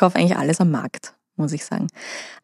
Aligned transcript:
kaufe 0.00 0.18
eigentlich 0.18 0.36
alles 0.36 0.60
am 0.60 0.70
Markt 0.70 1.14
muss 1.40 1.52
ich 1.52 1.64
sagen. 1.64 1.88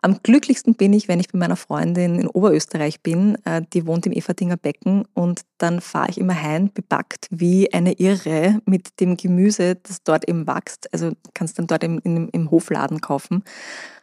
Am 0.00 0.22
glücklichsten 0.22 0.74
bin 0.74 0.92
ich, 0.92 1.06
wenn 1.06 1.20
ich 1.20 1.28
bei 1.28 1.38
meiner 1.38 1.56
Freundin 1.56 2.18
in 2.18 2.28
Oberösterreich 2.28 3.02
bin. 3.02 3.36
Äh, 3.44 3.62
die 3.72 3.86
wohnt 3.86 4.06
im 4.06 4.12
Everdinger 4.12 4.56
Becken 4.56 5.04
und 5.14 5.42
dann 5.58 5.80
fahre 5.80 6.08
ich 6.08 6.18
immer 6.18 6.40
heim 6.40 6.70
bepackt 6.72 7.28
wie 7.30 7.72
eine 7.72 7.92
Irre 7.92 8.58
mit 8.64 8.98
dem 9.00 9.16
Gemüse, 9.16 9.76
das 9.76 10.02
dort 10.02 10.28
eben 10.28 10.46
wächst. 10.46 10.92
Also 10.92 11.12
kannst 11.34 11.58
dann 11.58 11.66
dort 11.66 11.84
im, 11.84 12.00
im, 12.04 12.30
im 12.32 12.50
Hofladen 12.50 13.00
kaufen. 13.00 13.44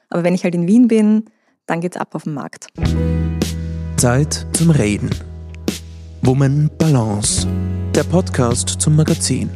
Aber 0.10 0.24
wenn 0.24 0.36
ich 0.36 0.44
halt 0.44 0.56
in 0.56 0.68
Wien 0.68 0.88
bin, 0.88 1.26
dann 1.66 1.82
geht's 1.82 1.98
ab 1.98 2.14
auf 2.14 2.24
den 2.24 2.36
Markt. 2.36 2.68
Zeit 3.98 4.46
zum 4.54 4.70
Reden. 4.70 5.10
Woman 6.22 6.70
Balance. 6.78 7.48
Der 7.96 8.04
Podcast 8.04 8.70
zum 8.70 8.96
Magazin 8.96 9.50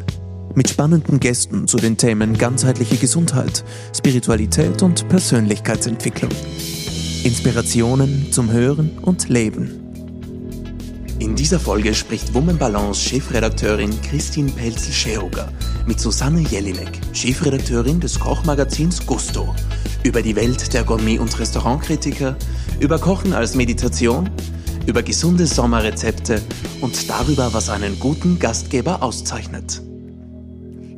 mit 0.58 0.70
spannenden 0.70 1.20
Gästen 1.20 1.68
zu 1.68 1.78
den 1.78 1.98
Themen 1.98 2.36
ganzheitliche 2.36 2.98
Gesundheit, 2.98 3.64
Spiritualität 3.96 4.82
und 4.82 5.08
Persönlichkeitsentwicklung. 5.08 6.31
Inspirationen 7.23 8.31
zum 8.31 8.52
Hören 8.52 8.98
und 9.04 9.30
Leben. 9.30 9.84
In 11.20 11.36
dieser 11.36 11.59
Folge 11.59 11.94
spricht 11.94 12.34
Woman 12.34 12.58
Balance 12.58 13.00
Chefredakteurin 13.08 14.02
Christine 14.02 14.52
Pelzel-Scheruger 14.52 15.52
mit 15.86 16.00
Susanne 16.00 16.41
Jelinek, 16.41 16.89
Chefredakteurin 17.14 18.00
des 18.00 18.20
Kochmagazins 18.20 19.05
Gusto, 19.05 19.53
über 20.03 20.23
die 20.23 20.36
Welt 20.36 20.73
der 20.73 20.84
Gourmet- 20.84 21.20
und 21.20 21.38
Restaurantkritiker, 21.38 22.36
über 22.80 22.98
Kochen 22.98 23.34
als 23.34 23.53
Meditation, 23.53 24.28
über 24.88 25.03
gesunde 25.03 25.45
Sommerrezepte 25.45 26.42
und 26.81 27.08
darüber, 27.08 27.53
was 27.53 27.70
einen 27.70 28.00
guten 28.00 28.39
Gastgeber 28.39 29.03
auszeichnet. 29.03 29.84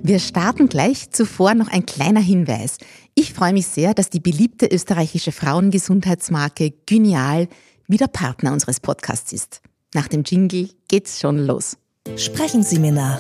Wir 0.02 0.20
starten 0.20 0.70
gleich. 0.70 1.12
Zuvor 1.12 1.54
noch 1.54 1.68
ein 1.68 1.86
kleiner 1.86 2.22
Hinweis. 2.22 2.78
Ich 3.16 3.34
freue 3.34 3.54
mich 3.54 3.68
sehr, 3.68 3.94
dass 3.94 4.10
die 4.10 4.20
beliebte 4.20 4.66
österreichische 4.66 5.32
Frauengesundheitsmarke 5.32 6.72
Gynial 6.86 7.48
wieder 7.88 8.08
Partner 8.08 8.54
unseres 8.54 8.80
Podcasts 8.80 9.34
ist. 9.34 9.62
Nach 9.94 10.08
dem 10.08 10.24
Jingle 10.24 10.70
geht's 10.88 11.20
schon 11.20 11.38
los. 11.40 11.78
Sprechen 12.16 12.64
Sie 12.64 12.80
mir 12.80 12.92
nach. 12.92 13.20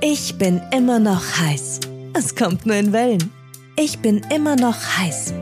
Ich 0.00 0.36
bin 0.36 0.60
immer 0.72 0.98
noch 0.98 1.22
heiß. 1.40 1.80
Es 2.14 2.34
kommt 2.34 2.64
nur 2.64 2.76
in 2.76 2.92
Wellen. 2.92 3.30
Ich 3.76 3.98
bin 3.98 4.22
immer 4.30 4.56
noch 4.56 4.76
heiß. 4.98 5.32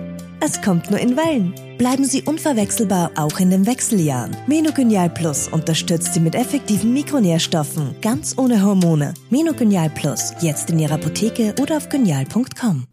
Es 0.41 0.62
kommt 0.62 0.89
nur 0.89 1.00
in 1.00 1.17
Wellen. 1.17 1.53
Bleiben 1.78 2.05
Sie 2.05 2.22
unverwechselbar 2.22 3.11
auch 3.17 3.41
in 3.41 3.50
den 3.50 3.67
Wechseljahren. 3.67 4.36
Menogenial 4.47 5.11
Plus 5.11 5.48
unterstützt 5.48 6.14
Sie 6.14 6.20
mit 6.20 6.36
effektiven 6.36 6.92
Mikronährstoffen, 6.92 7.97
ganz 8.00 8.39
ohne 8.39 8.62
Hormone. 8.62 9.14
Menogenial 9.30 9.91
Plus, 9.91 10.33
jetzt 10.41 10.70
in 10.70 10.78
Ihrer 10.78 10.95
Apotheke 10.95 11.56
oder 11.61 11.78
auf 11.78 11.89
genial.com. 11.89 12.84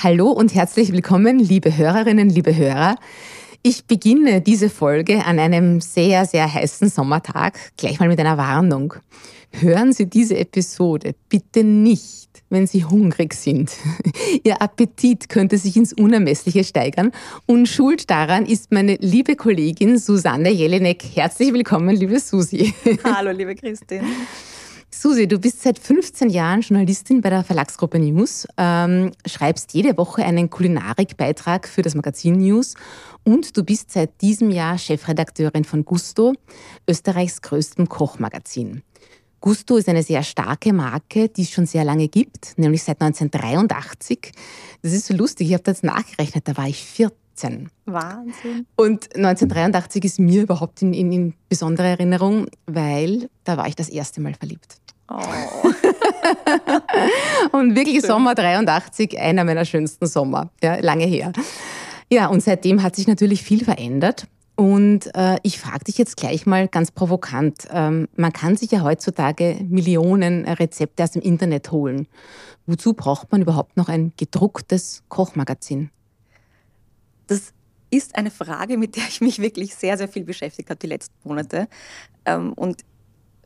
Hallo 0.00 0.30
und 0.30 0.54
herzlich 0.54 0.92
willkommen, 0.92 1.40
liebe 1.40 1.76
Hörerinnen, 1.76 2.30
liebe 2.30 2.54
Hörer. 2.54 2.94
Ich 3.64 3.86
beginne 3.86 4.40
diese 4.40 4.70
Folge 4.70 5.24
an 5.24 5.40
einem 5.40 5.80
sehr, 5.80 6.26
sehr 6.26 6.52
heißen 6.52 6.90
Sommertag 6.90 7.58
gleich 7.76 7.98
mal 7.98 8.08
mit 8.08 8.20
einer 8.20 8.38
Warnung. 8.38 8.94
Hören 9.50 9.92
Sie 9.92 10.06
diese 10.06 10.36
Episode 10.36 11.14
bitte 11.28 11.64
nicht 11.64 12.28
wenn 12.50 12.66
Sie 12.66 12.84
hungrig 12.84 13.34
sind. 13.34 13.72
Ihr 14.44 14.60
Appetit 14.62 15.28
könnte 15.28 15.58
sich 15.58 15.76
ins 15.76 15.92
Unermessliche 15.92 16.64
steigern. 16.64 17.12
Und 17.46 17.68
schuld 17.68 18.10
daran 18.10 18.46
ist 18.46 18.72
meine 18.72 18.96
liebe 18.96 19.36
Kollegin 19.36 19.98
Susanne 19.98 20.50
Jelinek. 20.50 21.04
Herzlich 21.14 21.52
willkommen, 21.52 21.94
liebe 21.94 22.18
Susi. 22.18 22.74
Hallo, 23.04 23.30
liebe 23.30 23.54
Christine. 23.54 24.04
Susi, 24.90 25.28
du 25.28 25.38
bist 25.38 25.62
seit 25.62 25.78
15 25.78 26.30
Jahren 26.30 26.62
Journalistin 26.62 27.20
bei 27.20 27.28
der 27.28 27.44
Verlagsgruppe 27.44 27.98
News, 27.98 28.48
ähm, 28.56 29.12
schreibst 29.26 29.74
jede 29.74 29.98
Woche 29.98 30.24
einen 30.24 30.48
Kulinarikbeitrag 30.48 31.68
für 31.68 31.82
das 31.82 31.94
Magazin 31.94 32.38
News 32.38 32.74
und 33.22 33.54
du 33.56 33.64
bist 33.64 33.92
seit 33.92 34.22
diesem 34.22 34.50
Jahr 34.50 34.78
Chefredakteurin 34.78 35.64
von 35.64 35.84
Gusto, 35.84 36.32
Österreichs 36.88 37.42
größtem 37.42 37.90
Kochmagazin. 37.90 38.82
Gusto 39.40 39.76
ist 39.76 39.88
eine 39.88 40.02
sehr 40.02 40.22
starke 40.22 40.72
Marke, 40.72 41.28
die 41.28 41.42
es 41.42 41.50
schon 41.50 41.66
sehr 41.66 41.84
lange 41.84 42.08
gibt, 42.08 42.58
nämlich 42.58 42.82
seit 42.82 43.00
1983. 43.00 44.32
Das 44.82 44.92
ist 44.92 45.06
so 45.06 45.14
lustig, 45.14 45.48
ich 45.48 45.54
habe 45.54 45.62
das 45.62 45.82
nachgerechnet, 45.82 46.48
da 46.48 46.56
war 46.56 46.66
ich 46.66 46.84
14. 46.84 47.70
Wahnsinn. 47.86 48.66
Und 48.76 49.14
1983 49.14 50.04
ist 50.04 50.18
mir 50.18 50.42
überhaupt 50.42 50.82
in, 50.82 50.92
in, 50.92 51.12
in 51.12 51.34
besondere 51.48 51.86
Erinnerung, 51.88 52.46
weil 52.66 53.30
da 53.44 53.56
war 53.56 53.68
ich 53.68 53.76
das 53.76 53.88
erste 53.88 54.20
Mal 54.20 54.34
verliebt. 54.34 54.78
Oh. 55.10 55.16
und 57.56 57.74
wirklich 57.74 58.00
Schön. 58.00 58.08
Sommer 58.08 58.34
83, 58.34 59.18
einer 59.18 59.44
meiner 59.44 59.64
schönsten 59.64 60.06
Sommer, 60.06 60.50
ja, 60.62 60.76
lange 60.80 61.06
her. 61.06 61.32
Ja, 62.10 62.26
und 62.26 62.42
seitdem 62.42 62.82
hat 62.82 62.96
sich 62.96 63.06
natürlich 63.06 63.42
viel 63.42 63.64
verändert. 63.64 64.26
Und 64.58 65.14
äh, 65.14 65.36
ich 65.44 65.60
frage 65.60 65.84
dich 65.84 65.98
jetzt 65.98 66.16
gleich 66.16 66.44
mal 66.44 66.66
ganz 66.66 66.90
provokant. 66.90 67.68
Ähm, 67.70 68.08
man 68.16 68.32
kann 68.32 68.56
sich 68.56 68.72
ja 68.72 68.82
heutzutage 68.82 69.56
Millionen 69.68 70.44
Rezepte 70.46 71.04
aus 71.04 71.12
dem 71.12 71.22
Internet 71.22 71.70
holen. 71.70 72.08
Wozu 72.66 72.92
braucht 72.92 73.30
man 73.30 73.40
überhaupt 73.40 73.76
noch 73.76 73.88
ein 73.88 74.12
gedrucktes 74.16 75.04
Kochmagazin? 75.08 75.90
Das 77.28 77.52
ist 77.90 78.16
eine 78.16 78.32
Frage, 78.32 78.78
mit 78.78 78.96
der 78.96 79.04
ich 79.08 79.20
mich 79.20 79.38
wirklich 79.38 79.76
sehr, 79.76 79.96
sehr 79.96 80.08
viel 80.08 80.24
beschäftigt 80.24 80.70
habe 80.70 80.80
die 80.80 80.88
letzten 80.88 81.14
Monate. 81.22 81.68
Ähm, 82.24 82.52
und 82.54 82.82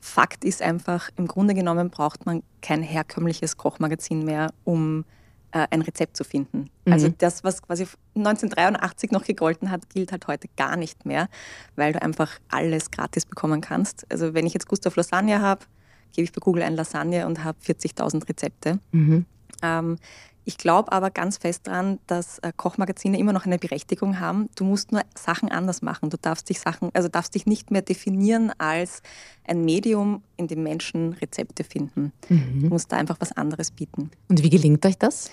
Fakt 0.01 0.47
ist 0.47 0.63
einfach, 0.63 1.11
im 1.19 1.27
Grunde 1.27 1.53
genommen 1.53 1.91
braucht 1.91 2.25
man 2.25 2.43
kein 2.63 2.83
herkömmliches 2.83 3.59
Kochmagazin 3.59 4.25
mehr, 4.25 4.51
um 4.65 5.01
äh, 5.01 5.22
ein 5.53 5.83
Rezept 5.83 6.17
zu 6.17 6.25
finden. 6.25 6.71
Mhm. 6.85 6.93
Also 6.93 7.09
das, 7.09 7.45
was 7.45 7.63
quasi 7.63 7.87
1983 8.15 9.11
noch 9.11 9.25
gegolten 9.25 9.71
hat, 9.71 9.89
gilt 9.91 10.13
halt 10.13 10.27
heute 10.27 10.49
gar 10.57 10.77
nicht 10.77 11.05
mehr, 11.05 11.29
weil 11.77 11.93
du 11.93 12.03
einfach 12.03 12.39
alles 12.49 12.91
gratis 12.91 13.27
bekommen 13.27 13.61
kannst. 13.61 14.07
Also 14.11 14.35
wenn 14.35 14.47
ich 14.47 14.55
jetzt 14.55 14.67
Gustav 14.69 14.97
Lasagne 14.97 15.41
habe, 15.41 15.65
gebe 16.13 16.25
ich 16.25 16.33
bei 16.33 16.41
Google 16.41 16.63
ein 16.63 16.75
Lasagne 16.75 17.27
und 17.27 17.45
habe 17.45 17.59
40.000 17.65 18.29
Rezepte. 18.29 18.79
Mhm. 18.93 19.27
Ähm, 19.63 19.97
ich 20.45 20.59
glaube 20.59 20.91
aber 20.93 21.11
ganz 21.11 21.39
fest 21.39 21.67
daran, 21.67 21.99
dass 22.07 22.39
äh, 22.41 22.53
Kochmagazine 22.57 23.19
immer 23.19 23.33
noch 23.33 23.47
eine 23.47 23.59
Berechtigung 23.59 24.19
haben. 24.19 24.49
Du 24.57 24.65
musst 24.65 24.91
nur 24.91 25.03
Sachen 25.17 25.51
anders 25.51 25.83
machen. 25.83 26.11
Du 26.11 26.17
darfst 26.17 26.49
dich 26.49 26.59
Sachen, 26.61 26.91
also 26.95 27.09
darfst 27.09 27.35
dich 27.35 27.47
nicht 27.47 27.71
mehr 27.71 27.83
definieren 27.83 28.53
als 28.59 29.03
ein 29.45 29.65
Medium, 29.65 30.23
in 30.37 30.49
dem 30.49 30.63
Menschen 30.63 31.13
Rezepte 31.15 31.63
finden. 31.63 32.13
Mhm. 32.29 32.63
Du 32.63 32.69
musst 32.69 32.91
da 32.91 32.97
einfach 32.97 33.17
was 33.21 33.33
anderes 33.33 33.71
bieten. 33.71 34.11
Und 34.29 34.43
wie 34.43 34.51
gelingt 34.51 34.85
euch 34.85 34.99
das? 34.99 35.31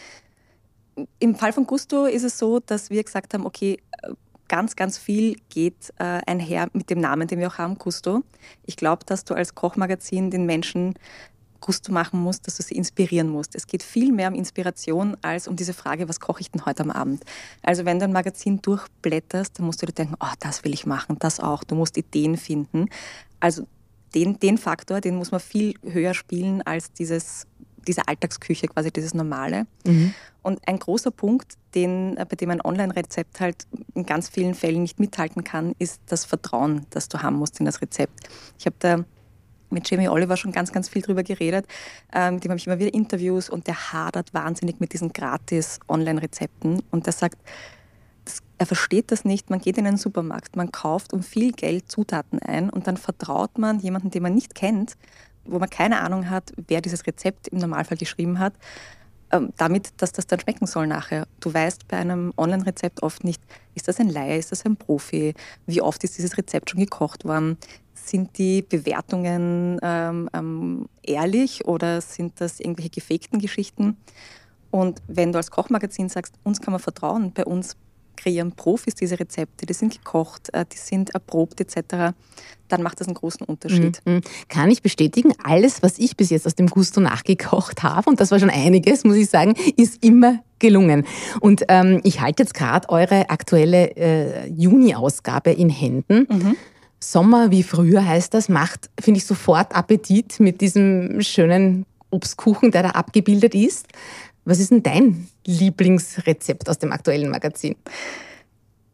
Im 1.19 1.35
Fall 1.35 1.53
von 1.53 1.65
Gusto 1.65 2.05
ist 2.05 2.23
es 2.23 2.37
so, 2.37 2.59
dass 2.59 2.89
wir 2.89 3.03
gesagt 3.03 3.33
haben, 3.33 3.45
okay, 3.45 3.79
äh, 4.03 4.13
ganz, 4.47 4.75
ganz 4.75 4.97
viel 4.97 5.37
geht 5.49 5.91
äh, 5.97 6.19
einher 6.27 6.67
mit 6.73 6.89
dem 6.89 6.99
Namen, 6.99 7.27
den 7.27 7.39
wir 7.39 7.47
auch 7.47 7.57
haben, 7.57 7.77
Gusto. 7.77 8.23
Ich 8.65 8.75
glaube, 8.75 9.05
dass 9.05 9.23
du 9.23 9.33
als 9.33 9.55
Kochmagazin 9.55 10.29
den 10.29 10.45
Menschen 10.45 10.95
Gusto 11.59 11.91
machen 11.91 12.19
musst, 12.21 12.47
dass 12.47 12.57
du 12.57 12.63
sie 12.63 12.75
inspirieren 12.75 13.29
musst. 13.29 13.55
Es 13.55 13.67
geht 13.67 13.83
viel 13.83 14.11
mehr 14.11 14.29
um 14.29 14.35
Inspiration 14.35 15.17
als 15.21 15.47
um 15.47 15.55
diese 15.55 15.73
Frage, 15.73 16.07
was 16.09 16.19
koche 16.19 16.41
ich 16.41 16.51
denn 16.51 16.65
heute 16.65 16.83
am 16.83 16.91
Abend? 16.91 17.23
Also 17.63 17.85
wenn 17.85 17.99
du 17.99 18.05
ein 18.05 18.13
Magazin 18.13 18.61
durchblätterst, 18.61 19.59
dann 19.59 19.65
musst 19.65 19.81
du 19.81 19.85
dir 19.85 19.93
denken, 19.93 20.15
oh, 20.19 20.33
das 20.39 20.63
will 20.63 20.73
ich 20.73 20.85
machen, 20.85 21.17
das 21.19 21.39
auch. 21.39 21.63
Du 21.63 21.75
musst 21.75 21.97
Ideen 21.97 22.37
finden. 22.37 22.87
Also 23.39 23.67
den, 24.15 24.39
den 24.39 24.57
Faktor, 24.57 25.01
den 25.01 25.15
muss 25.15 25.31
man 25.31 25.39
viel 25.39 25.75
höher 25.83 26.13
spielen 26.13 26.61
als 26.63 26.91
dieses, 26.93 27.45
diese 27.87 28.07
Alltagsküche, 28.07 28.67
quasi 28.67 28.91
dieses 28.91 29.13
Normale. 29.13 29.67
Mhm. 29.85 30.13
Und 30.41 30.67
ein 30.67 30.79
großer 30.79 31.11
Punkt, 31.11 31.53
den, 31.75 32.15
bei 32.15 32.35
dem 32.35 32.49
ein 32.49 32.61
Online-Rezept 32.61 33.39
halt 33.39 33.67
in 33.93 34.05
ganz 34.05 34.29
vielen 34.29 34.55
Fällen 34.55 34.81
nicht 34.81 34.99
mithalten 34.99 35.43
kann, 35.43 35.75
ist 35.79 36.01
das 36.07 36.25
Vertrauen, 36.25 36.85
das 36.89 37.09
du 37.09 37.21
haben 37.21 37.35
musst 37.35 37.59
in 37.59 37.65
das 37.65 37.81
Rezept. 37.81 38.29
Ich 38.57 38.65
habe 38.65 38.75
da 38.79 39.05
mit 39.69 39.89
Jamie 39.89 40.09
Oliver 40.09 40.37
schon 40.37 40.51
ganz, 40.51 40.71
ganz 40.71 40.89
viel 40.89 41.01
drüber 41.01 41.23
geredet. 41.23 41.65
Ähm, 42.13 42.39
dem 42.39 42.51
habe 42.51 42.59
ich 42.59 42.67
immer 42.67 42.79
wieder 42.79 42.93
Interviews 42.93 43.49
und 43.49 43.67
der 43.67 43.93
hadert 43.93 44.33
wahnsinnig 44.33 44.79
mit 44.79 44.93
diesen 44.93 45.13
gratis 45.13 45.79
Online-Rezepten. 45.87 46.81
Und 46.91 47.05
der 47.05 47.13
sagt, 47.13 47.37
er 48.57 48.65
versteht 48.65 49.11
das 49.11 49.25
nicht. 49.25 49.49
Man 49.49 49.59
geht 49.59 49.77
in 49.77 49.87
einen 49.87 49.97
Supermarkt, 49.97 50.55
man 50.55 50.71
kauft 50.71 51.13
um 51.13 51.23
viel 51.23 51.51
Geld 51.51 51.89
Zutaten 51.89 52.39
ein 52.39 52.69
und 52.69 52.87
dann 52.87 52.97
vertraut 52.97 53.57
man 53.57 53.79
jemanden, 53.79 54.11
den 54.11 54.21
man 54.23 54.35
nicht 54.35 54.53
kennt, 54.53 54.97
wo 55.45 55.59
man 55.59 55.69
keine 55.69 56.01
Ahnung 56.01 56.29
hat, 56.29 56.51
wer 56.67 56.81
dieses 56.81 57.07
Rezept 57.07 57.47
im 57.47 57.59
Normalfall 57.59 57.97
geschrieben 57.97 58.39
hat, 58.39 58.53
ähm, 59.31 59.53
damit, 59.57 59.93
dass 59.97 60.11
das 60.11 60.27
dann 60.27 60.39
schmecken 60.39 60.67
soll 60.67 60.87
nachher. 60.87 61.27
Du 61.39 61.53
weißt 61.53 61.87
bei 61.87 61.97
einem 61.97 62.33
Online-Rezept 62.35 63.03
oft 63.03 63.23
nicht, 63.23 63.41
ist 63.75 63.87
das 63.87 63.99
ein 63.99 64.09
Laie, 64.09 64.37
ist 64.37 64.51
das 64.51 64.65
ein 64.65 64.75
Profi, 64.75 65.33
wie 65.65 65.81
oft 65.81 66.03
ist 66.03 66.17
dieses 66.17 66.37
Rezept 66.37 66.69
schon 66.69 66.79
gekocht 66.79 67.25
worden, 67.25 67.57
sind 68.07 68.37
die 68.37 68.61
Bewertungen 68.61 69.79
ähm, 69.81 70.29
ähm, 70.33 70.89
ehrlich 71.03 71.65
oder 71.65 72.01
sind 72.01 72.39
das 72.39 72.59
irgendwelche 72.59 72.89
gefakten 72.89 73.39
Geschichten? 73.39 73.97
Und 74.71 75.01
wenn 75.07 75.31
du 75.31 75.37
als 75.37 75.51
Kochmagazin 75.51 76.09
sagst, 76.09 76.35
uns 76.43 76.61
kann 76.61 76.71
man 76.71 76.79
vertrauen, 76.79 77.31
bei 77.33 77.45
uns 77.45 77.75
kreieren 78.19 78.51
Profis 78.51 78.95
diese 78.95 79.19
Rezepte, 79.19 79.65
die 79.65 79.73
sind 79.73 79.93
gekocht, 79.93 80.53
äh, 80.53 80.65
die 80.71 80.77
sind 80.77 81.11
erprobt 81.11 81.61
etc., 81.61 82.13
dann 82.67 82.83
macht 82.83 82.99
das 82.99 83.07
einen 83.07 83.15
großen 83.15 83.45
Unterschied. 83.45 84.01
Mhm. 84.05 84.21
Kann 84.47 84.69
ich 84.69 84.83
bestätigen, 84.83 85.33
alles, 85.43 85.81
was 85.81 85.97
ich 85.97 86.15
bis 86.17 86.29
jetzt 86.29 86.45
aus 86.45 86.53
dem 86.53 86.67
Gusto 86.67 87.01
nachgekocht 87.01 87.81
habe, 87.81 88.09
und 88.09 88.19
das 88.19 88.29
war 88.29 88.39
schon 88.39 88.51
einiges, 88.51 89.03
muss 89.05 89.15
ich 89.15 89.29
sagen, 89.29 89.55
ist 89.75 90.03
immer 90.03 90.43
gelungen. 90.59 91.05
Und 91.39 91.63
ähm, 91.69 92.01
ich 92.03 92.21
halte 92.21 92.43
jetzt 92.43 92.53
gerade 92.53 92.89
eure 92.89 93.29
aktuelle 93.29 93.95
äh, 93.95 94.47
Juni-Ausgabe 94.49 95.51
in 95.51 95.69
Händen. 95.69 96.27
Mhm. 96.29 96.55
Sommer 96.99 97.51
wie 97.51 97.63
früher 97.63 98.05
heißt 98.05 98.33
das, 98.33 98.49
macht, 98.49 98.89
finde 98.99 99.19
ich, 99.19 99.25
sofort 99.25 99.75
Appetit 99.75 100.39
mit 100.39 100.61
diesem 100.61 101.21
schönen 101.21 101.85
Obstkuchen, 102.09 102.71
der 102.71 102.83
da 102.83 102.89
abgebildet 102.89 103.55
ist. 103.55 103.87
Was 104.45 104.59
ist 104.59 104.71
denn 104.71 104.83
dein 104.83 105.27
Lieblingsrezept 105.45 106.69
aus 106.69 106.79
dem 106.79 106.91
aktuellen 106.91 107.29
Magazin? 107.29 107.75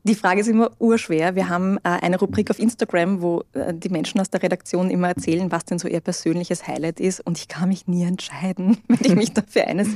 Die 0.07 0.13
Frage 0.13 0.41
ist 0.41 0.47
immer 0.47 0.69
urschwer. 0.77 1.35
Wir 1.35 1.49
haben 1.49 1.77
äh, 1.77 1.89
eine 1.89 2.19
Rubrik 2.19 2.51
auf 2.51 2.59
Instagram, 2.59 3.23
wo 3.23 3.43
äh, 3.53 3.73
die 3.73 3.89
Menschen 3.89 4.21
aus 4.21 4.29
der 4.29 4.43
Redaktion 4.43 4.91
immer 4.91 5.07
erzählen, 5.07 5.51
was 5.51 5.65
denn 5.65 5.79
so 5.79 5.87
ihr 5.87 5.99
persönliches 5.99 6.67
Highlight 6.67 6.99
ist. 6.99 7.21
Und 7.21 7.39
ich 7.39 7.47
kann 7.47 7.69
mich 7.69 7.87
nie 7.87 8.03
entscheiden, 8.03 8.77
wenn 8.87 8.99
ich 9.01 9.15
mich 9.15 9.33
dafür 9.33 9.65
eines, 9.65 9.87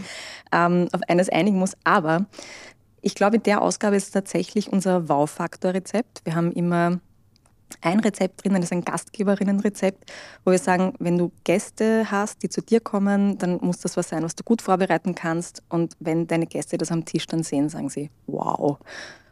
ähm, 0.52 0.88
auf 0.94 1.02
eines 1.08 1.30
einigen 1.30 1.60
muss. 1.60 1.74
Aber 1.84 2.26
ich 3.02 3.14
glaube, 3.14 3.36
in 3.36 3.44
der 3.44 3.62
Ausgabe 3.62 3.98
ist 3.98 4.10
tatsächlich 4.10 4.74
unser 4.74 5.10
Wow-Faktor-Rezept. 5.10 6.22
Wir 6.24 6.34
haben 6.34 6.54
immer 6.54 7.00
ein 7.82 8.00
Rezept 8.00 8.44
drin, 8.44 8.54
das 8.54 8.66
ist 8.66 8.72
ein 8.72 8.84
Gastgeberinnenrezept, 8.84 10.12
wo 10.46 10.52
wir 10.52 10.60
sagen, 10.60 10.94
wenn 11.00 11.18
du 11.18 11.32
Gäste 11.44 12.10
hast, 12.10 12.44
die 12.44 12.50
zu 12.50 12.62
dir 12.62 12.80
kommen, 12.80 13.38
dann 13.38 13.60
muss 13.62 13.80
das 13.80 13.98
was 13.98 14.10
sein, 14.10 14.24
was 14.24 14.36
du 14.36 14.44
gut 14.44 14.62
vorbereiten 14.62 15.16
kannst. 15.16 15.64
Und 15.70 15.94
wenn 16.00 16.28
deine 16.28 16.48
Gäste 16.48 16.78
das 16.78 16.92
am 16.92 17.06
Tisch 17.06 17.28
dann 17.28 17.44
sehen, 17.44 17.70
sagen 17.70 17.90
sie, 17.90 18.10
wow. 18.28 18.78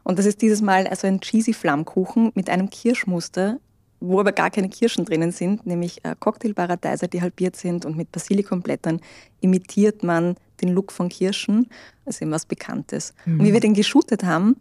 Und 0.03 0.19
das 0.19 0.25
ist 0.25 0.41
dieses 0.41 0.61
Mal 0.61 0.87
also 0.87 1.07
ein 1.07 1.19
cheesy 1.19 1.53
Flammkuchen 1.53 2.31
mit 2.33 2.49
einem 2.49 2.69
Kirschmuster, 2.69 3.59
wo 3.99 4.19
aber 4.19 4.31
gar 4.31 4.51
keine 4.51 4.69
Kirschen 4.69 5.05
drinnen 5.05 5.31
sind, 5.31 5.65
nämlich 5.65 6.05
äh, 6.05 6.15
Cocktailparadeiser, 6.19 7.07
die 7.07 7.21
halbiert 7.21 7.55
sind 7.55 7.85
und 7.85 7.97
mit 7.97 8.11
Basilikumblättern 8.11 9.01
imitiert 9.41 10.03
man 10.03 10.35
den 10.61 10.69
Look 10.69 10.91
von 10.91 11.09
Kirschen. 11.09 11.67
Also 12.05 12.23
eben 12.23 12.31
was 12.31 12.45
Bekanntes. 12.45 13.13
Mhm. 13.25 13.39
Und 13.39 13.45
wie 13.45 13.53
wir 13.53 13.59
den 13.59 13.73
geshootet 13.73 14.23
haben, 14.23 14.55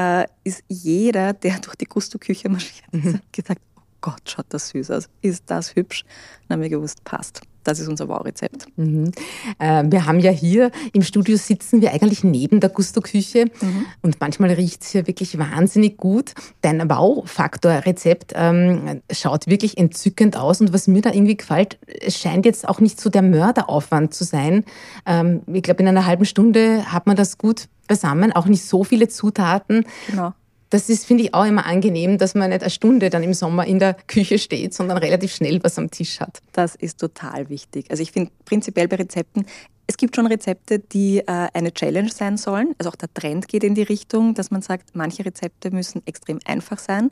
äh, 0.00 0.26
ist 0.44 0.62
jeder, 0.68 1.32
der 1.32 1.58
durch 1.58 1.76
die 1.76 1.84
Gusto-Küche 1.84 2.48
marschiert 2.48 2.92
mhm. 2.92 3.20
gesagt, 3.32 3.60
oh 3.76 3.82
Gott, 4.00 4.22
schaut 4.24 4.46
das 4.48 4.70
süß 4.70 4.90
aus, 4.90 5.08
ist 5.20 5.44
das 5.46 5.74
hübsch. 5.74 6.04
Dann 6.48 6.56
haben 6.56 6.62
wir 6.62 6.70
gewusst, 6.70 7.04
passt. 7.04 7.42
Das 7.64 7.78
ist 7.78 7.88
unser 7.88 8.08
Wow-Rezept. 8.08 8.66
Mhm. 8.76 9.12
Äh, 9.58 9.84
wir 9.86 10.06
haben 10.06 10.20
ja 10.20 10.30
hier 10.30 10.70
im 10.92 11.02
Studio 11.02 11.36
sitzen 11.36 11.80
wir 11.80 11.92
eigentlich 11.92 12.24
neben 12.24 12.60
der 12.60 12.70
Gusto-Küche 12.70 13.46
mhm. 13.60 13.86
und 14.02 14.20
manchmal 14.20 14.50
riecht 14.50 14.82
es 14.82 14.90
hier 14.90 15.06
wirklich 15.06 15.38
wahnsinnig 15.38 15.96
gut. 15.96 16.32
Dein 16.62 16.88
Wow-Faktor-Rezept 16.88 18.32
ähm, 18.34 19.02
schaut 19.10 19.46
wirklich 19.46 19.78
entzückend 19.78 20.36
aus 20.36 20.60
und 20.60 20.72
was 20.72 20.86
mir 20.86 21.02
da 21.02 21.12
irgendwie 21.12 21.36
gefällt, 21.36 21.78
es 22.00 22.18
scheint 22.18 22.46
jetzt 22.46 22.68
auch 22.68 22.80
nicht 22.80 23.00
so 23.00 23.10
der 23.10 23.22
Mörderaufwand 23.22 24.14
zu 24.14 24.24
sein. 24.24 24.64
Ähm, 25.06 25.42
ich 25.52 25.62
glaube, 25.62 25.82
in 25.82 25.88
einer 25.88 26.06
halben 26.06 26.24
Stunde 26.24 26.92
hat 26.92 27.06
man 27.06 27.16
das 27.16 27.38
gut 27.38 27.68
beisammen, 27.86 28.32
auch 28.32 28.46
nicht 28.46 28.64
so 28.64 28.84
viele 28.84 29.08
Zutaten. 29.08 29.84
Genau 30.08 30.32
das 30.70 30.88
ist, 30.88 31.04
finde 31.04 31.24
ich, 31.24 31.34
auch 31.34 31.44
immer 31.44 31.66
angenehm, 31.66 32.16
dass 32.16 32.34
man 32.34 32.50
nicht 32.50 32.62
eine 32.62 32.70
Stunde 32.70 33.10
dann 33.10 33.22
im 33.22 33.34
Sommer 33.34 33.66
in 33.66 33.78
der 33.78 33.94
Küche 34.06 34.38
steht, 34.38 34.72
sondern 34.72 34.98
relativ 34.98 35.34
schnell 35.34 35.62
was 35.62 35.78
am 35.78 35.90
Tisch 35.90 36.20
hat. 36.20 36.40
Das 36.52 36.76
ist 36.76 36.98
total 36.98 37.48
wichtig. 37.48 37.90
Also 37.90 38.02
ich 38.02 38.12
finde 38.12 38.30
prinzipiell 38.44 38.88
bei 38.88 38.96
Rezepten, 38.96 39.44
es 39.86 39.96
gibt 39.96 40.14
schon 40.14 40.28
Rezepte, 40.28 40.78
die 40.78 41.18
äh, 41.18 41.24
eine 41.26 41.74
Challenge 41.74 42.10
sein 42.10 42.36
sollen. 42.36 42.76
Also 42.78 42.90
auch 42.90 42.94
der 42.94 43.12
Trend 43.12 43.48
geht 43.48 43.64
in 43.64 43.74
die 43.74 43.82
Richtung, 43.82 44.34
dass 44.34 44.52
man 44.52 44.62
sagt, 44.62 44.90
manche 44.94 45.24
Rezepte 45.24 45.72
müssen 45.72 46.02
extrem 46.06 46.38
einfach 46.44 46.78
sein 46.78 47.10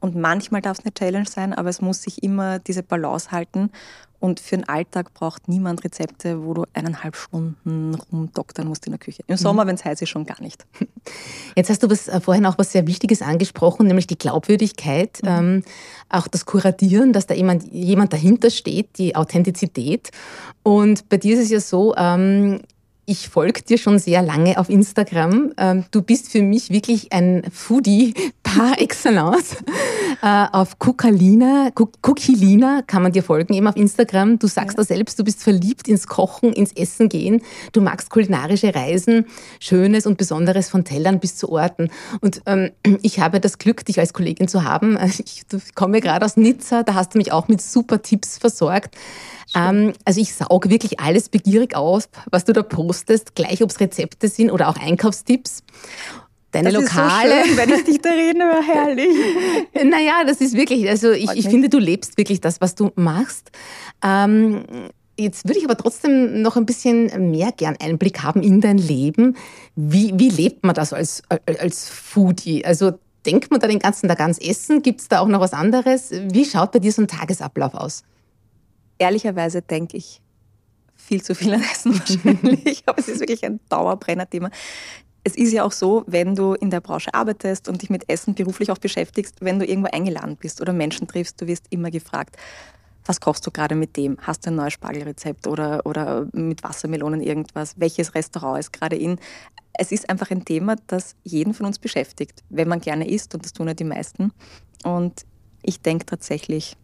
und 0.00 0.16
manchmal 0.16 0.60
darf 0.60 0.78
es 0.78 0.84
eine 0.84 0.92
Challenge 0.92 1.28
sein, 1.28 1.54
aber 1.54 1.68
es 1.68 1.80
muss 1.80 2.02
sich 2.02 2.24
immer 2.24 2.58
diese 2.58 2.82
Balance 2.82 3.30
halten. 3.30 3.70
Und 4.26 4.40
für 4.40 4.56
den 4.56 4.68
Alltag 4.68 5.14
braucht 5.14 5.46
niemand 5.48 5.84
Rezepte, 5.84 6.44
wo 6.44 6.52
du 6.52 6.64
eineinhalb 6.74 7.14
Stunden 7.14 7.94
rumdoktern 8.10 8.66
musst 8.66 8.84
in 8.86 8.92
der 8.92 8.98
Küche. 8.98 9.22
Im 9.28 9.34
mhm. 9.34 9.38
Sommer, 9.38 9.68
wenn 9.68 9.76
es 9.76 9.84
heiß 9.84 10.02
ist, 10.02 10.08
schon 10.08 10.26
gar 10.26 10.42
nicht. 10.42 10.66
Jetzt 11.56 11.70
hast 11.70 11.84
du 11.84 11.88
was, 11.88 12.08
äh, 12.08 12.20
vorhin 12.20 12.44
auch 12.44 12.58
was 12.58 12.72
sehr 12.72 12.88
Wichtiges 12.88 13.22
angesprochen, 13.22 13.86
nämlich 13.86 14.08
die 14.08 14.18
Glaubwürdigkeit, 14.18 15.20
mhm. 15.22 15.28
ähm, 15.28 15.62
auch 16.08 16.26
das 16.26 16.44
Kuratieren, 16.44 17.12
dass 17.12 17.28
da 17.28 17.34
jemand, 17.34 17.72
jemand 17.72 18.12
dahinter 18.12 18.50
steht, 18.50 18.98
die 18.98 19.14
Authentizität. 19.14 20.10
Und 20.64 21.08
bei 21.08 21.18
dir 21.18 21.36
ist 21.36 21.44
es 21.44 21.50
ja 21.50 21.60
so, 21.60 21.94
ähm, 21.96 22.62
ich 23.06 23.28
folge 23.28 23.62
dir 23.62 23.78
schon 23.78 24.00
sehr 24.00 24.20
lange 24.20 24.58
auf 24.58 24.68
Instagram. 24.68 25.52
Ähm, 25.56 25.84
du 25.92 26.02
bist 26.02 26.30
für 26.30 26.42
mich 26.42 26.70
wirklich 26.70 27.12
ein 27.12 27.44
Foodie 27.52 28.14
par 28.42 28.80
excellence. 28.80 29.56
Äh, 30.22 30.46
auf 30.52 30.78
Kukalina, 30.80 31.70
Kukilina 31.72 32.82
kann 32.84 33.02
man 33.02 33.12
dir 33.12 33.22
folgen, 33.22 33.54
eben 33.54 33.68
auf 33.68 33.76
Instagram. 33.76 34.40
Du 34.40 34.48
sagst 34.48 34.76
ja. 34.76 34.82
da 34.82 34.84
selbst, 34.84 35.18
du 35.18 35.24
bist 35.24 35.42
verliebt 35.42 35.86
ins 35.86 36.08
Kochen, 36.08 36.52
ins 36.52 36.72
Essen 36.72 37.08
gehen. 37.08 37.42
Du 37.72 37.80
magst 37.80 38.10
kulinarische 38.10 38.74
Reisen, 38.74 39.26
Schönes 39.60 40.04
und 40.04 40.18
Besonderes 40.18 40.68
von 40.68 40.84
Tellern 40.84 41.20
bis 41.20 41.36
zu 41.36 41.50
Orten. 41.50 41.90
Und 42.20 42.42
ähm, 42.46 42.72
ich 43.02 43.20
habe 43.20 43.38
das 43.38 43.58
Glück, 43.58 43.84
dich 43.84 44.00
als 44.00 44.12
Kollegin 44.12 44.48
zu 44.48 44.64
haben. 44.64 44.98
Ich, 45.26 45.44
komme 45.74 46.00
gerade 46.00 46.24
aus 46.24 46.36
Nizza, 46.36 46.82
da 46.82 46.94
hast 46.94 47.14
du 47.14 47.18
mich 47.18 47.32
auch 47.32 47.48
mit 47.48 47.60
super 47.60 48.02
Tipps 48.02 48.38
versorgt. 48.38 48.94
Ähm, 49.54 49.92
also 50.04 50.20
ich 50.20 50.34
sauge 50.34 50.70
wirklich 50.70 51.00
alles 51.00 51.28
begierig 51.28 51.76
aus, 51.76 52.08
was 52.30 52.44
du 52.44 52.52
da 52.52 52.62
postest, 52.62 52.95
gleich 53.34 53.62
ob 53.62 53.70
es 53.70 53.80
Rezepte 53.80 54.28
sind 54.28 54.50
oder 54.50 54.68
auch 54.68 54.76
Einkaufstipps. 54.76 55.62
Deine 56.52 56.72
das 56.72 56.82
Lokale. 56.82 57.40
Ist 57.40 57.42
so 57.42 57.48
schön, 57.48 57.56
wenn 57.56 57.78
ich 57.78 57.84
dich 57.84 58.00
da 58.00 58.10
reden 58.10 58.42
höre, 58.42 58.62
herrlich. 58.74 59.08
naja, 59.74 60.24
das 60.26 60.40
ist 60.40 60.56
wirklich, 60.56 60.88
also 60.88 61.12
ich, 61.12 61.30
ich 61.32 61.48
finde, 61.48 61.68
du 61.68 61.78
lebst 61.78 62.16
wirklich 62.16 62.40
das, 62.40 62.60
was 62.60 62.74
du 62.74 62.90
machst. 62.94 63.50
Ähm, 64.02 64.64
Jetzt 65.18 65.48
würde 65.48 65.58
ich 65.58 65.64
aber 65.64 65.78
trotzdem 65.78 66.42
noch 66.42 66.58
ein 66.58 66.66
bisschen 66.66 67.30
mehr 67.30 67.50
gern 67.50 67.74
Einblick 67.80 68.22
haben 68.22 68.42
in 68.42 68.60
dein 68.60 68.76
Leben. 68.76 69.34
Wie, 69.74 70.12
wie 70.14 70.28
lebt 70.28 70.62
man 70.62 70.74
das 70.74 70.92
als, 70.92 71.22
als 71.58 71.88
Foodie? 71.88 72.66
Also 72.66 72.92
denkt 73.24 73.50
man 73.50 73.58
da 73.58 73.66
den 73.66 73.78
ganzen 73.78 74.10
Tag 74.10 74.20
ans 74.20 74.36
Essen? 74.36 74.82
Gibt 74.82 75.00
es 75.00 75.08
da 75.08 75.20
auch 75.20 75.28
noch 75.28 75.40
was 75.40 75.54
anderes? 75.54 76.10
Wie 76.10 76.44
schaut 76.44 76.72
bei 76.72 76.80
dir 76.80 76.92
so 76.92 77.00
ein 77.00 77.08
Tagesablauf 77.08 77.72
aus? 77.72 78.04
ehrlicherweise 78.98 79.62
denke 79.62 79.96
ich 79.96 80.20
viel 81.06 81.22
zu 81.22 81.34
viel 81.34 81.54
an 81.54 81.62
Essen 81.62 81.98
wahrscheinlich, 81.98 82.82
aber 82.86 82.98
es 82.98 83.08
ist 83.08 83.20
wirklich 83.20 83.44
ein 83.44 83.60
Dauerbrenner-Thema. 83.68 84.50
Es 85.24 85.36
ist 85.36 85.52
ja 85.52 85.64
auch 85.64 85.72
so, 85.72 86.04
wenn 86.06 86.34
du 86.34 86.54
in 86.54 86.70
der 86.70 86.80
Branche 86.80 87.12
arbeitest 87.12 87.68
und 87.68 87.82
dich 87.82 87.90
mit 87.90 88.08
Essen 88.08 88.34
beruflich 88.34 88.70
auch 88.70 88.78
beschäftigst, 88.78 89.36
wenn 89.40 89.58
du 89.58 89.66
irgendwo 89.66 89.90
eingeladen 89.90 90.36
bist 90.36 90.60
oder 90.60 90.72
Menschen 90.72 91.08
triffst, 91.08 91.40
du 91.40 91.46
wirst 91.46 91.66
immer 91.70 91.90
gefragt, 91.90 92.36
was 93.04 93.20
kochst 93.20 93.46
du 93.46 93.50
gerade 93.50 93.74
mit 93.74 93.96
dem? 93.96 94.18
Hast 94.20 94.44
du 94.44 94.50
ein 94.50 94.56
neues 94.56 94.72
Spargelrezept 94.72 95.46
oder, 95.46 95.86
oder 95.86 96.26
mit 96.32 96.62
Wassermelonen 96.62 97.20
irgendwas? 97.20 97.74
Welches 97.76 98.14
Restaurant 98.14 98.58
ist 98.58 98.72
gerade 98.72 98.96
in? 98.96 99.18
Es 99.74 99.92
ist 99.92 100.10
einfach 100.10 100.30
ein 100.30 100.44
Thema, 100.44 100.76
das 100.86 101.14
jeden 101.22 101.54
von 101.54 101.66
uns 101.66 101.78
beschäftigt, 101.78 102.42
wenn 102.48 102.68
man 102.68 102.80
gerne 102.80 103.08
isst 103.08 103.34
und 103.34 103.44
das 103.44 103.52
tun 103.52 103.68
ja 103.68 103.74
die 103.74 103.84
meisten. 103.84 104.32
Und 104.84 105.24
ich 105.62 105.80
denke 105.80 106.06
tatsächlich 106.06 106.76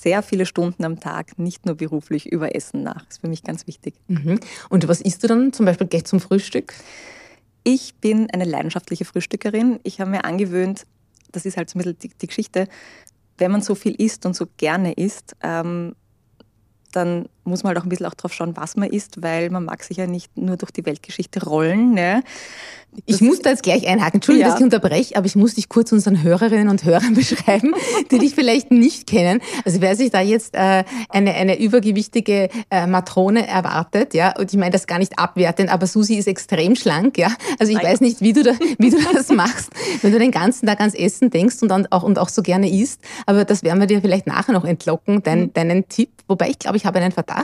sehr 0.00 0.22
viele 0.22 0.46
Stunden 0.46 0.84
am 0.84 1.00
Tag, 1.00 1.38
nicht 1.38 1.66
nur 1.66 1.76
beruflich, 1.76 2.30
über 2.30 2.54
Essen 2.54 2.82
nach. 2.82 3.04
Das 3.04 3.16
ist 3.16 3.20
für 3.20 3.28
mich 3.28 3.42
ganz 3.42 3.66
wichtig. 3.66 3.94
Mhm. 4.08 4.40
Und 4.68 4.88
was 4.88 5.00
isst 5.00 5.22
du 5.22 5.28
dann 5.28 5.52
zum 5.52 5.66
Beispiel 5.66 5.86
gleich 5.86 6.04
zum 6.04 6.20
Frühstück? 6.20 6.74
Ich 7.64 7.94
bin 7.96 8.30
eine 8.30 8.44
leidenschaftliche 8.44 9.04
Frühstückerin. 9.04 9.80
Ich 9.82 10.00
habe 10.00 10.10
mir 10.10 10.24
angewöhnt, 10.24 10.86
das 11.32 11.44
ist 11.44 11.56
halt 11.56 11.68
so 11.68 11.78
ein 11.78 11.82
bisschen 11.82 11.98
die, 11.98 12.10
die 12.20 12.26
Geschichte, 12.26 12.68
wenn 13.36 13.50
man 13.50 13.62
so 13.62 13.74
viel 13.74 13.94
isst 13.94 14.26
und 14.26 14.34
so 14.34 14.46
gerne 14.56 14.92
isst, 14.92 15.36
ähm, 15.42 15.94
dann 16.92 17.28
muss 17.48 17.62
man 17.62 17.70
halt 17.70 17.78
auch 17.78 17.84
ein 17.84 17.88
bisschen 17.88 18.06
auch 18.06 18.14
drauf 18.14 18.32
schauen, 18.32 18.56
was 18.56 18.76
man 18.76 18.88
isst, 18.90 19.22
weil 19.22 19.50
man 19.50 19.64
mag 19.64 19.82
sich 19.82 19.96
ja 19.96 20.06
nicht 20.06 20.36
nur 20.36 20.56
durch 20.56 20.70
die 20.70 20.86
Weltgeschichte 20.86 21.44
rollen. 21.44 21.92
Ne? 21.94 22.22
Ich 23.06 23.20
muss 23.20 23.40
da 23.40 23.50
jetzt 23.50 23.62
gleich 23.62 23.86
einhaken. 23.86 24.16
Entschuldigung, 24.16 24.48
ja. 24.48 24.52
dass 24.52 24.60
ich 24.60 24.64
unterbreche, 24.64 25.16
aber 25.16 25.26
ich 25.26 25.36
muss 25.36 25.54
dich 25.54 25.68
kurz 25.68 25.92
unseren 25.92 26.22
Hörerinnen 26.22 26.68
und 26.68 26.84
Hörern 26.84 27.14
beschreiben, 27.14 27.74
die 28.10 28.18
dich 28.18 28.34
vielleicht 28.34 28.70
nicht 28.70 29.06
kennen. 29.06 29.40
Also 29.64 29.80
wer 29.80 29.94
sich 29.94 30.10
da 30.10 30.20
jetzt 30.20 30.54
äh, 30.54 30.84
eine, 31.08 31.34
eine 31.34 31.60
übergewichtige 31.60 32.48
äh, 32.70 32.86
Matrone 32.86 33.46
erwartet, 33.46 34.14
ja, 34.14 34.36
und 34.36 34.52
ich 34.52 34.58
meine 34.58 34.72
das 34.72 34.86
gar 34.86 34.98
nicht 34.98 35.18
abwertend, 35.18 35.70
aber 35.70 35.86
Susi 35.86 36.14
ist 36.14 36.26
extrem 36.26 36.74
schlank, 36.74 37.18
ja. 37.18 37.28
Also 37.58 37.70
ich 37.70 37.78
Nein. 37.78 37.92
weiß 37.92 38.00
nicht, 38.00 38.20
wie 38.20 38.32
du, 38.32 38.42
da, 38.42 38.52
wie 38.78 38.90
du 38.90 38.98
das 39.12 39.28
machst, 39.28 39.70
wenn 40.02 40.12
du 40.12 40.18
den 40.18 40.30
ganzen 40.30 40.66
Tag 40.66 40.80
ans 40.80 40.94
Essen 40.94 41.30
denkst 41.30 41.56
und, 41.62 41.68
dann 41.68 41.86
auch, 41.90 42.02
und 42.02 42.18
auch 42.18 42.28
so 42.28 42.42
gerne 42.42 42.70
isst. 42.70 43.00
Aber 43.26 43.44
das 43.44 43.62
werden 43.62 43.80
wir 43.80 43.86
dir 43.86 44.00
vielleicht 44.00 44.26
nachher 44.26 44.52
noch 44.52 44.64
entlocken, 44.64 45.22
dein, 45.22 45.40
mhm. 45.40 45.52
deinen 45.52 45.88
Tipp. 45.88 46.10
Wobei 46.26 46.50
ich 46.50 46.58
glaube, 46.58 46.76
ich 46.76 46.84
habe 46.84 46.98
einen 46.98 47.12
Verdacht. 47.12 47.37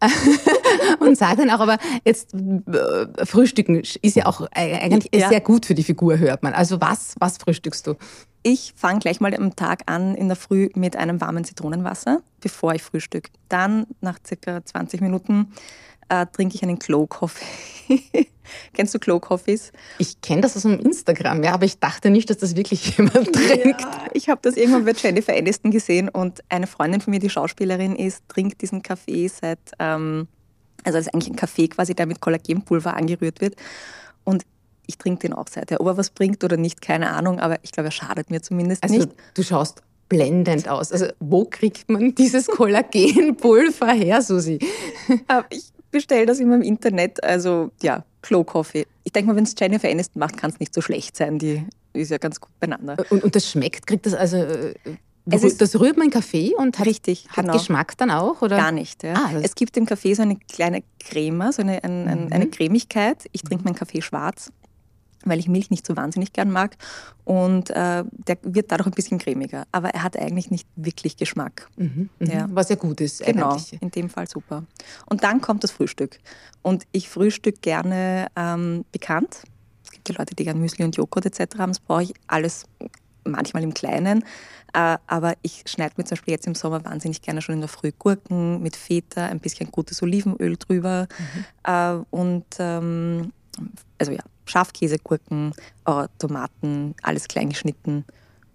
und 1.00 1.16
sage 1.16 1.38
dann 1.38 1.50
auch, 1.50 1.60
aber 1.60 1.78
jetzt 2.04 2.34
äh, 2.34 3.26
Frühstücken 3.26 3.76
ist 3.80 4.16
ja 4.16 4.26
auch 4.26 4.46
eigentlich 4.52 5.08
ja. 5.20 5.28
sehr 5.28 5.40
gut 5.40 5.66
für 5.66 5.74
die 5.74 5.84
Figur, 5.84 6.18
hört 6.18 6.42
man. 6.42 6.52
Also 6.52 6.80
was, 6.80 7.14
was 7.18 7.38
frühstückst 7.38 7.86
du? 7.86 7.94
Ich 8.42 8.72
fange 8.74 9.00
gleich 9.00 9.20
mal 9.20 9.34
am 9.34 9.54
Tag 9.54 9.82
an 9.86 10.14
in 10.14 10.28
der 10.28 10.36
Früh 10.36 10.70
mit 10.74 10.96
einem 10.96 11.20
warmen 11.20 11.44
Zitronenwasser, 11.44 12.22
bevor 12.40 12.74
ich 12.74 12.82
frühstück. 12.82 13.28
Dann 13.48 13.86
nach 14.00 14.18
circa 14.26 14.64
20 14.64 15.02
Minuten 15.02 15.52
äh, 16.10 16.26
trinke 16.26 16.56
ich 16.56 16.62
einen 16.62 16.78
Glow 16.78 17.06
Coffee. 17.06 17.44
Kennst 18.72 18.94
du 18.94 18.98
Glow 18.98 19.20
Coffees? 19.20 19.72
Ich 19.98 20.20
kenne 20.20 20.42
das 20.42 20.56
aus 20.56 20.62
dem 20.62 20.80
Instagram, 20.80 21.42
ja, 21.42 21.52
aber 21.52 21.64
ich 21.64 21.78
dachte 21.78 22.10
nicht, 22.10 22.28
dass 22.30 22.38
das 22.38 22.56
wirklich 22.56 22.96
jemand 22.98 23.32
trinkt. 23.32 23.80
Ja, 23.80 24.04
ich 24.12 24.28
habe 24.28 24.40
das 24.42 24.56
irgendwann 24.56 24.84
bei 24.84 24.92
Jennifer 24.92 25.36
Aniston 25.36 25.70
gesehen 25.70 26.08
und 26.08 26.40
eine 26.48 26.66
Freundin 26.66 27.00
von 27.00 27.12
mir, 27.12 27.20
die 27.20 27.30
Schauspielerin 27.30 27.96
ist, 27.96 28.28
trinkt 28.28 28.60
diesen 28.60 28.82
Kaffee 28.82 29.28
seit, 29.28 29.60
ähm, 29.78 30.26
also 30.84 30.98
das 30.98 31.06
ist 31.06 31.14
eigentlich 31.14 31.30
ein 31.30 31.36
Kaffee 31.36 31.68
quasi, 31.68 31.94
der 31.94 32.06
mit 32.06 32.20
Kollagenpulver 32.20 32.96
angerührt 32.96 33.40
wird. 33.40 33.54
Und 34.24 34.44
ich 34.86 34.98
trinke 34.98 35.20
den 35.20 35.32
auch 35.32 35.46
seither. 35.48 35.80
Ob 35.80 35.86
er 35.86 35.96
was 35.96 36.10
bringt 36.10 36.42
oder 36.42 36.56
nicht, 36.56 36.82
keine 36.82 37.10
Ahnung, 37.10 37.38
aber 37.38 37.58
ich 37.62 37.70
glaube, 37.70 37.88
er 37.88 37.92
schadet 37.92 38.30
mir 38.30 38.42
zumindest 38.42 38.82
also, 38.82 38.96
nicht. 38.96 39.10
Du 39.34 39.44
schaust 39.44 39.82
blendend 40.08 40.68
aus. 40.68 40.90
Also 40.90 41.06
wo 41.20 41.44
kriegt 41.44 41.88
man 41.88 42.14
dieses 42.14 42.46
Kollagenpulver 42.48 43.92
her, 43.92 44.20
Susi? 44.20 44.58
Ich 45.50 45.72
bestelle 45.90 46.26
das 46.26 46.40
immer 46.40 46.56
im 46.56 46.62
Internet. 46.62 47.22
Also 47.24 47.70
ja, 47.82 48.04
Glow 48.22 48.44
Coffee. 48.44 48.86
Ich 49.04 49.12
denke 49.12 49.28
mal, 49.28 49.36
wenn 49.36 49.44
es 49.44 49.54
Jennifer 49.58 49.88
Aniston 49.88 50.20
macht, 50.20 50.36
kann 50.36 50.50
es 50.50 50.60
nicht 50.60 50.74
so 50.74 50.80
schlecht 50.80 51.16
sein. 51.16 51.38
Die 51.38 51.64
ist 51.92 52.10
ja 52.10 52.18
ganz 52.18 52.40
gut 52.40 52.50
beieinander. 52.60 52.96
Und, 53.10 53.24
und 53.24 53.34
das 53.34 53.48
schmeckt, 53.50 53.86
kriegt 53.86 54.06
das 54.06 54.14
also... 54.14 54.36
Äh, 54.36 54.74
es 55.32 55.44
ist, 55.44 55.60
das 55.60 55.78
rührt 55.78 55.96
man 55.96 56.10
Kaffee 56.10 56.54
und 56.56 56.78
hat, 56.78 56.86
richtig, 56.86 57.28
hat 57.28 57.44
genau. 57.44 57.52
Geschmack 57.52 57.96
dann 57.98 58.10
auch? 58.10 58.42
Oder? 58.42 58.56
Gar 58.56 58.72
nicht. 58.72 59.04
Ja. 59.04 59.14
Ah, 59.14 59.30
es 59.40 59.54
gibt 59.54 59.76
im 59.76 59.86
Kaffee 59.86 60.14
so 60.14 60.22
eine 60.22 60.36
kleine 60.36 60.82
Creme, 60.98 61.52
so 61.52 61.62
eine, 61.62 61.84
ein, 61.84 62.08
ein, 62.08 62.32
eine 62.32 62.46
mhm. 62.46 62.50
Cremigkeit. 62.50 63.28
Ich 63.30 63.42
trinke 63.42 63.62
meinen 63.62 63.76
Kaffee 63.76 64.00
schwarz 64.00 64.50
weil 65.24 65.38
ich 65.38 65.48
Milch 65.48 65.70
nicht 65.70 65.86
so 65.86 65.96
wahnsinnig 65.96 66.32
gern 66.32 66.50
mag. 66.50 66.76
Und 67.24 67.70
äh, 67.70 68.04
der 68.26 68.38
wird 68.42 68.72
dadurch 68.72 68.86
ein 68.86 68.92
bisschen 68.92 69.18
cremiger. 69.18 69.64
Aber 69.72 69.90
er 69.90 70.02
hat 70.02 70.16
eigentlich 70.16 70.50
nicht 70.50 70.66
wirklich 70.76 71.16
Geschmack. 71.16 71.68
Mhm, 71.76 72.08
mhm. 72.18 72.26
ja. 72.26 72.48
Was 72.50 72.68
ja 72.68 72.76
gut 72.76 73.00
ist. 73.00 73.24
Genau, 73.24 73.50
eigentlich. 73.50 73.80
in 73.80 73.90
dem 73.90 74.08
Fall 74.08 74.28
super. 74.28 74.64
Und 75.06 75.22
dann 75.22 75.40
kommt 75.40 75.64
das 75.64 75.70
Frühstück. 75.70 76.18
Und 76.62 76.86
ich 76.92 77.08
frühstück 77.08 77.62
gerne 77.62 78.28
ähm, 78.36 78.84
bekannt. 78.92 79.42
Es 79.84 79.90
gibt 79.90 80.08
ja 80.08 80.14
Leute, 80.16 80.34
die 80.34 80.44
gerne 80.44 80.60
Müsli 80.60 80.84
und 80.84 80.96
Joghurt 80.96 81.26
etc. 81.26 81.58
haben. 81.58 81.70
Das 81.70 81.80
brauche 81.80 82.04
ich 82.04 82.14
alles 82.26 82.64
manchmal 83.24 83.62
im 83.62 83.74
Kleinen. 83.74 84.24
Äh, 84.72 84.98
aber 85.06 85.34
ich 85.42 85.64
schneide 85.66 85.94
mir 85.96 86.04
zum 86.04 86.16
Beispiel 86.16 86.32
jetzt 86.32 86.46
im 86.46 86.54
Sommer 86.54 86.84
wahnsinnig 86.84 87.22
gerne 87.22 87.42
schon 87.42 87.56
in 87.56 87.60
der 87.60 87.68
Früh 87.68 87.92
Gurken 87.96 88.62
mit 88.62 88.76
Feta, 88.76 89.26
ein 89.26 89.40
bisschen 89.40 89.70
gutes 89.70 90.02
Olivenöl 90.02 90.56
drüber. 90.56 91.08
Mhm. 91.18 91.44
Äh, 91.64 92.04
und 92.10 92.46
ähm, 92.58 93.32
also 93.98 94.12
ja, 94.12 94.22
Schafkäse, 94.50 94.98
Gurken, 94.98 95.52
äh, 95.86 96.06
Tomaten, 96.18 96.94
alles 97.02 97.28
klein 97.28 97.50
geschnitten. 97.50 98.04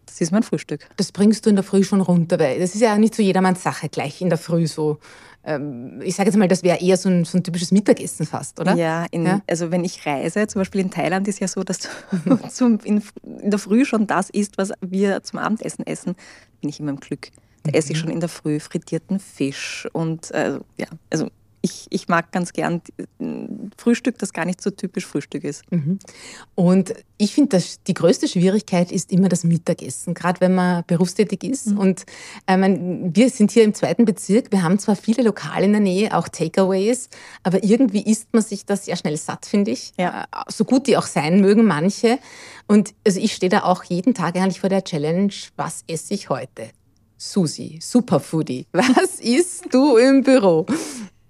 Das 0.06 0.22
ist 0.22 0.32
mein 0.32 0.44
Frühstück. 0.44 0.88
Das 0.98 1.12
bringst 1.12 1.46
du 1.46 1.50
in 1.50 1.56
der 1.56 1.64
Früh 1.64 1.84
schon 1.84 2.02
runter, 2.02 2.40
weil 2.40 2.60
das 2.60 2.76
ist 2.76 2.82
ja 2.82 2.98
nicht 2.98 3.16
so 3.16 3.24
jedermanns 3.24 3.64
Sache, 3.64 3.90
gleich 3.90 4.22
in 4.22 4.30
der 4.30 4.38
Früh 4.38 4.68
so. 4.68 5.00
Ähm, 5.44 6.02
ich 6.04 6.16
sage 6.16 6.30
jetzt 6.30 6.38
mal, 6.38 6.48
das 6.48 6.64
wäre 6.64 6.80
eher 6.80 6.98
so 6.98 7.10
ein, 7.10 7.26
so 7.26 7.38
ein, 7.38 7.44
typisches 7.44 7.72
Mittagessen 7.72 8.26
fast, 8.26 8.60
oder? 8.60 8.76
Ja, 8.76 9.06
in, 9.12 9.26
ja, 9.26 9.42
also 9.48 9.72
wenn 9.72 9.84
ich 9.84 10.06
reise, 10.06 10.48
zum 10.48 10.62
Beispiel 10.62 10.82
in 10.82 10.90
Thailand 10.90 11.28
ist 11.28 11.40
ja 11.40 11.48
so, 11.48 11.64
dass 11.64 11.80
du 11.80 11.90
zum, 12.50 12.80
in, 12.84 13.02
in, 13.24 13.52
der 13.52 13.60
Früh 13.60 13.86
schon 13.86 14.08
das 14.08 14.30
isst, 14.30 14.58
was 14.58 14.72
wir 14.82 15.22
zum 15.24 15.40
Abendessen 15.40 15.86
essen, 15.86 16.16
bin 16.62 16.70
ich 16.70 16.80
immer 16.80 16.92
im 16.92 17.00
Glück. 17.00 17.30
Da 17.64 17.72
esse 17.72 17.92
ich 17.92 17.98
mhm. 17.98 18.02
schon 18.02 18.12
in 18.12 18.20
der 18.20 18.30
Früh 18.30 18.60
frittierten 18.60 19.20
Fisch 19.20 19.88
und 19.94 20.32
äh, 20.32 20.60
ja, 20.78 20.88
also 21.12 21.30
ich, 21.66 21.88
ich 21.90 22.08
mag 22.08 22.32
ganz 22.32 22.54
gern 22.54 22.82
Frühstück, 23.76 24.20
das 24.20 24.34
gar 24.34 24.46
nicht 24.46 24.62
so 24.62 24.70
typisch 24.70 25.06
Frühstück 25.08 25.44
ist. 25.44 25.64
Mhm. 25.72 25.98
Und 26.54 26.94
ich 27.18 27.34
finde, 27.34 27.62
die 27.88 27.94
größte 27.96 28.28
Schwierigkeit 28.28 28.92
ist 28.92 29.12
immer 29.12 29.30
das 29.30 29.44
Mittagessen, 29.44 30.14
gerade 30.14 30.42
wenn 30.42 30.54
man 30.54 30.84
berufstätig 30.86 31.44
ist. 31.44 31.68
Mhm. 31.68 31.80
Und 31.80 32.06
äh, 32.46 32.56
mein, 32.56 33.16
wir 33.16 33.32
sind 33.32 33.50
hier 33.50 33.64
im 33.64 33.74
zweiten 33.74 34.06
Bezirk. 34.06 34.52
Wir 34.52 34.62
haben 34.62 34.78
zwar 34.78 34.96
viele 34.96 35.24
Lokale 35.24 35.66
in 35.66 35.72
der 35.72 35.82
Nähe, 35.82 36.16
auch 36.16 36.28
Takeaways, 36.28 37.10
aber 37.42 37.64
irgendwie 37.64 38.04
isst 38.04 38.32
man 38.32 38.44
sich 38.44 38.68
das 38.68 38.86
sehr 38.86 38.96
schnell 38.96 39.18
satt, 39.18 39.48
finde 39.48 39.72
ich. 39.72 39.92
Ja. 39.98 40.24
Äh, 40.24 40.26
so 40.50 40.66
gut 40.66 40.86
die 40.86 40.98
auch 40.98 41.08
sein 41.08 41.42
mögen, 41.42 41.66
manche. 41.66 42.20
Und 42.68 42.94
also 43.08 43.20
ich 43.20 43.34
stehe 43.34 43.50
da 43.50 43.64
auch 43.64 43.84
jeden 43.86 44.14
Tag 44.14 44.36
eigentlich 44.36 44.60
vor 44.60 44.70
der 44.70 44.84
Challenge, 44.84 45.34
was 45.56 45.84
esse 45.88 46.14
ich 46.14 46.30
heute? 46.30 46.70
Susi, 47.18 47.80
Superfoodie, 47.82 48.68
was 48.72 49.20
isst 49.20 49.74
du 49.74 49.98
im 49.98 50.22
Büro? 50.22 50.68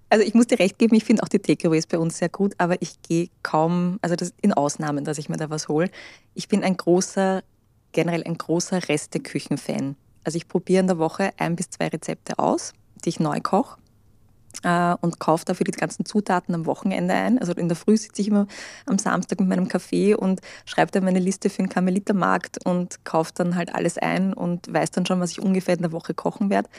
Also 0.09 0.25
ich 0.25 0.33
muss 0.33 0.47
dir 0.47 0.59
recht 0.59 0.77
geben, 0.77 0.95
ich 0.95 1.03
finde 1.03 1.23
auch 1.23 1.27
die 1.27 1.39
Takeaways 1.39 1.87
bei 1.87 1.97
uns 1.97 2.17
sehr 2.17 2.29
gut, 2.29 2.53
aber 2.57 2.81
ich 2.81 3.01
gehe 3.01 3.29
kaum, 3.43 3.97
also 4.01 4.15
das 4.15 4.33
in 4.41 4.53
Ausnahmen, 4.53 5.03
dass 5.03 5.17
ich 5.17 5.29
mir 5.29 5.37
da 5.37 5.49
was 5.49 5.67
hole. 5.67 5.89
Ich 6.35 6.47
bin 6.47 6.63
ein 6.63 6.77
großer, 6.77 7.43
generell 7.91 8.23
ein 8.23 8.37
großer 8.37 8.87
Resteküchen-Fan. 8.87 9.95
Also 10.23 10.37
ich 10.37 10.47
probiere 10.47 10.81
in 10.81 10.87
der 10.87 10.99
Woche 10.99 11.31
ein 11.37 11.55
bis 11.55 11.69
zwei 11.69 11.87
Rezepte 11.87 12.37
aus, 12.39 12.73
die 13.03 13.09
ich 13.09 13.19
neu 13.19 13.39
koche 13.41 13.77
äh, 14.63 14.95
und 15.01 15.19
kaufe 15.19 15.45
dafür 15.45 15.63
die 15.63 15.71
ganzen 15.71 16.05
Zutaten 16.05 16.53
am 16.55 16.65
Wochenende 16.65 17.13
ein. 17.13 17.39
Also 17.39 17.53
in 17.53 17.67
der 17.67 17.75
Früh 17.75 17.97
sitze 17.97 18.21
ich 18.21 18.27
immer 18.27 18.47
am 18.85 18.97
Samstag 18.97 19.39
mit 19.39 19.49
meinem 19.49 19.67
Kaffee 19.67 20.15
und 20.15 20.41
schreibe 20.65 20.91
dann 20.91 21.03
meine 21.03 21.19
Liste 21.19 21.49
für 21.49 21.61
den 21.61 21.69
Karmelitermarkt 21.69 22.65
und 22.65 23.03
kaufe 23.05 23.31
dann 23.35 23.55
halt 23.55 23.73
alles 23.73 23.97
ein 23.97 24.33
und 24.33 24.71
weiß 24.71 24.91
dann 24.91 25.05
schon, 25.05 25.19
was 25.19 25.31
ich 25.31 25.41
ungefähr 25.41 25.75
in 25.75 25.81
der 25.81 25.91
Woche 25.91 26.13
kochen 26.13 26.49
werde. 26.49 26.69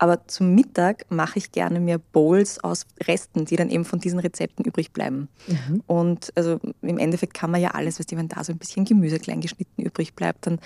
Aber 0.00 0.26
zum 0.28 0.54
Mittag 0.54 1.04
mache 1.10 1.38
ich 1.38 1.52
gerne 1.52 1.78
mir 1.78 1.98
Bowls 1.98 2.58
aus 2.64 2.86
Resten, 3.02 3.44
die 3.44 3.56
dann 3.56 3.68
eben 3.68 3.84
von 3.84 4.00
diesen 4.00 4.18
Rezepten 4.18 4.64
übrig 4.64 4.92
bleiben. 4.92 5.28
Mhm. 5.46 5.82
Und 5.86 6.32
also 6.36 6.58
im 6.80 6.96
Endeffekt 6.96 7.34
kann 7.34 7.50
man 7.50 7.60
ja 7.60 7.72
alles, 7.72 7.98
was 7.98 8.06
wenn 8.10 8.26
da 8.26 8.42
so 8.42 8.52
ein 8.52 8.58
bisschen 8.58 8.86
Gemüse 8.86 9.18
klein 9.18 9.42
geschnitten 9.42 9.82
übrig 9.82 10.14
bleibt, 10.14 10.46
dann 10.46 10.58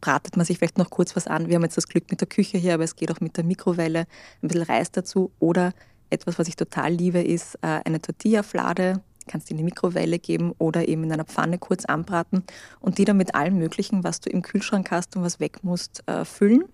bratet 0.00 0.36
man 0.36 0.46
sich 0.46 0.58
vielleicht 0.58 0.78
noch 0.78 0.88
kurz 0.88 1.16
was 1.16 1.26
an. 1.26 1.48
Wir 1.48 1.56
haben 1.56 1.64
jetzt 1.64 1.76
das 1.76 1.88
Glück 1.88 2.08
mit 2.12 2.20
der 2.20 2.28
Küche 2.28 2.58
hier, 2.58 2.74
aber 2.74 2.84
es 2.84 2.94
geht 2.94 3.10
auch 3.10 3.18
mit 3.18 3.36
der 3.36 3.42
Mikrowelle. 3.42 4.06
Ein 4.40 4.48
bisschen 4.48 4.62
Reis 4.62 4.92
dazu 4.92 5.32
oder 5.40 5.72
etwas, 6.08 6.38
was 6.38 6.46
ich 6.46 6.54
total 6.54 6.92
liebe, 6.92 7.20
ist 7.20 7.56
äh, 7.62 7.80
eine 7.84 8.00
Tortilla-Flade. 8.00 9.02
Kannst 9.26 9.50
du 9.50 9.54
in 9.54 9.58
die 9.58 9.64
Mikrowelle 9.64 10.20
geben 10.20 10.52
oder 10.58 10.86
eben 10.86 11.02
in 11.02 11.10
einer 11.10 11.24
Pfanne 11.24 11.58
kurz 11.58 11.86
anbraten 11.86 12.44
und 12.78 12.98
die 12.98 13.04
dann 13.04 13.16
mit 13.16 13.34
allem 13.34 13.58
Möglichen, 13.58 14.04
was 14.04 14.20
du 14.20 14.30
im 14.30 14.42
Kühlschrank 14.42 14.92
hast 14.92 15.16
und 15.16 15.24
was 15.24 15.40
weg 15.40 15.64
musst, 15.64 16.04
äh, 16.06 16.24
füllen 16.24 16.66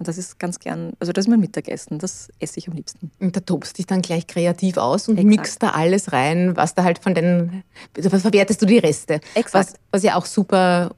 und 0.00 0.08
das 0.08 0.16
ist 0.16 0.38
ganz 0.38 0.58
gern, 0.58 0.94
also 0.98 1.12
das 1.12 1.26
ist 1.26 1.28
mein 1.28 1.40
Mittagessen, 1.40 1.98
das 1.98 2.30
esse 2.38 2.58
ich 2.58 2.68
am 2.68 2.74
liebsten. 2.74 3.10
Und 3.20 3.36
da 3.36 3.40
tobst 3.40 3.76
dich 3.76 3.84
dann 3.84 4.00
gleich 4.00 4.26
kreativ 4.26 4.78
aus 4.78 5.08
und 5.08 5.18
Exakt. 5.18 5.28
mixt 5.28 5.62
da 5.62 5.68
alles 5.72 6.12
rein, 6.14 6.56
was 6.56 6.74
da 6.74 6.84
halt 6.84 6.98
von 7.00 7.14
den, 7.14 7.62
also 7.94 8.10
was 8.10 8.22
verwertest 8.22 8.62
du 8.62 8.66
die 8.66 8.78
Reste? 8.78 9.20
Exakt. 9.34 9.54
Was, 9.54 9.74
was 9.90 10.02
ja 10.02 10.16
auch 10.16 10.24
super 10.24 10.92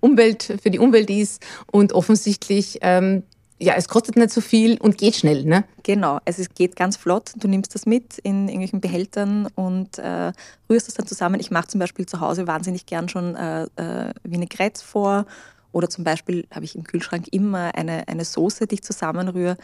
Umwelt, 0.00 0.58
für 0.60 0.72
die 0.72 0.80
Umwelt 0.80 1.08
ist 1.08 1.46
und 1.70 1.92
offensichtlich, 1.92 2.78
ähm, 2.80 3.22
ja, 3.60 3.74
es 3.76 3.86
kostet 3.86 4.16
nicht 4.16 4.30
so 4.30 4.40
viel 4.40 4.76
und 4.80 4.98
geht 4.98 5.14
schnell, 5.14 5.44
ne? 5.44 5.62
Genau, 5.84 6.18
also 6.24 6.42
es 6.42 6.52
geht 6.52 6.74
ganz 6.74 6.96
flott. 6.96 7.30
Du 7.36 7.46
nimmst 7.46 7.76
das 7.76 7.86
mit 7.86 8.18
in 8.18 8.48
irgendwelchen 8.48 8.80
Behältern 8.80 9.46
und 9.54 9.98
äh, 9.98 10.32
rührst 10.68 10.88
das 10.88 10.94
dann 10.94 11.06
zusammen. 11.06 11.38
Ich 11.38 11.52
mache 11.52 11.68
zum 11.68 11.78
Beispiel 11.78 12.06
zu 12.06 12.18
Hause 12.18 12.48
wahnsinnig 12.48 12.86
gern 12.86 13.08
schon 13.08 13.36
äh, 13.36 13.66
äh, 13.76 14.12
Vinaigrettes 14.24 14.82
vor 14.82 15.26
oder 15.72 15.88
zum 15.88 16.04
Beispiel 16.04 16.46
habe 16.50 16.64
ich 16.64 16.74
im 16.74 16.84
Kühlschrank 16.84 17.26
immer 17.30 17.74
eine, 17.74 18.08
eine 18.08 18.24
Soße, 18.24 18.66
die 18.66 18.76
ich 18.76 18.82
zusammenrühre 18.82 19.56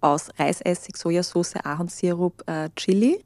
aus 0.00 0.30
Reisessig, 0.38 0.96
Sojasauce, 0.96 1.56
Ahornsirup, 1.56 2.44
äh, 2.46 2.70
Chili 2.76 3.24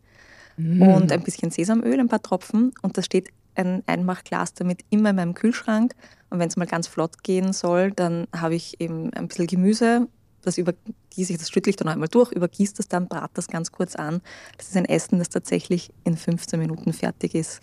mm. 0.56 0.82
und 0.82 1.12
ein 1.12 1.22
bisschen 1.22 1.50
Sesamöl, 1.50 2.00
ein 2.00 2.08
paar 2.08 2.22
Tropfen. 2.22 2.72
Und 2.82 2.96
da 2.96 3.02
steht 3.02 3.28
ein 3.54 3.82
Einmachglas 3.86 4.54
damit 4.54 4.80
immer 4.90 5.10
in 5.10 5.16
meinem 5.16 5.34
Kühlschrank. 5.34 5.94
Und 6.30 6.38
wenn 6.38 6.48
es 6.48 6.56
mal 6.56 6.66
ganz 6.66 6.86
flott 6.86 7.22
gehen 7.22 7.52
soll, 7.52 7.92
dann 7.92 8.26
habe 8.34 8.54
ich 8.54 8.80
eben 8.80 9.12
ein 9.12 9.28
bisschen 9.28 9.46
Gemüse, 9.46 10.08
das 10.42 10.56
übergieße 11.12 11.32
ich, 11.32 11.38
das 11.38 11.50
schüttle 11.50 11.70
ich 11.70 11.76
dann 11.76 11.88
einmal 11.88 12.08
durch, 12.08 12.32
übergieße 12.32 12.74
das 12.76 12.88
dann, 12.88 13.06
brate 13.06 13.32
das 13.34 13.48
ganz 13.48 13.70
kurz 13.70 13.94
an. 13.96 14.22
Das 14.56 14.68
ist 14.68 14.76
ein 14.76 14.86
Essen, 14.86 15.18
das 15.18 15.28
tatsächlich 15.28 15.90
in 16.04 16.16
15 16.16 16.58
Minuten 16.58 16.92
fertig 16.92 17.34
ist. 17.34 17.60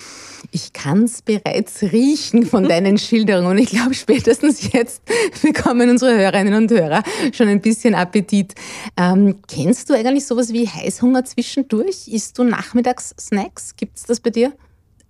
Ich 0.52 0.74
kann 0.74 1.04
es 1.04 1.22
bereits 1.22 1.82
riechen 1.82 2.46
von 2.46 2.64
deinen 2.70 2.98
Schilderungen 2.98 3.48
und 3.52 3.58
ich 3.58 3.70
glaube, 3.70 3.94
spätestens 3.94 4.72
jetzt 4.72 5.02
bekommen 5.42 5.90
unsere 5.90 6.16
Hörerinnen 6.16 6.54
und 6.54 6.72
Hörer 6.72 7.04
schon 7.34 7.48
ein 7.48 7.62
bisschen 7.62 7.96
Appetit. 7.96 8.54
Ähm, 8.96 9.40
kennst 9.48 9.90
du 9.90 9.96
eigentlich 9.96 10.26
sowas 10.26 10.54
wie 10.54 10.68
Heißhunger 10.68 11.26
zwischendurch? 11.26 12.08
Isst 12.08 12.38
du 12.38 12.44
nachmittags 12.44 13.16
Snacks? 13.20 13.76
Gibt 13.76 13.98
es 13.98 14.04
das 14.04 14.20
bei 14.20 14.30
dir? 14.30 14.54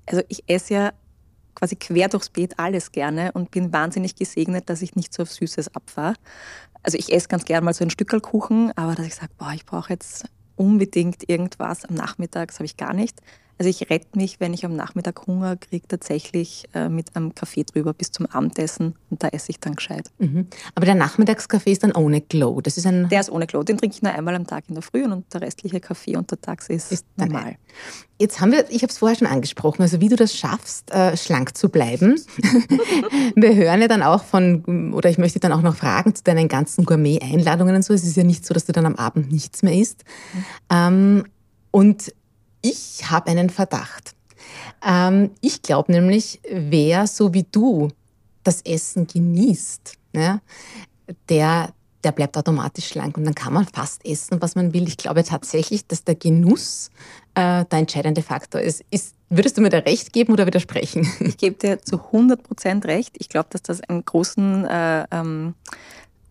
Also 0.05 0.24
ich 0.29 0.43
esse 0.48 0.74
ja 0.74 0.93
quasi 1.55 1.75
quer 1.75 2.08
durchs 2.08 2.29
Beet 2.29 2.58
alles 2.58 2.91
gerne 2.91 3.31
und 3.34 3.51
bin 3.51 3.74
wahnsinnig 3.74 4.15
gesegnet, 4.15 4.69
dass 4.69 4.81
ich 4.81 4.96
nicht 4.96 5.13
so 5.13 5.24
auf 5.24 5.31
Süßes 5.31 5.75
abfahre 5.75 6.15
also 6.84 6.98
ich 6.98 7.12
esse 7.12 7.28
ganz 7.28 7.46
gern 7.46 7.64
mal 7.64 7.74
so 7.74 7.84
ein 7.84 7.90
Stückel 7.90 8.22
Kuchen, 8.22 8.72
aber 8.76 8.96
dass 8.96 9.06
ich 9.06 9.16
sage, 9.16 9.32
boah, 9.38 9.52
ich 9.54 9.66
brauche 9.66 9.92
jetzt 9.92 10.26
unbedingt 10.56 11.30
irgendwas 11.30 11.86
am 11.86 11.96
Nachmittag, 11.96 12.50
das 12.50 12.58
habe 12.58 12.66
ich 12.66 12.78
gar 12.78 12.94
nicht. 12.94 13.22
Also 13.60 13.70
ich 13.70 13.89
rette 13.89 14.18
mich, 14.18 14.39
wenn 14.39 14.54
ich 14.54 14.63
am 14.63 14.74
Nachmittag 14.74 15.28
Hunger 15.28 15.58
kriege, 15.58 15.86
tatsächlich 15.86 16.63
äh, 16.74 16.88
mit 16.88 17.13
einem 17.18 17.36
Kaffee 17.36 17.66
drüber 17.66 17.94
bis 17.94 18.10
zum 18.10 18.25
Abendessen 18.25 18.96
und 19.10 19.22
da 19.22 19.28
esse 19.28 19.50
ich 19.50 19.60
dann 19.60 19.75
gescheit. 19.75 20.12
Mhm. 20.18 20.48
Aber 20.75 20.86
der 20.86 20.96
Nachmittagskaffee 20.96 21.74
ist 21.74 21.84
dann 21.84 21.92
ohne 21.92 22.22
Glow. 22.22 22.62
Das 22.62 22.78
ist 22.78 22.88
ein 22.88 23.10
der 23.10 23.20
ist 23.20 23.30
ohne 23.30 23.48
Glow. 23.48 23.63
Den 23.63 23.78
trinke 23.78 23.98
ich 23.98 24.01
nur 24.01 24.13
einmal 24.13 24.34
am 24.36 24.48
Tag 24.48 24.63
in 24.70 24.75
der 24.75 24.82
Früh 24.82 25.04
und 25.04 25.34
der 25.34 25.42
restliche 25.42 25.82
Kaffee 25.82 26.16
untertags 26.16 26.70
ist, 26.70 26.94
ist 26.94 27.06
normal. 27.18 27.58
Jetzt 28.18 28.39
haben 28.39 28.54
wir, 28.54 28.66
ich 28.70 28.82
habe 28.82 28.92
es 28.92 28.98
vorher 28.98 29.18
schon 29.18 29.28
angesprochen, 29.28 29.82
also 29.82 30.00
wie 30.00 30.08
du 30.08 30.16
das 30.16 30.34
schaffst, 30.34 30.89
äh, 30.92 31.18
schlank 31.18 31.58
zu 31.58 31.68
bleiben. 31.68 32.16
wir 33.36 33.56
hören 33.56 33.82
ja 33.82 33.89
dann 33.89 34.04
auch 34.04 34.24
von, 34.24 34.94
oder 34.94 35.10
ich 35.10 35.18
möchte 35.18 35.42
dann 35.42 35.51
auch 35.51 35.62
noch 35.62 35.75
fragen 35.75 36.16
zu 36.16 36.24
deinen 36.24 36.48
ganzen 36.48 36.86
Gourmet-Einladungen 36.86 37.75
und 37.75 37.82
so. 37.82 37.94
Es 37.94 38.04
ist 38.04 38.16
ja 38.16 38.24
nicht 38.24 38.46
so, 38.46 38.54
dass 38.54 38.63
du 38.63 38.72
dann 38.72 38.86
am 38.86 38.96
Abend 38.96 39.34
nichts 39.34 39.63
mehr 39.63 39.74
isst. 39.74 40.06
Mhm. 40.34 40.46
Ähm, 40.70 41.24
und 41.72 42.13
Ich 42.62 43.10
habe 43.10 43.32
einen 43.32 43.50
Verdacht. 43.50 44.16
Ähm, 44.86 45.32
ich 45.42 45.62
glaube 45.62 45.92
nämlich, 45.92 46.39
wer 46.50 47.08
so 47.08 47.34
wie 47.34 47.46
du 47.51 47.89
das 48.44 48.62
Essen 48.62 49.08
genießt, 49.08 49.94
ja, 50.13 50.42
der, 51.28 51.74
der 52.04 52.12
bleibt 52.12 52.38
automatisch 52.38 52.88
schlank 52.88 53.18
und 53.18 53.25
dann 53.25 53.36
kann 53.36 53.54
man 53.54 53.66
fast 53.66 54.06
essen, 54.06 54.42
was 54.42 54.56
man 54.56 54.74
will. 54.74 54.88
Ich 54.88 54.98
glaube 54.98 55.24
tatsächlich, 55.24 55.86
dass 55.86 56.04
der 56.04 56.16
Genuss 56.16 56.89
äh, 57.36 57.66
der 57.66 57.80
entscheidende 57.80 58.22
Faktor 58.22 58.62
ist. 58.62 58.84
ist. 58.89 59.16
Würdest 59.30 59.58
du 59.58 59.62
mir 59.62 59.70
da 59.70 59.80
recht 59.80 60.12
geben 60.12 60.34
oder 60.34 60.48
widersprechen? 60.48 61.08
Ich 61.20 61.38
gebe 61.38 61.56
dir 61.56 61.82
zu 61.82 62.04
100 62.06 62.42
Prozent 62.42 62.86
recht. 62.86 63.16
Ich 63.20 63.30
glaube, 63.30 63.50
dass 63.51 63.62
das 63.62 63.82
einen 63.82 64.04
großen 64.04 64.66
äh, 64.66 65.06
ähm, 65.12 65.54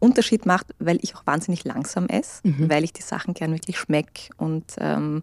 Unterschied 0.00 0.46
macht, 0.46 0.66
weil 0.78 0.98
ich 1.02 1.14
auch 1.16 1.26
wahnsinnig 1.26 1.64
langsam 1.64 2.08
esse, 2.08 2.40
mhm. 2.44 2.70
weil 2.70 2.84
ich 2.84 2.92
die 2.92 3.02
Sachen 3.02 3.34
gern 3.34 3.52
wirklich 3.52 3.78
schmecke 3.78 4.30
und 4.36 4.64
ähm, 4.78 5.22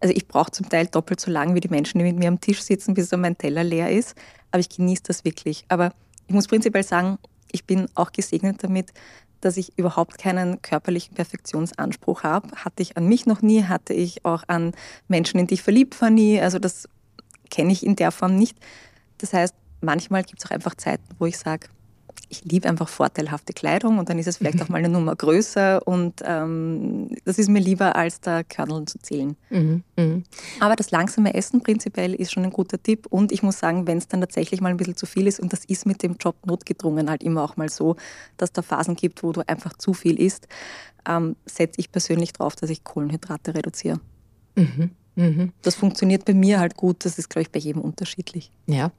also 0.00 0.14
ich 0.14 0.26
brauche 0.26 0.50
zum 0.50 0.68
Teil 0.68 0.86
doppelt 0.86 1.20
so 1.20 1.30
lang 1.30 1.54
wie 1.54 1.60
die 1.60 1.68
Menschen, 1.68 1.98
die 1.98 2.04
mit 2.04 2.18
mir 2.18 2.28
am 2.28 2.40
Tisch 2.40 2.62
sitzen, 2.62 2.94
bis 2.94 3.10
so 3.10 3.16
mein 3.16 3.36
Teller 3.36 3.62
leer 3.62 3.90
ist. 3.90 4.14
Aber 4.50 4.60
ich 4.60 4.70
genieße 4.70 5.02
das 5.06 5.24
wirklich. 5.24 5.64
Aber 5.68 5.92
ich 6.26 6.34
muss 6.34 6.48
prinzipiell 6.48 6.82
sagen, 6.82 7.18
ich 7.52 7.64
bin 7.64 7.86
auch 7.94 8.12
gesegnet 8.12 8.62
damit, 8.62 8.92
dass 9.40 9.56
ich 9.56 9.76
überhaupt 9.78 10.18
keinen 10.18 10.60
körperlichen 10.62 11.14
Perfektionsanspruch 11.14 12.22
habe. 12.22 12.48
Hatte 12.56 12.82
ich 12.82 12.96
an 12.96 13.06
mich 13.06 13.26
noch 13.26 13.42
nie, 13.42 13.64
hatte 13.64 13.92
ich 13.92 14.24
auch 14.24 14.44
an 14.46 14.72
Menschen, 15.08 15.38
in 15.38 15.46
die 15.46 15.54
ich 15.54 15.62
verliebt 15.62 16.00
war 16.00 16.10
nie. 16.10 16.40
Also 16.40 16.58
das 16.58 16.88
kenne 17.50 17.72
ich 17.72 17.84
in 17.84 17.96
der 17.96 18.10
Form 18.10 18.36
nicht. 18.36 18.58
Das 19.18 19.32
heißt, 19.32 19.54
manchmal 19.80 20.24
gibt 20.24 20.40
es 20.40 20.46
auch 20.46 20.54
einfach 20.54 20.74
Zeiten, 20.74 21.04
wo 21.18 21.26
ich 21.26 21.38
sage, 21.38 21.68
ich 22.30 22.44
liebe 22.44 22.68
einfach 22.68 22.88
vorteilhafte 22.88 23.52
Kleidung 23.52 23.98
und 23.98 24.08
dann 24.08 24.18
ist 24.18 24.28
es 24.28 24.36
vielleicht 24.36 24.56
mhm. 24.56 24.62
auch 24.62 24.68
mal 24.68 24.78
eine 24.78 24.88
Nummer 24.88 25.16
größer 25.16 25.86
und 25.86 26.22
ähm, 26.24 27.10
das 27.24 27.38
ist 27.38 27.48
mir 27.48 27.58
lieber, 27.58 27.96
als 27.96 28.20
da 28.20 28.44
Körneln 28.44 28.86
zu 28.86 28.98
zählen. 29.00 29.36
Mhm. 29.50 29.82
Mhm. 29.96 30.24
Aber 30.60 30.76
das 30.76 30.92
langsame 30.92 31.34
Essen 31.34 31.60
prinzipiell 31.60 32.14
ist 32.14 32.32
schon 32.32 32.44
ein 32.44 32.52
guter 32.52 32.80
Tipp 32.80 33.06
und 33.10 33.32
ich 33.32 33.42
muss 33.42 33.58
sagen, 33.58 33.86
wenn 33.86 33.98
es 33.98 34.06
dann 34.06 34.20
tatsächlich 34.20 34.60
mal 34.60 34.68
ein 34.68 34.76
bisschen 34.76 34.96
zu 34.96 35.06
viel 35.06 35.26
ist 35.26 35.40
und 35.40 35.52
das 35.52 35.64
ist 35.64 35.86
mit 35.86 36.02
dem 36.02 36.16
Job 36.18 36.36
notgedrungen 36.46 37.10
halt 37.10 37.22
immer 37.24 37.42
auch 37.42 37.56
mal 37.56 37.68
so, 37.68 37.96
dass 38.36 38.52
da 38.52 38.62
Phasen 38.62 38.94
gibt, 38.94 39.22
wo 39.24 39.32
du 39.32 39.46
einfach 39.48 39.74
zu 39.74 39.92
viel 39.92 40.18
isst, 40.20 40.46
ähm, 41.08 41.34
setze 41.46 41.80
ich 41.80 41.90
persönlich 41.90 42.32
drauf, 42.32 42.54
dass 42.54 42.70
ich 42.70 42.84
Kohlenhydrate 42.84 43.54
reduziere. 43.54 44.00
Mhm. 44.54 44.90
Mhm. 45.16 45.52
Das 45.62 45.74
funktioniert 45.74 46.24
bei 46.24 46.34
mir 46.34 46.60
halt 46.60 46.76
gut, 46.76 47.04
das 47.04 47.18
ist, 47.18 47.28
glaube 47.28 47.42
ich, 47.42 47.50
bei 47.50 47.58
jedem 47.58 47.82
unterschiedlich. 47.82 48.50
Ja. 48.66 48.92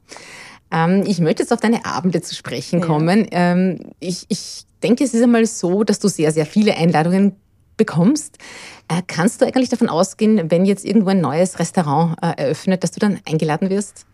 Ähm, 0.72 1.04
ich 1.06 1.20
möchte 1.20 1.44
jetzt 1.44 1.54
auf 1.54 1.60
deine 1.60 1.86
Abende 1.86 2.22
zu 2.22 2.36
sprechen 2.36 2.82
kommen. 2.82 3.28
Ja. 3.32 3.52
Ähm, 3.52 3.80
ich, 4.00 4.26
ich 4.30 4.66
denke, 4.82 5.04
es 5.04 5.14
ist 5.14 5.22
einmal 5.22 5.46
so, 5.46 5.84
dass 5.84 6.00
du 6.00 6.08
sehr, 6.08 6.32
sehr 6.32 6.46
viele 6.46 6.76
Einladungen 6.76 7.36
bekommst. 7.78 8.38
Äh, 8.88 9.02
kannst 9.08 9.42
du 9.42 9.46
eigentlich 9.46 9.70
davon 9.70 9.90
ausgehen, 9.90 10.52
wenn 10.52 10.66
jetzt 10.66 10.86
irgendwo 10.86 11.10
ein 11.10 11.22
neues 11.22 11.60
Restaurant 11.60 12.18
äh, 12.22 12.44
eröffnet, 12.44 12.84
dass 12.84 12.92
du 12.92 13.00
dann 13.00 13.20
eingeladen 13.28 13.70
wirst? 13.70 14.06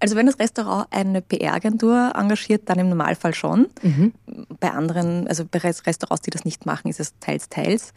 Also 0.00 0.16
wenn 0.16 0.24
das 0.24 0.38
Restaurant 0.38 0.86
eine 0.90 1.20
PR-Agentur 1.20 2.12
engagiert, 2.16 2.62
dann 2.70 2.78
im 2.78 2.88
Normalfall 2.88 3.34
schon. 3.34 3.68
Mhm. 3.82 4.14
Bei 4.58 4.70
anderen, 4.70 5.28
also 5.28 5.44
bei 5.44 5.58
Restaurants, 5.58 6.22
die 6.22 6.30
das 6.30 6.46
nicht 6.46 6.64
machen, 6.64 6.88
ist 6.88 7.00
es 7.00 7.12
teils, 7.20 7.50
teils 7.50 7.92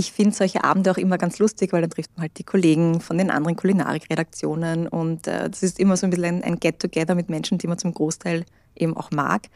ich 0.00 0.12
finde 0.12 0.34
solche 0.34 0.62
Abende 0.62 0.92
auch 0.92 0.96
immer 0.96 1.18
ganz 1.18 1.40
lustig, 1.40 1.72
weil 1.72 1.80
dann 1.80 1.90
trifft 1.90 2.12
man 2.14 2.22
halt 2.22 2.38
die 2.38 2.44
Kollegen 2.44 3.00
von 3.00 3.18
den 3.18 3.32
anderen 3.32 3.56
Kulinarikredaktionen 3.56 4.86
und 4.86 5.26
äh, 5.26 5.50
das 5.50 5.64
ist 5.64 5.80
immer 5.80 5.96
so 5.96 6.06
ein 6.06 6.10
bisschen 6.10 6.44
ein, 6.44 6.60
Get-Together 6.60 7.16
mit 7.16 7.28
Menschen, 7.28 7.58
die 7.58 7.66
man 7.66 7.78
zum 7.78 7.92
Großteil 7.92 8.44
eben 8.76 8.96
auch 8.96 9.10
mag. 9.10 9.48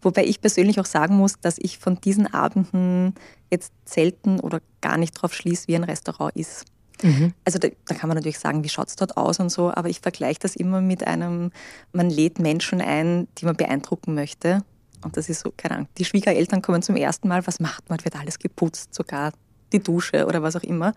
Wobei 0.00 0.24
ich 0.24 0.40
persönlich 0.40 0.78
auch 0.78 0.86
sagen 0.86 1.16
muss, 1.16 1.40
dass 1.40 1.58
ich 1.58 1.78
von 1.78 2.00
diesen 2.00 2.32
Abenden 2.32 3.14
jetzt 3.50 3.72
selten 3.84 4.38
oder 4.38 4.60
gar 4.80 4.98
nicht 4.98 5.14
drauf 5.14 5.34
schließe, 5.34 5.66
wie 5.66 5.74
ein 5.74 5.82
Restaurant 5.82 6.36
ist. 6.36 6.66
Mhm. 7.02 7.34
Also 7.44 7.58
da, 7.58 7.66
da, 7.86 7.94
kann 7.96 8.06
man 8.06 8.14
natürlich 8.14 8.38
sagen, 8.38 8.62
wie 8.62 8.68
schaut 8.68 8.86
es 8.86 8.94
dort 8.94 9.16
aus 9.16 9.40
und 9.40 9.50
so, 9.50 9.72
aber 9.74 9.88
ich 9.88 9.98
vergleiche 9.98 10.38
das 10.38 10.54
immer 10.54 10.80
mit 10.80 11.04
einem, 11.04 11.50
man 11.92 12.08
lädt 12.08 12.38
Menschen 12.38 12.80
ein, 12.80 13.26
die 13.38 13.46
man 13.46 13.56
beeindrucken 13.56 14.14
möchte. 14.14 14.62
Und 15.02 15.16
das 15.16 15.28
ist 15.28 15.40
so, 15.40 15.52
keine 15.56 15.74
Ahnung, 15.74 15.88
die 15.98 16.04
Schwiegereltern 16.04 16.62
kommen 16.62 16.82
zum 16.82 16.94
ersten 16.94 17.26
Mal, 17.26 17.44
was 17.48 17.58
macht 17.58 17.90
man? 17.90 17.98
Wird 18.04 18.14
alles 18.14 18.38
geputzt, 18.38 18.94
sogar 18.94 19.32
die 19.72 19.82
Dusche 19.82 20.26
oder 20.26 20.42
was 20.42 20.56
auch 20.56 20.62
immer. 20.62 20.92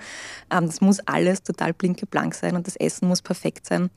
Ähm, 0.50 0.68
das 0.68 0.82
muss 0.82 1.00
alles 1.02 1.44
total 1.44 1.74
blinkeblank 1.74 2.34
sein 2.36 2.56
und 2.56 2.68
das 2.68 2.76
Essen 2.76 3.08
muss 3.08 3.22
perfekt 3.22 3.66
sein. 3.66 3.90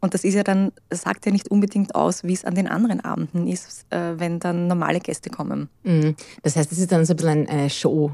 Und 0.00 0.14
das 0.14 0.24
ist 0.24 0.34
ja 0.34 0.42
dann, 0.42 0.72
sagt 0.90 1.26
ja 1.26 1.32
nicht 1.32 1.50
unbedingt 1.50 1.94
aus, 1.94 2.24
wie 2.24 2.32
es 2.32 2.44
an 2.44 2.54
den 2.54 2.68
anderen 2.68 3.00
Abenden 3.00 3.46
ist, 3.46 3.84
äh, 3.90 4.18
wenn 4.18 4.40
dann 4.40 4.66
normale 4.66 5.00
Gäste 5.00 5.28
kommen. 5.28 5.68
Mhm. 5.82 6.16
Das 6.42 6.56
heißt, 6.56 6.72
es 6.72 6.78
ist 6.78 6.90
dann 6.90 7.04
so 7.04 7.12
ein 7.12 7.16
bisschen 7.16 7.48
eine 7.48 7.68
Show, 7.68 8.12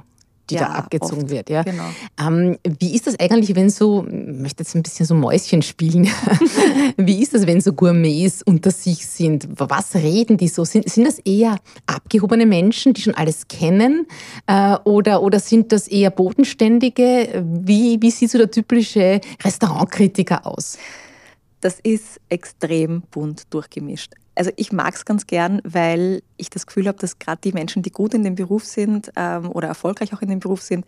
die 0.50 0.54
ja, 0.54 0.62
da 0.62 0.66
abgezogen 0.74 1.24
oft. 1.24 1.30
wird. 1.30 1.50
Ja? 1.50 1.62
Genau. 1.62 1.84
Ähm, 2.20 2.56
wie 2.78 2.94
ist 2.94 3.06
das 3.06 3.18
eigentlich, 3.18 3.54
wenn 3.56 3.70
so, 3.70 4.06
ich 4.06 4.12
möchte 4.12 4.62
jetzt 4.62 4.74
ein 4.74 4.82
bisschen 4.82 5.06
so 5.06 5.14
Mäuschen 5.14 5.62
spielen, 5.62 6.08
wie 6.96 7.22
ist 7.22 7.34
das, 7.34 7.46
wenn 7.46 7.60
so 7.60 7.72
Gourmets 7.72 8.42
unter 8.42 8.70
sich 8.70 9.06
sind? 9.06 9.48
Was 9.56 9.94
reden 9.94 10.36
die 10.36 10.48
so? 10.48 10.64
Sind, 10.64 10.88
sind 10.88 11.06
das 11.06 11.18
eher 11.20 11.56
abgehobene 11.86 12.46
Menschen, 12.46 12.94
die 12.94 13.02
schon 13.02 13.14
alles 13.14 13.48
kennen? 13.48 14.06
Äh, 14.46 14.76
oder, 14.84 15.22
oder 15.22 15.40
sind 15.40 15.72
das 15.72 15.88
eher 15.88 16.10
Bodenständige? 16.10 17.44
Wie, 17.44 18.00
wie 18.00 18.10
sieht 18.10 18.30
so 18.30 18.38
der 18.38 18.50
typische 18.50 19.20
Restaurantkritiker 19.44 20.46
aus? 20.46 20.78
Das 21.60 21.80
ist 21.80 22.20
extrem 22.28 23.02
bunt 23.10 23.52
durchgemischt 23.52 24.12
also 24.36 24.50
ich 24.56 24.70
mag 24.70 24.94
es 24.94 25.04
ganz 25.04 25.26
gern, 25.26 25.60
weil 25.64 26.22
ich 26.36 26.50
das 26.50 26.66
Gefühl 26.66 26.86
habe, 26.86 26.98
dass 26.98 27.18
gerade 27.18 27.40
die 27.42 27.52
Menschen, 27.52 27.82
die 27.82 27.90
gut 27.90 28.14
in 28.14 28.22
dem 28.22 28.34
Beruf 28.34 28.64
sind 28.64 29.10
ähm, 29.16 29.50
oder 29.50 29.68
erfolgreich 29.68 30.14
auch 30.14 30.22
in 30.22 30.28
dem 30.28 30.40
Beruf 30.40 30.62
sind, 30.62 30.84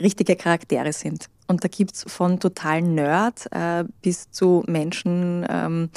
richtige 0.00 0.36
Charaktere 0.36 0.92
sind. 0.92 1.28
Und 1.46 1.64
da 1.64 1.68
gibt 1.68 1.94
es 1.94 2.04
von 2.06 2.38
totalen 2.38 2.94
Nerd 2.94 3.46
äh, 3.50 3.84
bis 4.02 4.30
zu 4.30 4.62
Menschen, 4.66 5.46
ähm, 5.48 5.90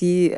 die, 0.00 0.36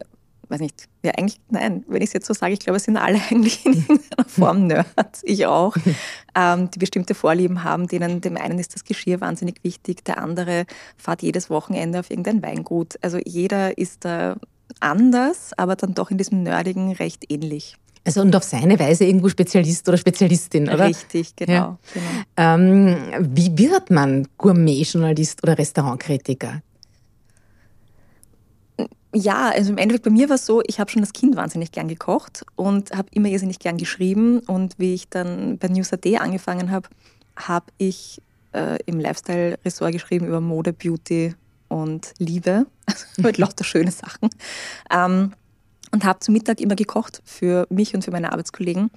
weiß 0.48 0.60
nicht, 0.60 0.88
ja 1.04 1.12
eigentlich, 1.12 1.38
nein, 1.48 1.84
wenn 1.86 2.02
ich 2.02 2.08
es 2.08 2.12
jetzt 2.14 2.26
so 2.26 2.34
sage, 2.34 2.54
ich 2.54 2.60
glaube, 2.60 2.78
es 2.78 2.84
sind 2.84 2.96
alle 2.96 3.20
eigentlich 3.30 3.64
in 3.64 3.74
irgendeiner 3.74 4.24
Form 4.26 4.66
Nerds, 4.66 5.22
ich 5.22 5.46
auch, 5.46 5.76
ähm, 6.34 6.70
die 6.70 6.78
bestimmte 6.78 7.14
Vorlieben 7.14 7.62
haben, 7.62 7.86
denen 7.86 8.20
dem 8.20 8.36
einen 8.36 8.58
ist 8.58 8.74
das 8.74 8.84
Geschirr 8.84 9.20
wahnsinnig 9.20 9.62
wichtig, 9.62 10.04
der 10.04 10.18
andere 10.18 10.64
fährt 10.96 11.22
jedes 11.22 11.50
Wochenende 11.50 12.00
auf 12.00 12.10
irgendein 12.10 12.42
Weingut. 12.42 12.96
Also 13.02 13.18
jeder 13.24 13.78
ist 13.78 14.04
da 14.04 14.36
anders, 14.80 15.52
aber 15.56 15.76
dann 15.76 15.94
doch 15.94 16.10
in 16.10 16.18
diesem 16.18 16.42
Nerdigen 16.42 16.92
recht 16.92 17.30
ähnlich. 17.30 17.76
Also 18.06 18.20
und 18.20 18.36
auf 18.36 18.42
seine 18.42 18.78
Weise 18.78 19.04
irgendwo 19.04 19.28
Spezialist 19.28 19.88
oder 19.88 19.96
Spezialistin, 19.96 20.68
oder? 20.68 20.86
Richtig, 20.86 21.34
genau. 21.36 21.52
Ja. 21.52 21.78
genau. 21.94 22.06
Ähm, 22.36 22.96
wie 23.34 23.56
wird 23.56 23.90
man 23.90 24.28
Gourmet-Journalist 24.36 25.42
oder 25.42 25.56
Restaurantkritiker? 25.56 26.62
Ja, 29.14 29.50
also 29.50 29.70
im 29.70 29.78
Endeffekt 29.78 30.04
bei 30.04 30.10
mir 30.10 30.28
war 30.28 30.34
es 30.34 30.44
so, 30.44 30.60
ich 30.66 30.80
habe 30.80 30.90
schon 30.90 31.00
als 31.00 31.12
Kind 31.12 31.36
wahnsinnig 31.36 31.70
gern 31.70 31.88
gekocht 31.88 32.44
und 32.56 32.90
habe 32.90 33.08
immer 33.12 33.28
irrsinnig 33.28 33.60
gern 33.60 33.78
geschrieben. 33.78 34.40
Und 34.40 34.74
wie 34.76 34.92
ich 34.92 35.08
dann 35.08 35.56
bei 35.56 35.68
News.at 35.68 36.04
angefangen 36.20 36.70
habe, 36.70 36.88
habe 37.36 37.66
ich 37.78 38.20
äh, 38.52 38.78
im 38.86 38.98
Lifestyle-Ressort 39.00 39.92
geschrieben 39.92 40.26
über 40.26 40.40
Mode, 40.40 40.72
Beauty 40.72 41.34
und 41.74 42.14
Liebe, 42.18 42.66
mit 43.16 43.36
lauter 43.38 43.64
schöne 43.64 43.90
Sachen. 43.90 44.30
Ähm, 44.90 45.32
und 45.90 46.04
habe 46.04 46.20
zu 46.20 46.32
Mittag 46.32 46.60
immer 46.60 46.76
gekocht 46.76 47.20
für 47.24 47.66
mich 47.68 47.94
und 47.94 48.04
für 48.04 48.10
meine 48.10 48.32
Arbeitskollegen 48.32 48.90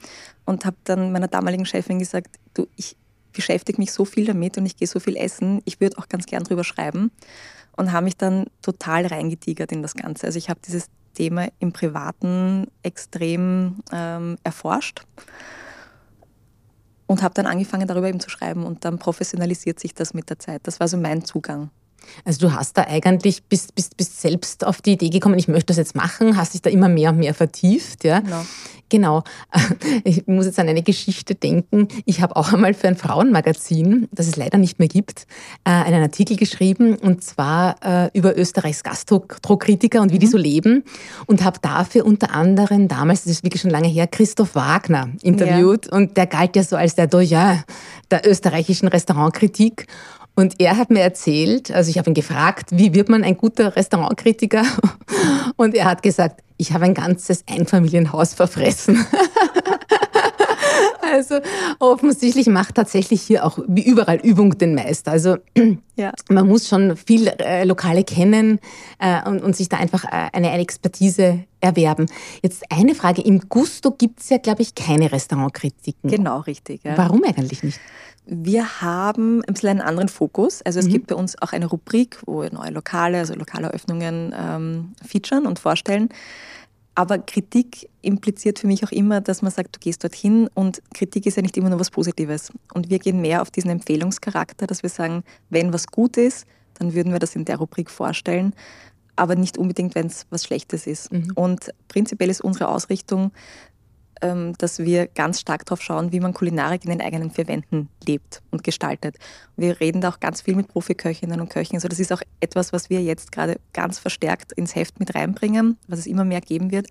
und 0.46 0.66
habe 0.66 0.78
dann 0.84 1.12
meiner 1.12 1.28
damaligen 1.28 1.66
Chefin 1.66 2.00
gesagt, 2.00 2.38
du, 2.54 2.68
ich 2.76 2.96
beschäftige 3.34 3.80
mich 3.80 3.92
so 3.92 4.06
viel 4.06 4.26
damit 4.26 4.58
und 4.58 4.66
ich 4.66 4.78
gehe 4.78 4.88
so 4.88 5.00
viel 5.00 5.16
essen, 5.16 5.62
ich 5.66 5.80
würde 5.80 5.98
auch 5.98 6.08
ganz 6.08 6.26
gern 6.26 6.44
drüber 6.44 6.64
schreiben 6.64 7.12
und 7.76 7.92
habe 7.92 8.06
mich 8.06 8.18
dann 8.18 8.46
total 8.62 9.06
reingetigert 9.06 9.72
in 9.72 9.82
das 9.84 9.94
Ganze. 9.94 10.26
Also 10.26 10.40
ich 10.40 10.50
habe 10.50 10.60
dieses 10.66 10.88
Thema 11.14 11.48
im 11.60 11.72
Privaten 11.72 12.68
extrem 12.82 13.84
ähm, 13.92 14.38
erforscht 14.44 15.04
und 17.06 17.22
habe 17.22 17.34
dann 17.36 17.46
angefangen, 17.46 17.88
darüber 17.88 18.10
eben 18.10 18.20
zu 18.20 18.30
schreiben 18.30 18.66
und 18.66 18.86
dann 18.86 18.98
professionalisiert 18.98 19.80
sich 19.80 19.94
das 19.94 20.16
mit 20.16 20.30
der 20.30 20.40
Zeit. 20.40 20.62
Das 20.66 20.80
war 20.80 20.88
so 20.88 20.98
mein 20.98 21.24
Zugang. 21.24 21.70
Also 22.26 22.48
du 22.48 22.54
hast 22.54 22.78
da 22.78 22.84
eigentlich, 22.84 23.44
bist, 23.44 23.76
bist, 23.76 23.98
bist 23.98 24.22
selbst 24.22 24.66
auf 24.66 24.82
die 24.82 24.94
Idee 24.94 25.10
gekommen, 25.10 25.38
ich 25.38 25.48
möchte 25.48 25.68
das 25.68 25.78
jetzt 25.78 25.96
machen, 25.96 26.38
hast 26.38 26.54
dich 26.54 26.62
da 26.62 26.70
immer 26.70 26.90
mehr 26.90 27.12
und 27.12 27.20
mehr 27.20 27.34
vertieft. 27.34 28.04
Ja? 28.04 28.20
Genau. 28.20 28.46
Genau. 28.90 29.24
Ich 30.04 30.28
muss 30.28 30.46
jetzt 30.46 30.60
an 30.60 30.68
eine 30.68 30.84
Geschichte 30.84 31.36
denken. 31.36 31.88
Ich 32.06 32.22
habe 32.22 32.36
auch 32.36 32.54
einmal 32.54 32.74
für 32.74 32.88
ein 32.88 32.96
Frauenmagazin, 32.96 34.08
das 34.12 34.28
es 34.28 34.36
leider 34.36 34.58
nicht 34.58 34.80
mehr 34.80 34.88
gibt, 34.88 35.28
äh, 35.66 35.70
einen 35.70 36.02
Artikel 36.02 36.38
geschrieben 36.38 36.96
und 36.96 37.24
zwar 37.24 37.76
äh, 37.84 38.10
über 38.18 38.38
Österreichs 38.38 38.84
Gastrokritiker 38.84 40.02
und 40.02 40.12
wie 40.12 40.20
die 40.20 40.28
mhm. 40.28 40.32
so 40.32 40.38
leben 40.38 40.84
und 41.26 41.44
habe 41.44 41.60
dafür 41.62 42.06
unter 42.06 42.34
anderem 42.34 42.88
damals, 42.88 43.24
das 43.24 43.34
ist 43.34 43.44
wirklich 43.44 43.62
schon 43.62 43.72
lange 43.72 43.88
her, 43.88 44.08
Christoph 44.08 44.56
Wagner 44.56 45.10
interviewt 45.22 45.88
ja. 45.88 45.98
und 45.98 46.16
der 46.16 46.28
galt 46.28 46.56
ja 46.56 46.64
so 46.64 46.76
als 46.76 46.96
der 46.96 47.08
Doyen 47.08 47.64
der 48.12 48.28
österreichischen 48.28 48.88
Restaurantkritik. 48.88 49.88
Und 50.38 50.60
er 50.60 50.78
hat 50.78 50.92
mir 50.92 51.02
erzählt, 51.02 51.72
also 51.72 51.90
ich 51.90 51.98
habe 51.98 52.12
ihn 52.12 52.14
gefragt, 52.14 52.70
wie 52.70 52.94
wird 52.94 53.10
man 53.10 53.24
ein 53.24 53.38
guter 53.38 53.76
Restaurantkritiker? 53.76 54.64
Und 55.56 55.74
er 55.74 55.86
hat 55.86 56.04
gesagt, 56.04 56.44
ich 56.58 56.74
habe 56.74 56.86
ein 56.86 56.94
ganzes 56.94 57.44
Einfamilienhaus 57.50 58.36
verfressen. 58.36 59.04
Also 61.10 61.40
offensichtlich 61.80 62.48
macht 62.48 62.76
tatsächlich 62.76 63.22
hier 63.22 63.46
auch 63.46 63.60
wie 63.68 63.84
überall 63.86 64.18
Übung 64.18 64.58
den 64.58 64.76
Meister. 64.76 65.12
Also 65.12 65.38
ja. 65.96 66.12
man 66.30 66.48
muss 66.48 66.68
schon 66.68 66.98
viel 66.98 67.28
äh, 67.28 67.64
Lokale 67.64 68.04
kennen 68.04 68.60
äh, 69.00 69.28
und, 69.28 69.42
und, 69.42 69.56
sich 69.56 69.70
da 69.70 69.78
einfach 69.78 70.04
äh, 70.04 70.30
eine, 70.34 70.50
eine, 70.52 70.62
Expertise 70.62 71.46
erwerben. 71.62 72.08
Jetzt 72.44 72.66
eine 72.70 72.94
Frage, 72.94 73.22
im 73.22 73.48
Gusto 73.48 73.92
gibt 73.92 74.20
es 74.20 74.30
ja, 74.30 74.38
glaube 74.38 74.62
ich, 74.62 74.76
keine 74.76 75.12
Restaurantkritiken. 75.12 76.12
Genau, 76.12 76.42
richtig. 76.42 76.84
Ja. 76.84 76.98
Warum 76.98 77.24
eigentlich 77.24 77.64
nicht? 77.64 77.80
Wir 78.30 78.82
haben 78.82 79.42
ein 79.48 79.54
bisschen 79.54 79.70
einen 79.70 79.82
anderen 79.82 80.10
Fokus. 80.10 80.62
Also 80.64 80.80
es 80.80 80.88
mhm. 80.88 80.92
gibt 80.92 81.08
bei 81.08 81.16
uns 81.16 81.42
auch 81.42 81.54
eine 81.54 81.66
Rubrik, 81.66 82.20
wo 82.26 82.42
wir 82.42 82.52
neue 82.52 82.72
Lokale, 82.72 83.20
also 83.20 83.34
Lokaleröffnungen 83.34 84.36
ähm, 84.38 84.94
featuren 85.06 85.48
und 85.48 85.60
vorstellen. 85.60 86.10
Aber 86.94 87.20
Kritik 87.20 87.90
impliziert 88.02 88.60
für 88.60 88.68
mich 88.68 88.84
auch 88.84 88.92
immer, 88.92 89.22
dass 89.22 89.44
man 89.44 89.52
sagt, 89.52 89.76
du 89.76 89.80
gehst 89.80 90.04
dorthin 90.04 90.50
und 90.56 90.82
Kritik 90.94 91.28
ist 91.28 91.38
ja 91.38 91.44
nicht 91.44 91.56
immer 91.56 91.70
nur 91.70 91.80
was 91.80 91.92
Positives. 91.92 92.52
Und 92.74 92.90
wir 92.90 93.00
gehen 93.00 93.22
mehr 93.22 93.42
auf 93.44 93.52
diesen 93.52 93.70
Empfehlungscharakter, 93.70 94.68
dass 94.68 94.82
wir 94.82 94.90
sagen, 94.90 95.24
wenn 95.50 95.72
was 95.72 95.88
gut 95.88 96.18
ist, 96.18 96.48
dann 96.80 96.96
würden 96.96 97.14
wir 97.14 97.20
das 97.20 97.36
in 97.36 97.46
der 97.46 97.58
Rubrik 97.58 97.92
vorstellen, 97.92 98.54
aber 99.16 99.36
nicht 99.36 99.58
unbedingt, 99.58 99.96
wenn 99.96 100.08
es 100.08 100.26
was 100.32 100.44
Schlechtes 100.44 100.88
ist. 100.88 101.14
Mhm. 101.14 101.32
Und 101.36 101.70
prinzipiell 101.88 102.30
ist 102.30 102.42
unsere 102.42 102.68
Ausrichtung, 102.68 103.32
dass 104.22 104.80
wir 104.80 105.08
ganz 105.08 105.40
stark 105.40 105.66
darauf 105.66 105.82
schauen, 105.82 106.12
wie 106.12 106.20
man 106.20 106.34
Kulinarik 106.34 106.84
in 106.86 106.92
den 106.92 107.02
eigenen 107.02 107.32
vier 107.32 107.48
Wänden 107.48 107.90
lebt 108.06 108.42
und 108.52 108.64
gestaltet. 108.64 109.18
Wir 109.56 109.80
reden 109.80 110.02
da 110.02 110.10
auch 110.10 110.20
ganz 110.20 110.42
viel 110.42 110.56
mit 110.56 110.68
Profiköchinnen 110.68 111.40
und 111.42 111.50
Köchen. 111.50 111.76
Also 111.76 111.88
das 111.88 112.00
ist 112.00 112.12
auch 112.12 112.22
etwas, 112.40 112.74
was 112.74 112.90
wir 112.90 113.02
jetzt 113.02 113.32
gerade 113.32 113.60
ganz 113.74 114.00
verstärkt 114.00 114.52
ins 114.54 114.76
Heft 114.76 115.00
mit 115.00 115.16
reinbringen, 115.16 115.78
was 115.88 116.00
es 116.00 116.08
immer 116.08 116.26
mehr 116.26 116.42
geben 116.42 116.72
wird. 116.72 116.88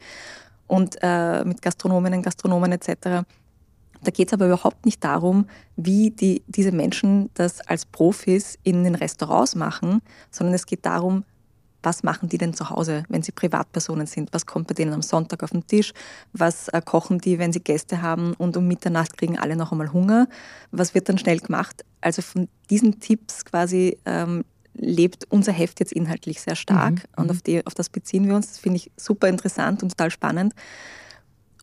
Und 0.66 0.96
äh, 1.02 1.44
mit 1.44 1.62
Gastronominnen, 1.62 2.22
Gastronomen 2.22 2.72
etc. 2.72 3.24
Da 4.02 4.10
geht 4.12 4.28
es 4.28 4.32
aber 4.32 4.46
überhaupt 4.46 4.84
nicht 4.84 5.02
darum, 5.02 5.46
wie 5.76 6.10
die, 6.10 6.42
diese 6.46 6.72
Menschen 6.72 7.30
das 7.34 7.60
als 7.60 7.86
Profis 7.86 8.58
in 8.62 8.84
den 8.84 8.94
Restaurants 8.94 9.54
machen, 9.54 10.00
sondern 10.30 10.54
es 10.54 10.66
geht 10.66 10.84
darum, 10.86 11.24
was 11.86 12.02
machen 12.02 12.28
die 12.28 12.36
denn 12.36 12.52
zu 12.52 12.68
Hause, 12.68 13.04
wenn 13.08 13.22
sie 13.22 13.30
Privatpersonen 13.30 14.08
sind? 14.08 14.30
Was 14.32 14.44
kommt 14.44 14.66
bei 14.66 14.74
denen 14.74 14.92
am 14.92 15.02
Sonntag 15.02 15.44
auf 15.44 15.50
den 15.50 15.68
Tisch? 15.68 15.92
Was 16.32 16.66
äh, 16.68 16.82
kochen 16.84 17.20
die, 17.20 17.38
wenn 17.38 17.52
sie 17.52 17.60
Gäste 17.60 18.02
haben 18.02 18.34
und 18.34 18.56
um 18.56 18.66
Mitternacht 18.66 19.16
kriegen 19.16 19.38
alle 19.38 19.54
noch 19.54 19.70
einmal 19.70 19.92
Hunger? 19.92 20.26
Was 20.72 20.94
wird 20.94 21.08
dann 21.08 21.16
schnell 21.16 21.38
gemacht? 21.38 21.84
Also 22.00 22.22
von 22.22 22.48
diesen 22.70 22.98
Tipps 22.98 23.44
quasi 23.44 23.98
ähm, 24.04 24.44
lebt 24.74 25.26
unser 25.30 25.52
Heft 25.52 25.78
jetzt 25.78 25.92
inhaltlich 25.92 26.40
sehr 26.40 26.56
stark 26.56 26.94
mhm. 26.94 27.22
und 27.22 27.30
auf, 27.30 27.40
die, 27.40 27.64
auf 27.64 27.74
das 27.74 27.88
beziehen 27.88 28.26
wir 28.26 28.34
uns. 28.34 28.48
Das 28.48 28.58
finde 28.58 28.78
ich 28.78 28.90
super 28.96 29.28
interessant 29.28 29.84
und 29.84 29.90
total 29.90 30.10
spannend. 30.10 30.54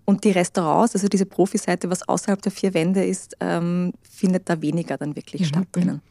Und 0.06 0.24
die 0.24 0.32
Restaurants, 0.32 0.96
also 0.96 1.10
diese 1.10 1.26
Profiseite, 1.26 1.90
was 1.90 2.08
außerhalb 2.08 2.42
der 2.42 2.54
vier 2.54 2.74
Wände 2.74 3.04
ist, 3.04 3.36
ähm, 3.42 3.92
findet 4.10 4.50
da 4.50 4.62
weniger 4.62 4.98
dann 4.98 5.18
wirklich 5.18 5.42
mhm. 5.42 5.46
statt 5.46 5.68
drinnen. 5.74 6.02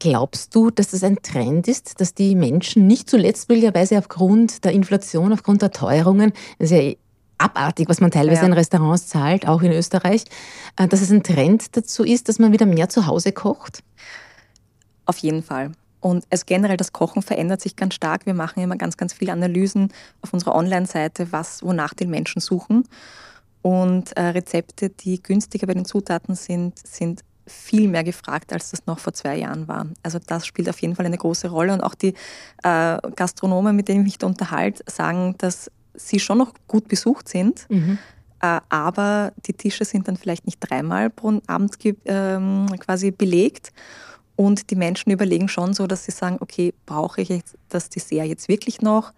Glaubst 0.00 0.54
du, 0.54 0.70
dass 0.70 0.88
das 0.88 1.04
ein 1.04 1.20
Trend 1.22 1.68
ist, 1.68 2.00
dass 2.00 2.14
die 2.14 2.34
Menschen 2.34 2.86
nicht 2.86 3.08
zuletzt 3.08 3.50
möglicherweise 3.50 3.98
aufgrund 3.98 4.64
der 4.64 4.72
Inflation, 4.72 5.32
aufgrund 5.32 5.60
der 5.60 5.70
Teuerungen, 5.70 6.32
das 6.58 6.70
ist 6.70 6.82
ja 6.82 6.92
abartig, 7.36 7.88
was 7.88 8.00
man 8.00 8.10
teilweise 8.10 8.40
ja. 8.40 8.46
in 8.46 8.54
Restaurants 8.54 9.08
zahlt, 9.08 9.46
auch 9.46 9.60
in 9.60 9.72
Österreich, 9.72 10.24
äh, 10.76 10.88
dass 10.88 11.02
es 11.02 11.10
ein 11.10 11.22
Trend 11.22 11.76
dazu 11.76 12.02
ist, 12.02 12.28
dass 12.28 12.38
man 12.38 12.50
wieder 12.50 12.66
mehr 12.66 12.88
zu 12.88 13.06
Hause 13.06 13.32
kocht? 13.32 13.82
Auf 15.04 15.18
jeden 15.18 15.42
Fall. 15.42 15.72
Und 16.00 16.24
also 16.30 16.44
generell 16.46 16.78
das 16.78 16.92
Kochen 16.92 17.20
verändert 17.20 17.60
sich 17.60 17.76
ganz 17.76 17.94
stark. 17.94 18.24
Wir 18.24 18.32
machen 18.34 18.62
immer 18.62 18.76
ganz, 18.76 18.96
ganz 18.96 19.12
viele 19.12 19.32
Analysen 19.32 19.92
auf 20.22 20.32
unserer 20.32 20.54
Online-Seite, 20.54 21.30
was, 21.30 21.62
wonach 21.62 21.92
die 21.92 22.06
Menschen 22.06 22.40
suchen. 22.40 22.84
Und 23.60 24.16
äh, 24.16 24.22
Rezepte, 24.22 24.88
die 24.88 25.22
günstiger 25.22 25.66
bei 25.66 25.74
den 25.74 25.84
Zutaten 25.84 26.34
sind, 26.34 26.78
sind 26.78 27.20
viel 27.50 27.88
mehr 27.88 28.04
gefragt, 28.04 28.52
als 28.52 28.70
das 28.70 28.86
noch 28.86 28.98
vor 28.98 29.12
zwei 29.12 29.36
Jahren 29.36 29.68
war. 29.68 29.86
Also 30.02 30.18
das 30.24 30.46
spielt 30.46 30.68
auf 30.68 30.80
jeden 30.80 30.96
Fall 30.96 31.06
eine 31.06 31.18
große 31.18 31.48
Rolle. 31.48 31.72
Und 31.72 31.82
auch 31.82 31.94
die 31.94 32.14
äh, 32.62 32.98
Gastronomen, 33.16 33.76
mit 33.76 33.88
denen 33.88 34.00
ich 34.00 34.04
mich 34.04 34.18
da 34.18 34.26
unterhalte, 34.26 34.82
sagen, 34.86 35.34
dass 35.38 35.70
sie 35.94 36.20
schon 36.20 36.38
noch 36.38 36.54
gut 36.68 36.88
besucht 36.88 37.28
sind. 37.28 37.66
Mhm. 37.68 37.98
Äh, 38.40 38.60
aber 38.68 39.32
die 39.46 39.52
Tische 39.52 39.84
sind 39.84 40.08
dann 40.08 40.16
vielleicht 40.16 40.46
nicht 40.46 40.58
dreimal 40.60 41.10
pro 41.10 41.40
Abend 41.46 41.76
ähm, 42.06 42.66
quasi 42.78 43.10
belegt. 43.10 43.72
Und 44.36 44.70
die 44.70 44.76
Menschen 44.76 45.10
überlegen 45.12 45.48
schon 45.48 45.74
so, 45.74 45.86
dass 45.86 46.06
sie 46.06 46.12
sagen, 46.12 46.38
okay, 46.40 46.72
brauche 46.86 47.20
ich 47.20 47.42
das 47.68 47.90
Dessert 47.90 48.26
jetzt 48.26 48.48
wirklich 48.48 48.80
noch? 48.80 49.12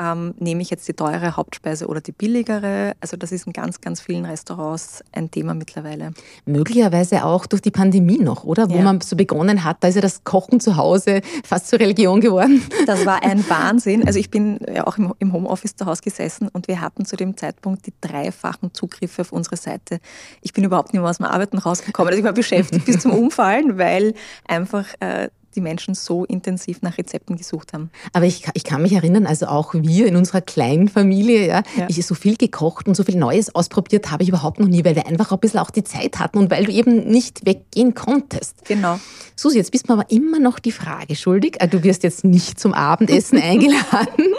Ähm, 0.00 0.34
nehme 0.38 0.62
ich 0.62 0.70
jetzt 0.70 0.86
die 0.88 0.92
teure 0.92 1.36
Hauptspeise 1.36 1.86
oder 1.86 2.00
die 2.00 2.12
billigere? 2.12 2.94
Also 3.00 3.16
das 3.16 3.32
ist 3.32 3.46
in 3.46 3.52
ganz, 3.52 3.80
ganz 3.80 4.00
vielen 4.00 4.24
Restaurants 4.24 5.02
ein 5.12 5.30
Thema 5.30 5.54
mittlerweile. 5.54 6.12
Möglicherweise 6.46 7.24
auch 7.24 7.46
durch 7.46 7.62
die 7.62 7.70
Pandemie 7.70 8.18
noch, 8.18 8.44
oder? 8.44 8.70
Wo 8.70 8.76
ja. 8.76 8.82
man 8.82 9.00
so 9.00 9.16
begonnen 9.16 9.64
hat, 9.64 9.78
da 9.80 9.88
ist 9.88 9.94
ja 9.94 10.00
das 10.00 10.24
Kochen 10.24 10.60
zu 10.60 10.76
Hause 10.76 11.20
fast 11.44 11.68
zur 11.68 11.80
Religion 11.80 12.20
geworden. 12.20 12.62
Das 12.86 13.06
war 13.06 13.22
ein 13.22 13.44
Wahnsinn. 13.48 14.06
Also 14.06 14.18
ich 14.18 14.30
bin 14.30 14.58
ja 14.72 14.86
auch 14.86 14.98
im 14.98 15.32
Homeoffice 15.32 15.76
zu 15.76 15.86
Hause 15.86 16.02
gesessen 16.02 16.48
und 16.48 16.68
wir 16.68 16.80
hatten 16.80 17.04
zu 17.04 17.16
dem 17.16 17.36
Zeitpunkt 17.36 17.86
die 17.86 17.94
dreifachen 18.00 18.74
Zugriffe 18.74 19.22
auf 19.22 19.32
unsere 19.32 19.56
Seite. 19.56 20.00
Ich 20.42 20.52
bin 20.52 20.64
überhaupt 20.64 20.92
nicht 20.92 21.00
mehr 21.00 21.10
aus 21.10 21.18
dem 21.18 21.26
Arbeiten 21.26 21.58
rausgekommen. 21.58 22.08
Also 22.08 22.18
ich 22.18 22.24
war 22.24 22.32
beschäftigt 22.32 22.84
bis 22.86 23.00
zum 23.00 23.12
Umfallen, 23.12 23.78
weil 23.78 24.14
einfach 24.46 24.86
äh, 25.00 25.28
die 25.54 25.60
Menschen 25.60 25.94
so 25.94 26.24
intensiv 26.24 26.82
nach 26.82 26.98
Rezepten 26.98 27.36
gesucht 27.36 27.72
haben. 27.72 27.90
Aber 28.12 28.26
ich, 28.26 28.44
ich 28.54 28.64
kann 28.64 28.82
mich 28.82 28.92
erinnern, 28.92 29.26
also 29.26 29.46
auch 29.46 29.74
wir 29.74 30.06
in 30.06 30.16
unserer 30.16 30.40
kleinen 30.40 30.88
Familie, 30.88 31.46
ja, 31.46 31.62
ja. 31.76 31.86
ich 31.88 32.04
so 32.04 32.14
viel 32.14 32.36
gekocht 32.36 32.88
und 32.88 32.94
so 32.94 33.04
viel 33.04 33.16
Neues 33.16 33.54
ausprobiert 33.54 34.10
habe 34.10 34.22
ich 34.22 34.28
überhaupt 34.28 34.60
noch 34.60 34.68
nie, 34.68 34.84
weil 34.84 34.96
wir 34.96 35.06
einfach 35.06 35.32
ein 35.32 35.38
bisschen 35.38 35.60
auch 35.60 35.70
die 35.70 35.84
Zeit 35.84 36.18
hatten 36.18 36.38
und 36.38 36.50
weil 36.50 36.64
du 36.64 36.72
eben 36.72 37.04
nicht 37.06 37.46
weggehen 37.46 37.94
konntest. 37.94 38.64
Genau. 38.64 38.98
Susi, 39.36 39.58
jetzt 39.58 39.72
bist 39.72 39.88
du 39.88 39.94
mir 39.94 40.00
aber 40.00 40.10
immer 40.10 40.38
noch 40.38 40.58
die 40.58 40.72
Frage 40.72 41.16
schuldig. 41.16 41.56
Äh, 41.60 41.68
du 41.68 41.82
wirst 41.82 42.02
jetzt 42.02 42.24
nicht 42.24 42.58
zum 42.60 42.74
Abendessen 42.74 43.38
eingeladen, 43.42 44.34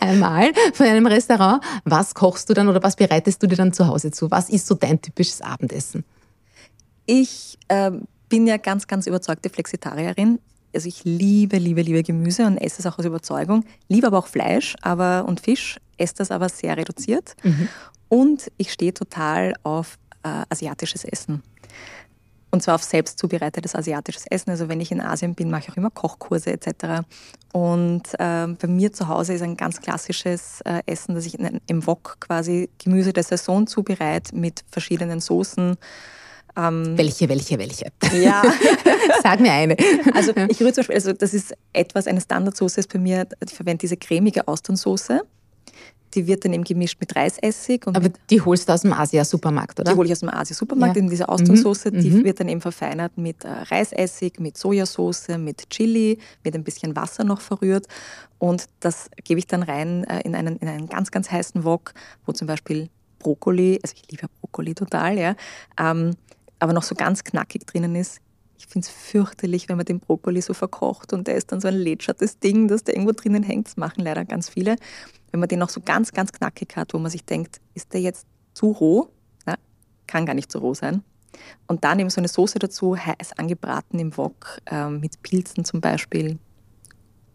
einmal 0.00 0.52
von 0.72 0.86
einem 0.86 1.06
Restaurant. 1.06 1.62
Was 1.84 2.14
kochst 2.14 2.48
du 2.48 2.54
dann 2.54 2.68
oder 2.68 2.82
was 2.82 2.96
bereitest 2.96 3.42
du 3.42 3.46
dir 3.46 3.56
dann 3.56 3.72
zu 3.72 3.86
Hause 3.86 4.10
zu? 4.10 4.30
Was 4.30 4.48
ist 4.48 4.66
so 4.66 4.74
dein 4.74 5.00
typisches 5.00 5.40
Abendessen? 5.40 6.04
Ich 7.06 7.58
ähm, 7.68 8.02
bin 8.32 8.46
ja 8.46 8.56
ganz, 8.56 8.86
ganz 8.86 9.06
überzeugte 9.06 9.50
Flexitarierin. 9.50 10.38
Also 10.74 10.88
ich 10.88 11.04
liebe, 11.04 11.58
liebe, 11.58 11.82
liebe 11.82 12.02
Gemüse 12.02 12.46
und 12.46 12.56
esse 12.56 12.80
es 12.80 12.86
auch 12.86 12.98
aus 12.98 13.04
Überzeugung. 13.04 13.66
Liebe 13.88 14.06
aber 14.06 14.16
auch 14.16 14.26
Fleisch 14.26 14.74
aber, 14.80 15.26
und 15.28 15.40
Fisch, 15.40 15.76
esse 15.98 16.14
das 16.14 16.30
aber 16.30 16.48
sehr 16.48 16.74
reduziert. 16.78 17.34
Mhm. 17.42 17.68
Und 18.08 18.50
ich 18.56 18.72
stehe 18.72 18.94
total 18.94 19.52
auf 19.64 19.98
äh, 20.22 20.44
asiatisches 20.48 21.04
Essen. 21.04 21.42
Und 22.50 22.62
zwar 22.62 22.76
auf 22.76 22.82
selbst 22.82 23.18
zubereitetes 23.18 23.74
asiatisches 23.74 24.24
Essen. 24.30 24.48
Also 24.48 24.70
wenn 24.70 24.80
ich 24.80 24.90
in 24.90 25.02
Asien 25.02 25.34
bin, 25.34 25.50
mache 25.50 25.64
ich 25.64 25.70
auch 25.70 25.76
immer 25.76 25.90
Kochkurse 25.90 26.52
etc. 26.52 27.04
Und 27.52 28.14
äh, 28.14 28.46
bei 28.46 28.66
mir 28.66 28.94
zu 28.94 29.08
Hause 29.08 29.34
ist 29.34 29.42
ein 29.42 29.58
ganz 29.58 29.82
klassisches 29.82 30.62
äh, 30.62 30.80
Essen, 30.86 31.14
dass 31.14 31.26
ich 31.26 31.38
in, 31.38 31.60
im 31.66 31.86
Wok 31.86 32.16
quasi 32.20 32.70
Gemüse 32.78 33.12
der 33.12 33.24
Saison 33.24 33.66
zubereite 33.66 34.34
mit 34.34 34.64
verschiedenen 34.70 35.20
Soßen 35.20 35.76
ähm, 36.56 36.96
welche, 36.96 37.28
welche, 37.28 37.58
welche? 37.58 37.86
Ja. 38.14 38.42
Sag 39.22 39.40
mir 39.40 39.52
eine. 39.52 39.76
Also 40.14 40.32
ich 40.48 40.60
rühre 40.60 40.72
zum 40.72 40.82
Beispiel, 40.82 40.94
also 40.96 41.12
das 41.12 41.32
ist 41.32 41.54
etwas, 41.72 42.06
eine 42.06 42.20
Standardsoße 42.20 42.80
ist 42.80 42.92
bei 42.92 42.98
mir, 42.98 43.26
ich 43.44 43.54
verwende 43.54 43.78
diese 43.78 43.96
cremige 43.96 44.46
Austernsoße. 44.46 45.22
Die 46.14 46.26
wird 46.26 46.44
dann 46.44 46.52
eben 46.52 46.64
gemischt 46.64 47.00
mit 47.00 47.16
Reisessig. 47.16 47.86
Aber 47.86 48.10
die 48.28 48.40
holst 48.42 48.68
du 48.68 48.74
aus 48.74 48.82
dem 48.82 48.92
Asia-Supermarkt, 48.92 49.80
oder? 49.80 49.92
Die 49.92 49.96
hole 49.96 50.06
ich 50.06 50.12
aus 50.12 50.20
dem 50.20 50.28
Asia-Supermarkt, 50.28 50.96
ja. 50.96 51.08
diese 51.08 51.26
Austernsoße. 51.26 51.90
Mhm. 51.90 52.00
Die 52.00 52.10
mhm. 52.10 52.24
wird 52.24 52.38
dann 52.38 52.48
eben 52.48 52.60
verfeinert 52.60 53.16
mit 53.16 53.44
äh, 53.44 53.48
Reisessig, 53.48 54.38
mit 54.38 54.58
Sojasauce, 54.58 55.28
mit 55.38 55.70
Chili, 55.70 56.18
mit 56.44 56.54
ein 56.54 56.64
bisschen 56.64 56.94
Wasser 56.96 57.24
noch 57.24 57.40
verrührt. 57.40 57.86
Und 58.38 58.66
das 58.80 59.08
gebe 59.24 59.38
ich 59.38 59.46
dann 59.46 59.62
rein 59.62 60.04
äh, 60.04 60.20
in, 60.20 60.34
einen, 60.34 60.58
in 60.58 60.68
einen 60.68 60.86
ganz, 60.86 61.10
ganz 61.10 61.30
heißen 61.30 61.64
Wok, 61.64 61.94
wo 62.26 62.32
zum 62.32 62.46
Beispiel 62.46 62.90
Brokkoli, 63.18 63.80
also 63.82 63.94
ich 63.96 64.10
liebe 64.10 64.26
Brokkoli 64.40 64.74
total, 64.74 65.18
ja, 65.18 65.34
ähm, 65.80 66.10
aber 66.62 66.72
noch 66.72 66.84
so 66.84 66.94
ganz 66.94 67.24
knackig 67.24 67.66
drinnen 67.66 67.96
ist. 67.96 68.20
Ich 68.56 68.68
finde 68.68 68.86
es 68.86 68.88
fürchterlich, 68.88 69.68
wenn 69.68 69.76
man 69.76 69.84
den 69.84 69.98
Brokkoli 69.98 70.40
so 70.40 70.54
verkocht 70.54 71.12
und 71.12 71.26
der 71.26 71.34
ist 71.34 71.50
dann 71.50 71.60
so 71.60 71.66
ein 71.66 71.74
lätschertes 71.74 72.38
Ding, 72.38 72.68
das 72.68 72.84
da 72.84 72.92
irgendwo 72.92 73.10
drinnen 73.10 73.42
hängt. 73.42 73.66
Das 73.66 73.76
machen 73.76 74.04
leider 74.04 74.24
ganz 74.24 74.48
viele. 74.48 74.76
Wenn 75.32 75.40
man 75.40 75.48
den 75.48 75.58
noch 75.58 75.70
so 75.70 75.80
ganz, 75.80 76.12
ganz 76.12 76.30
knackig 76.30 76.76
hat, 76.76 76.94
wo 76.94 76.98
man 77.00 77.10
sich 77.10 77.24
denkt, 77.24 77.60
ist 77.74 77.92
der 77.92 78.00
jetzt 78.00 78.28
zu 78.54 78.70
roh? 78.70 79.08
Ja, 79.44 79.56
kann 80.06 80.24
gar 80.24 80.34
nicht 80.34 80.52
zu 80.52 80.60
roh 80.60 80.72
sein. 80.72 81.02
Und 81.66 81.82
dann 81.82 81.98
eben 81.98 82.10
so 82.10 82.20
eine 82.20 82.28
Soße 82.28 82.60
dazu, 82.60 82.96
heiß 82.96 83.32
angebraten 83.36 83.98
im 83.98 84.16
Wok, 84.16 84.60
äh, 84.66 84.88
mit 84.88 85.20
Pilzen 85.22 85.64
zum 85.64 85.80
Beispiel. 85.80 86.38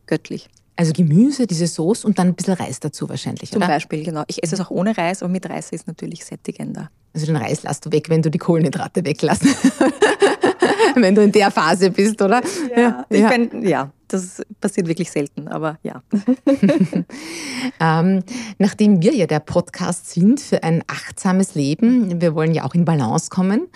Göttlich. 0.05 0.47
Also 0.77 0.93
Gemüse, 0.93 1.47
diese 1.47 1.67
Soße 1.67 2.05
und 2.05 2.19
dann 2.19 2.27
ein 2.27 2.35
bisschen 2.35 2.53
Reis 2.53 2.79
dazu 2.79 3.09
wahrscheinlich, 3.09 3.51
Zum 3.51 3.57
oder? 3.57 3.67
Beispiel, 3.67 4.03
genau. 4.03 4.23
Ich 4.27 4.43
esse 4.43 4.55
es 4.55 4.61
auch 4.61 4.69
ohne 4.69 4.95
Reis, 4.97 5.23
aber 5.23 5.31
mit 5.31 5.49
Reis 5.49 5.71
ist 5.71 5.81
es 5.81 5.87
natürlich 5.87 6.23
sättigender. 6.23 6.89
Also 7.13 7.25
den 7.25 7.35
Reis 7.35 7.63
lässt 7.63 7.85
du 7.85 7.91
weg, 7.91 8.09
wenn 8.09 8.21
du 8.21 8.29
die 8.29 8.37
Kohlenhydrate 8.37 9.03
weglässt. 9.03 9.43
wenn 10.95 11.15
du 11.15 11.23
in 11.23 11.31
der 11.31 11.51
Phase 11.51 11.89
bist, 11.89 12.21
oder? 12.21 12.41
Ja, 12.75 13.05
ich 13.09 13.19
ja. 13.19 13.27
Mein, 13.27 13.63
ja 13.63 13.91
das 14.07 14.41
passiert 14.61 14.87
wirklich 14.87 15.11
selten, 15.11 15.47
aber 15.47 15.79
ja. 15.83 16.01
ähm, 17.79 18.23
nachdem 18.57 19.01
wir 19.01 19.13
ja 19.13 19.27
der 19.27 19.39
Podcast 19.39 20.09
sind 20.09 20.39
für 20.39 20.63
ein 20.63 20.83
achtsames 20.87 21.55
Leben, 21.55 22.21
wir 22.21 22.33
wollen 22.35 22.53
ja 22.53 22.63
auch 22.63 22.73
in 22.73 22.85
Balance 22.85 23.29
kommen. 23.29 23.67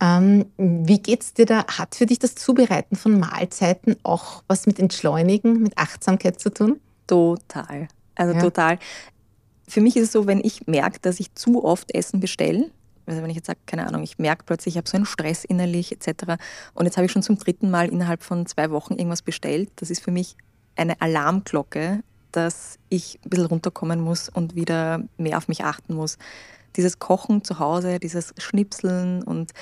Ähm, 0.00 0.46
wie 0.58 1.00
geht's 1.00 1.32
dir 1.32 1.46
da? 1.46 1.66
Hat 1.66 1.94
für 1.94 2.06
dich 2.06 2.18
das 2.18 2.34
Zubereiten 2.34 2.96
von 2.96 3.18
Mahlzeiten 3.18 3.96
auch 4.02 4.42
was 4.46 4.66
mit 4.66 4.78
Entschleunigen, 4.78 5.62
mit 5.62 5.78
Achtsamkeit 5.78 6.38
zu 6.38 6.50
tun? 6.50 6.80
Total. 7.06 7.88
Also 8.14 8.34
ja. 8.34 8.40
total. 8.40 8.78
Für 9.68 9.80
mich 9.80 9.96
ist 9.96 10.04
es 10.04 10.12
so, 10.12 10.26
wenn 10.26 10.40
ich 10.44 10.66
merke, 10.66 11.00
dass 11.00 11.18
ich 11.18 11.34
zu 11.34 11.64
oft 11.64 11.94
Essen 11.94 12.20
bestelle, 12.20 12.70
also 13.06 13.22
wenn 13.22 13.30
ich 13.30 13.36
jetzt 13.36 13.46
sage, 13.46 13.60
keine 13.66 13.86
Ahnung, 13.86 14.02
ich 14.02 14.18
merke 14.18 14.44
plötzlich, 14.44 14.74
ich 14.74 14.78
habe 14.78 14.88
so 14.88 14.96
einen 14.96 15.06
Stress 15.06 15.44
innerlich 15.44 15.92
etc. 15.92 16.34
Und 16.74 16.86
jetzt 16.86 16.96
habe 16.96 17.06
ich 17.06 17.12
schon 17.12 17.22
zum 17.22 17.38
dritten 17.38 17.70
Mal 17.70 17.88
innerhalb 17.88 18.22
von 18.22 18.46
zwei 18.46 18.70
Wochen 18.70 18.94
irgendwas 18.94 19.22
bestellt. 19.22 19.70
Das 19.76 19.90
ist 19.90 20.02
für 20.02 20.10
mich 20.10 20.36
eine 20.74 21.00
Alarmglocke, 21.00 22.02
dass 22.36 22.78
ich 22.90 23.18
ein 23.24 23.30
bisschen 23.30 23.46
runterkommen 23.46 24.00
muss 24.00 24.28
und 24.28 24.54
wieder 24.54 25.02
mehr 25.16 25.38
auf 25.38 25.48
mich 25.48 25.64
achten 25.64 25.94
muss. 25.94 26.18
Dieses 26.76 26.98
Kochen 26.98 27.42
zu 27.42 27.58
Hause, 27.58 27.98
dieses 27.98 28.34
Schnipseln 28.36 29.22
und, 29.22 29.52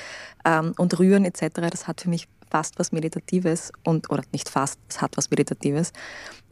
ähm, 0.44 0.74
und 0.76 0.98
Rühren 0.98 1.24
etc., 1.24 1.46
das 1.70 1.86
hat 1.86 2.00
für 2.00 2.08
mich 2.08 2.26
fast 2.50 2.78
was 2.78 2.90
Meditatives 2.90 3.72
und, 3.84 4.10
oder 4.10 4.24
nicht 4.32 4.48
fast, 4.48 4.78
es 4.88 5.00
hat 5.00 5.16
was 5.16 5.30
Meditatives. 5.30 5.92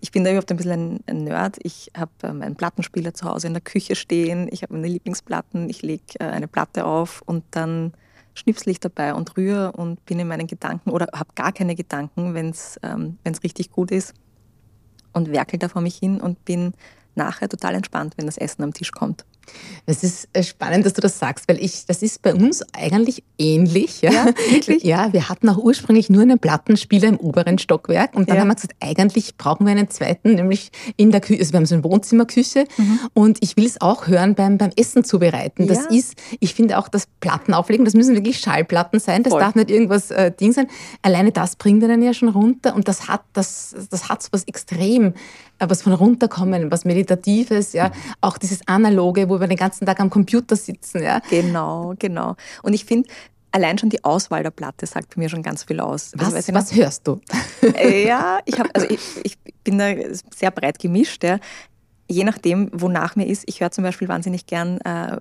Ich 0.00 0.12
bin 0.12 0.22
da 0.22 0.30
überhaupt 0.30 0.50
ein 0.50 0.56
bisschen 0.56 1.00
ein, 1.06 1.24
Nerd. 1.24 1.58
Ich 1.62 1.90
habe 1.96 2.12
äh, 2.22 2.32
meinen 2.32 2.54
Plattenspieler 2.54 3.14
zu 3.14 3.28
Hause 3.28 3.48
in 3.48 3.54
der 3.54 3.62
Küche 3.62 3.96
stehen. 3.96 4.48
Ich 4.50 4.62
habe 4.62 4.74
meine 4.74 4.88
Lieblingsplatten. 4.88 5.68
Ich 5.68 5.82
lege 5.82 6.02
äh, 6.20 6.24
eine 6.24 6.48
Platte 6.48 6.84
auf 6.84 7.22
und 7.26 7.44
dann 7.50 7.92
schnipsle 8.34 8.72
ich 8.72 8.80
dabei 8.80 9.14
und 9.14 9.36
rühre 9.36 9.72
und 9.72 10.04
bin 10.06 10.18
in 10.18 10.28
meinen 10.28 10.46
Gedanken 10.46 10.90
oder 10.90 11.08
habe 11.12 11.30
gar 11.34 11.52
keine 11.52 11.74
Gedanken, 11.74 12.34
wenn 12.34 12.50
es 12.50 12.78
ähm, 12.82 13.18
richtig 13.44 13.70
gut 13.70 13.90
ist 13.90 14.14
und 15.12 15.30
werkel 15.30 15.58
da 15.58 15.68
vor 15.68 15.82
mich 15.82 15.96
hin 15.96 16.20
und 16.20 16.44
bin 16.44 16.74
nachher 17.14 17.48
total 17.48 17.74
entspannt, 17.74 18.14
wenn 18.16 18.26
das 18.26 18.38
Essen 18.38 18.62
am 18.62 18.72
Tisch 18.72 18.92
kommt. 18.92 19.24
Es 19.84 20.04
ist 20.04 20.28
äh, 20.32 20.42
spannend, 20.42 20.86
dass 20.86 20.92
du 20.92 21.00
das 21.00 21.18
sagst, 21.18 21.48
weil 21.48 21.62
ich, 21.62 21.86
das 21.86 22.02
ist 22.02 22.22
bei 22.22 22.34
uns 22.34 22.62
eigentlich 22.72 23.24
ähnlich. 23.38 24.00
Ja, 24.02 24.12
ja 24.12 24.26
wirklich? 24.50 24.82
Ja, 24.92 25.12
wir 25.12 25.28
hatten 25.28 25.48
auch 25.48 25.58
ursprünglich 25.58 26.10
nur 26.10 26.22
einen 26.22 26.38
Plattenspieler 26.38 27.08
im 27.08 27.16
oberen 27.16 27.58
Stockwerk 27.58 28.14
und 28.14 28.28
dann 28.28 28.36
ja. 28.36 28.42
haben 28.42 28.48
wir 28.48 28.54
gesagt, 28.54 28.74
eigentlich 28.80 29.36
brauchen 29.36 29.64
wir 29.64 29.70
einen 29.72 29.88
zweiten, 29.90 30.34
nämlich 30.34 30.70
in 30.96 31.10
der 31.10 31.20
Küche. 31.20 31.40
Also 31.40 31.52
wir 31.52 31.58
haben 31.58 31.66
so 31.66 31.74
eine 31.76 31.84
Wohnzimmerküche 31.84 32.66
mhm. 32.76 33.00
und 33.14 33.38
ich 33.40 33.56
will 33.56 33.66
es 33.66 33.80
auch 33.80 34.06
hören 34.06 34.34
beim, 34.34 34.58
beim 34.58 34.70
Essen 34.76 35.04
zubereiten. 35.04 35.66
Das 35.66 35.84
ja. 35.84 35.98
ist, 35.98 36.14
ich 36.40 36.54
finde 36.54 36.78
auch 36.78 36.88
das 36.88 37.06
Platten 37.20 37.54
auflegen, 37.54 37.84
das 37.84 37.94
müssen 37.94 38.14
wirklich 38.14 38.38
Schallplatten 38.38 39.00
sein, 39.00 39.22
das 39.22 39.32
Voll. 39.32 39.40
darf 39.40 39.54
nicht 39.54 39.70
irgendwas 39.70 40.10
äh, 40.10 40.30
Ding 40.30 40.52
sein. 40.52 40.66
Alleine 41.02 41.32
das 41.32 41.56
bringt 41.56 41.82
einen 41.84 42.02
ja 42.02 42.12
schon 42.12 42.28
runter 42.28 42.74
und 42.74 42.88
das 42.88 43.08
hat, 43.08 43.22
das, 43.32 43.74
das 43.90 44.08
hat 44.08 44.22
so 44.22 44.28
was 44.32 44.44
extrem 44.44 45.14
was 45.70 45.82
von 45.82 45.92
runterkommen, 45.92 46.70
was 46.70 46.84
Meditatives, 46.84 47.72
ja, 47.72 47.90
auch 48.20 48.38
dieses 48.38 48.66
Analoge, 48.66 49.28
wo 49.28 49.40
wir 49.40 49.46
den 49.46 49.56
ganzen 49.56 49.86
Tag 49.86 50.00
am 50.00 50.10
Computer 50.10 50.56
sitzen, 50.56 51.02
ja. 51.02 51.20
Genau, 51.30 51.94
genau. 51.98 52.36
Und 52.62 52.72
ich 52.72 52.84
finde, 52.84 53.08
allein 53.52 53.78
schon 53.78 53.90
die 53.90 54.02
Auswahl 54.02 54.42
der 54.42 54.50
Platte 54.50 54.86
sagt 54.86 55.16
mir 55.16 55.28
schon 55.28 55.42
ganz 55.42 55.64
viel 55.64 55.80
aus. 55.80 56.12
Was, 56.16 56.34
also, 56.34 56.52
was 56.54 56.74
hörst 56.74 57.06
du? 57.06 57.20
Äh, 57.62 58.06
ja, 58.06 58.40
ich, 58.44 58.58
hab, 58.58 58.68
also 58.74 58.88
ich, 58.88 59.00
ich 59.22 59.38
bin 59.62 59.78
da 59.78 59.92
sehr 60.34 60.50
breit 60.50 60.78
gemischt. 60.78 61.22
Ja. 61.22 61.38
Je 62.08 62.24
nachdem, 62.24 62.70
wonach 62.72 63.14
mir 63.14 63.26
ist. 63.26 63.44
Ich 63.46 63.60
höre 63.60 63.70
zum 63.70 63.84
Beispiel 63.84 64.08
wahnsinnig 64.08 64.46
gern 64.46 64.80
äh, 64.80 65.18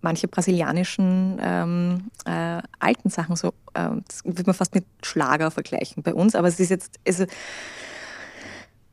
manche 0.00 0.28
brasilianischen 0.28 1.38
ähm, 1.42 2.10
äh, 2.24 2.62
alten 2.78 3.10
Sachen. 3.10 3.36
So, 3.36 3.48
äh, 3.74 3.90
das 4.06 4.24
würde 4.24 4.44
man 4.46 4.54
fast 4.54 4.74
mit 4.74 4.84
Schlager 5.02 5.50
vergleichen 5.50 6.02
bei 6.02 6.14
uns. 6.14 6.34
Aber 6.34 6.48
es 6.48 6.60
ist 6.60 6.70
jetzt, 6.70 6.98
also, 7.06 7.24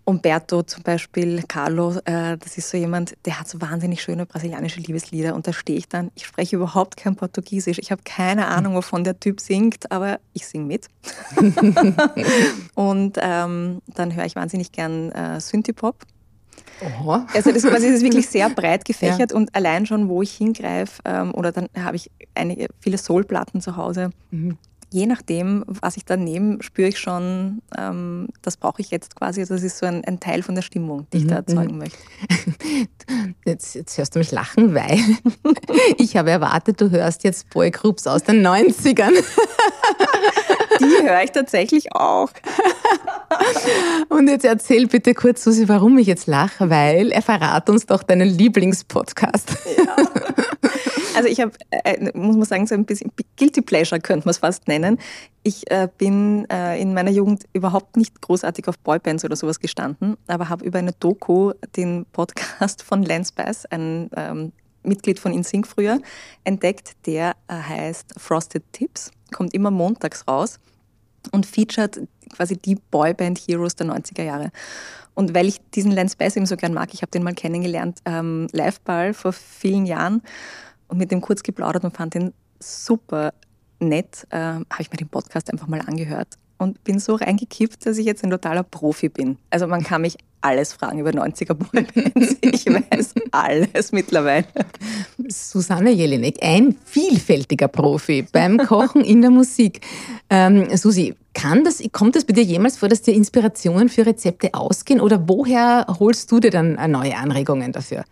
Umberto 0.06 0.64
zum 0.64 0.84
Beispiel, 0.84 1.44
Carlo, 1.48 1.98
äh, 2.06 2.38
das 2.38 2.58
ist 2.58 2.70
so 2.70 2.78
jemand, 2.78 3.16
der 3.26 3.40
hat 3.40 3.48
so 3.48 3.62
wahnsinnig 3.62 4.02
schöne 4.02 4.26
brasilianische 4.26 4.80
Liebeslieder 4.80 5.36
und 5.36 5.48
da 5.48 5.54
stehe 5.54 5.78
ich 5.78 5.88
dann, 5.88 6.12
ich 6.16 6.26
spreche 6.26 6.56
überhaupt 6.56 6.98
kein 6.98 7.16
Portugiesisch, 7.16 7.78
ich 7.80 7.92
habe 7.92 8.02
keine 8.04 8.48
Ahnung, 8.48 8.76
wovon 8.76 9.04
der 9.04 9.20
Typ 9.20 9.40
singt, 9.40 9.92
aber 9.92 10.20
ich 10.34 10.48
singe 10.48 10.66
mit. 10.66 10.88
und 12.76 13.18
ähm, 13.22 13.82
dann 13.88 14.16
höre 14.16 14.26
ich 14.26 14.36
wahnsinnig 14.36 14.72
gern 14.72 15.12
äh, 15.12 15.40
Synthipop. 15.40 15.96
Oho. 16.82 17.24
Also 17.34 17.52
das, 17.52 17.62
quasi, 17.62 17.88
das 17.88 17.98
ist 17.98 18.04
wirklich 18.04 18.28
sehr 18.28 18.50
breit 18.50 18.86
gefächert 18.86 19.32
ja. 19.32 19.38
und 19.38 19.54
allein 19.56 19.86
schon, 19.86 20.10
wo 20.10 20.24
ich 20.24 20.32
hingreife, 20.32 21.02
ähm, 21.06 21.34
oder 21.36 21.52
dann 21.52 21.68
habe 21.78 21.96
ich 21.96 22.10
einige, 22.34 22.68
viele 22.80 22.98
Soulplatten 22.98 23.62
zu 23.62 23.78
Hause. 23.78 24.10
Mhm 24.32 24.58
je 24.92 25.06
nachdem, 25.06 25.64
was 25.68 25.96
ich 25.98 26.06
da 26.06 26.18
nehme, 26.18 26.62
spüre 26.62 26.90
ich 26.90 27.00
schon, 27.00 27.62
ähm, 27.78 28.28
das 28.42 28.58
brauche 28.58 28.82
ich 28.82 28.92
jetzt 28.92 29.16
quasi. 29.16 29.46
Das 29.46 29.64
ist 29.64 29.78
so 29.78 29.86
ein, 29.86 30.04
ein, 30.06 30.20
Teil 30.20 30.44
von 30.44 30.54
der 30.54 30.62
Stimmung, 30.62 31.08
die 31.14 31.20
ich 31.20 31.28
da 31.28 31.36
mhm, 31.36 31.38
erzeugen 31.48 31.74
mhm. 31.74 31.78
möchte. 31.80 31.98
Jetzt, 33.46 33.76
jetzt 33.76 33.98
hörst 33.98 34.16
du 34.16 34.20
mich 34.20 34.32
lachen, 34.32 34.74
weil 34.74 34.98
ich 35.98 36.16
habe 36.16 36.32
erwartet, 36.32 36.80
du 36.80 36.90
hörst 36.90 37.24
jetzt 37.24 37.50
Boygroups 37.50 38.08
aus 38.08 38.24
den 38.24 38.46
90ern. 38.46 39.12
Die 40.82 41.08
höre 41.08 41.24
ich 41.24 41.32
tatsächlich 41.32 41.94
auch. 41.96 42.30
Und 44.10 44.28
jetzt 44.28 44.46
erzähl 44.46 44.88
bitte 44.88 45.14
kurz, 45.14 45.44
Susi, 45.44 45.70
warum 45.70 45.98
ich 45.98 46.08
jetzt 46.08 46.28
lache, 46.28 46.70
weil 46.70 47.12
er 47.12 47.22
verrat 47.22 47.70
uns 47.70 47.86
doch 47.86 48.04
deinen 48.04 48.28
Lieblingspodcast. 48.28 49.58
Ja. 49.78 49.96
Also 51.14 51.28
ich 51.28 51.42
habe, 51.42 51.52
äh, 51.72 52.18
muss 52.18 52.36
man 52.36 52.46
sagen, 52.46 52.68
so 52.68 52.74
ein 52.74 52.86
bisschen 52.86 53.12
Guilty 53.38 53.62
Pleasure 53.62 54.00
könnte 54.00 54.26
man 54.26 54.32
es 54.32 54.38
fast 54.38 54.68
nennen. 54.68 54.98
Ich 55.44 55.70
äh, 55.70 55.88
bin 55.98 56.50
äh, 56.50 56.82
in 56.82 56.94
meiner 56.94 57.12
Jugend 57.12 57.44
überhaupt 57.54 57.98
nicht 57.98 58.22
großartig 58.22 58.68
auf 58.68 58.80
Boybands 58.80 59.26
oder 59.26 59.36
sowas 59.36 59.60
gestanden, 59.60 60.18
aber 60.28 60.50
habe 60.50 60.66
über 60.66 60.80
eine 60.80 60.94
Doku 60.94 61.52
den 61.76 62.06
Podcast 62.14 62.82
von 62.82 63.04
Lance 63.04 63.34
Bass, 63.36 63.66
ein 63.66 64.10
ähm, 64.16 64.52
Mitglied 64.84 65.20
von 65.20 65.34
InSync 65.34 65.68
früher, 65.68 66.00
entdeckt. 66.44 66.96
Der 67.06 67.36
äh, 67.48 67.56
heißt 67.56 68.14
Frosted 68.18 68.64
Tips, 68.72 69.12
kommt 69.32 69.54
immer 69.54 69.70
montags 69.70 70.28
raus 70.28 70.60
und 71.32 71.46
featured 71.46 72.02
quasi 72.34 72.58
die 72.58 72.76
Boyband-Heroes 72.76 73.76
der 73.76 73.88
90er 73.88 74.24
Jahre. 74.24 74.52
Und 75.14 75.36
weil 75.36 75.48
ich 75.48 75.60
diesen 75.72 75.92
Lance 75.92 76.16
Bass 76.18 76.36
eben 76.36 76.46
so 76.46 76.56
gern 76.56 76.74
mag, 76.74 76.94
ich 76.94 77.02
habe 77.02 77.12
den 77.12 77.24
mal 77.24 77.34
kennengelernt, 77.34 78.00
ähm, 78.06 78.48
Liveball 78.52 79.14
vor 79.14 79.34
vielen 79.34 79.86
Jahren 79.86 80.22
und 80.88 80.98
mit 80.98 81.12
dem 81.12 81.22
kurz 81.22 81.44
geplaudert 81.44 81.84
und 81.84 81.96
fand 81.96 82.14
den 82.14 82.34
super 82.60 83.34
nett, 83.80 84.26
äh, 84.30 84.38
habe 84.38 84.66
ich 84.80 84.92
mir 84.92 84.98
den 84.98 85.10
Podcast 85.10 85.52
einfach 85.52 85.68
mal 85.68 85.82
angehört 85.82 86.38
und 86.58 86.84
bin 86.84 87.00
so 87.00 87.16
reingekippt, 87.16 87.86
dass 87.86 87.98
ich 87.98 88.06
jetzt 88.06 88.24
ein 88.24 88.30
totaler 88.30 88.64
Profi 88.64 89.10
bin. 89.10 89.38
Also 89.50 89.68
man 89.68 89.84
kann 89.84 90.02
mich 90.02 90.18
alles 90.42 90.74
fragen 90.74 91.00
über 91.00 91.12
90er 91.12 91.54
Boybands. 91.54 92.38
Ich 92.42 92.66
weiß 92.66 93.14
alles 93.32 93.92
mittlerweile. 93.92 94.46
Susanne 95.28 95.92
Jelinek, 95.92 96.38
ein 96.42 96.76
vielfältiger 96.84 97.68
Profi 97.68 98.26
beim 98.32 98.58
Kochen 98.58 99.04
in 99.04 99.22
der 99.22 99.32
Musik. 99.32 99.82
Ähm, 100.30 100.76
Susi, 100.76 101.16
kann 101.34 101.64
das, 101.64 101.82
kommt 101.92 102.16
es 102.16 102.26
bei 102.26 102.34
dir 102.34 102.44
jemals 102.44 102.78
vor, 102.78 102.90
dass 102.90 103.02
dir 103.02 103.14
Inspirationen 103.14 103.90
für 103.90 104.06
Rezepte 104.06 104.54
ausgehen 104.54 105.00
oder 105.00 105.28
woher 105.28 105.88
holst 106.00 106.32
du 106.32 106.40
dir 106.40 106.52
dann 106.52 106.74
neue 106.92 107.16
Anregungen 107.16 107.72
dafür? 107.72 108.04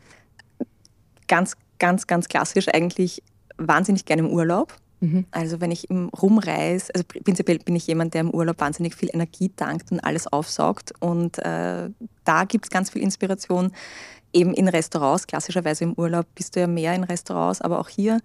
Ganz 1.27 1.55
ganz, 1.79 2.05
ganz 2.05 2.27
klassisch 2.27 2.67
eigentlich 2.67 3.23
wahnsinnig 3.57 4.05
gerne 4.05 4.23
im 4.23 4.29
Urlaub. 4.29 4.75
Mhm. 4.99 5.25
Also 5.31 5.61
wenn 5.61 5.71
ich 5.71 5.89
im 5.89 6.09
rumreise, 6.09 6.93
also 6.93 7.05
prinzipiell 7.23 7.59
bin 7.59 7.75
ich 7.75 7.87
jemand, 7.87 8.13
der 8.13 8.21
im 8.21 8.31
Urlaub 8.31 8.59
wahnsinnig 8.59 8.95
viel 8.95 9.09
Energie 9.11 9.49
tankt 9.49 9.91
und 9.91 9.99
alles 9.99 10.27
aufsaugt. 10.27 10.93
Und 10.99 11.39
äh, 11.39 11.89
da 12.25 12.43
gibt 12.45 12.65
es 12.65 12.69
ganz 12.69 12.89
viel 12.89 13.01
Inspiration. 13.01 13.71
Eben 14.31 14.53
in 14.53 14.67
Restaurants, 14.67 15.25
klassischerweise 15.25 15.85
im 15.85 15.93
Urlaub 15.93 16.27
bist 16.35 16.55
du 16.55 16.59
ja 16.59 16.67
mehr 16.67 16.93
in 16.93 17.03
Restaurants, 17.03 17.61
aber 17.61 17.79
auch 17.79 17.89
hier 17.89 18.19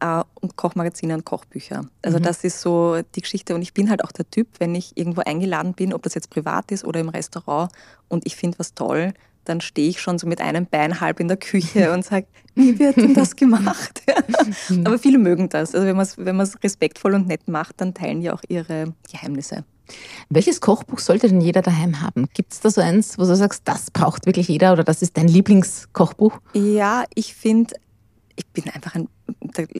äh, 0.00 0.22
und 0.34 0.56
Kochmagazine 0.56 1.14
und 1.14 1.24
Kochbücher. 1.24 1.86
Also 2.02 2.18
mhm. 2.18 2.22
das 2.22 2.44
ist 2.44 2.60
so 2.60 3.00
die 3.14 3.22
Geschichte. 3.22 3.54
Und 3.54 3.62
ich 3.62 3.72
bin 3.72 3.88
halt 3.88 4.04
auch 4.04 4.12
der 4.12 4.28
Typ, 4.30 4.48
wenn 4.58 4.74
ich 4.74 4.96
irgendwo 4.96 5.22
eingeladen 5.22 5.72
bin, 5.72 5.94
ob 5.94 6.02
das 6.02 6.14
jetzt 6.14 6.28
privat 6.30 6.70
ist 6.72 6.84
oder 6.84 7.00
im 7.00 7.08
Restaurant 7.08 7.72
und 8.08 8.26
ich 8.26 8.36
finde 8.36 8.58
was 8.58 8.74
toll, 8.74 9.14
dann 9.48 9.60
stehe 9.60 9.88
ich 9.88 10.00
schon 10.00 10.18
so 10.18 10.26
mit 10.26 10.40
einem 10.40 10.66
Bein 10.66 11.00
halb 11.00 11.20
in 11.20 11.28
der 11.28 11.36
Küche 11.36 11.92
und 11.92 12.04
sage, 12.04 12.26
wie 12.54 12.78
wird 12.78 12.96
denn 12.96 13.14
das 13.14 13.36
gemacht? 13.36 14.02
Aber 14.84 14.98
viele 14.98 15.18
mögen 15.18 15.48
das. 15.48 15.74
Also 15.74 15.86
wenn 15.86 15.96
man 15.96 16.04
es 16.04 16.16
wenn 16.18 16.40
respektvoll 16.40 17.14
und 17.14 17.28
nett 17.28 17.48
macht, 17.48 17.80
dann 17.80 17.94
teilen 17.94 18.20
die 18.20 18.30
auch 18.30 18.42
ihre 18.48 18.94
Geheimnisse. 19.10 19.64
Welches 20.28 20.60
Kochbuch 20.60 20.98
sollte 20.98 21.28
denn 21.28 21.40
jeder 21.40 21.62
daheim 21.62 22.00
haben? 22.00 22.26
Gibt 22.34 22.52
es 22.52 22.60
da 22.60 22.70
so 22.70 22.80
eins, 22.80 23.18
wo 23.18 23.22
du 23.22 23.36
sagst, 23.36 23.62
das 23.66 23.90
braucht 23.90 24.26
wirklich 24.26 24.48
jeder 24.48 24.72
oder 24.72 24.84
das 24.84 25.02
ist 25.02 25.16
dein 25.16 25.28
Lieblingskochbuch? 25.28 26.38
Ja, 26.54 27.04
ich 27.14 27.34
finde, 27.34 27.74
ich 28.34 28.46
bin 28.48 28.68
einfach 28.70 28.94
ein, 28.94 29.08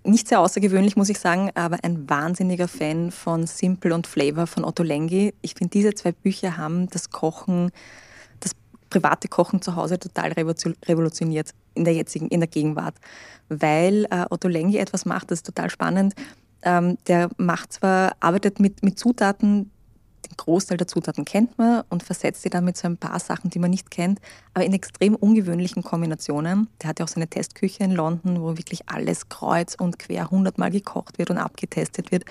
nicht 0.05 0.29
sehr 0.29 0.41
außergewöhnlich, 0.41 0.97
muss 0.97 1.09
ich 1.09 1.19
sagen, 1.19 1.51
aber 1.55 1.79
ein 1.83 2.09
wahnsinniger 2.09 2.69
Fan 2.69 3.11
von 3.11 3.47
Simple 3.47 3.95
und 3.95 4.07
Flavor 4.07 4.47
von 4.47 4.65
Otto 4.65 4.83
Lengi. 4.83 5.35
Ich 5.43 5.55
finde, 5.55 5.71
diese 5.73 5.95
zwei 5.95 6.13
Bücher 6.13 6.57
haben 6.57 6.89
das 6.89 7.11
Kochen 7.11 7.73
private 8.91 9.29
Kochen 9.29 9.63
zu 9.63 9.77
Hause 9.77 9.99
total 9.99 10.33
revolutioniert 10.33 11.51
in 11.75 11.85
der 11.85 11.95
jetzigen, 11.95 12.29
in 12.29 12.41
der 12.41 12.49
Gegenwart. 12.49 12.97
Weil 13.49 14.07
äh, 14.11 14.25
Otto 14.31 14.49
Lengi 14.49 14.79
etwas 14.79 15.05
macht, 15.05 15.31
das 15.31 15.41
ist 15.41 15.47
total 15.47 15.71
spannend. 15.71 16.15
Ähm, 16.63 16.99
der 17.07 17.29
macht 17.37 17.73
zwar, 17.73 18.17
arbeitet 18.21 18.61
mit, 18.61 18.83
mit 18.83 18.99
Zutaten, 18.99 19.71
den 20.27 20.37
Großteil 20.37 20.77
der 20.77 20.89
Zutaten 20.89 21.25
kennt 21.25 21.57
man 21.59 21.85
und 21.89 22.03
versetzt 22.03 22.43
sie 22.43 22.51
dann 22.51 22.65
mit 22.65 22.77
so 22.77 22.89
ein 22.89 22.97
paar 22.97 23.21
Sachen, 23.21 23.51
die 23.51 23.59
man 23.59 23.71
nicht 23.71 23.91
kennt, 23.91 24.21
aber 24.55 24.65
in 24.65 24.73
extrem 24.73 25.15
ungewöhnlichen 25.15 25.83
Kombinationen. 25.83 26.69
Der 26.83 26.91
hat 26.91 26.99
ja 26.99 27.05
auch 27.05 27.09
seine 27.09 27.29
Testküche 27.29 27.85
in 27.85 27.93
London, 27.93 28.43
wo 28.43 28.57
wirklich 28.57 28.89
alles 28.89 29.29
kreuz 29.29 29.75
und 29.75 29.99
quer 29.99 30.31
hundertmal 30.31 30.71
gekocht 30.71 31.19
wird 31.19 31.31
und 31.31 31.39
abgetestet 31.39 32.11
wird. 32.11 32.25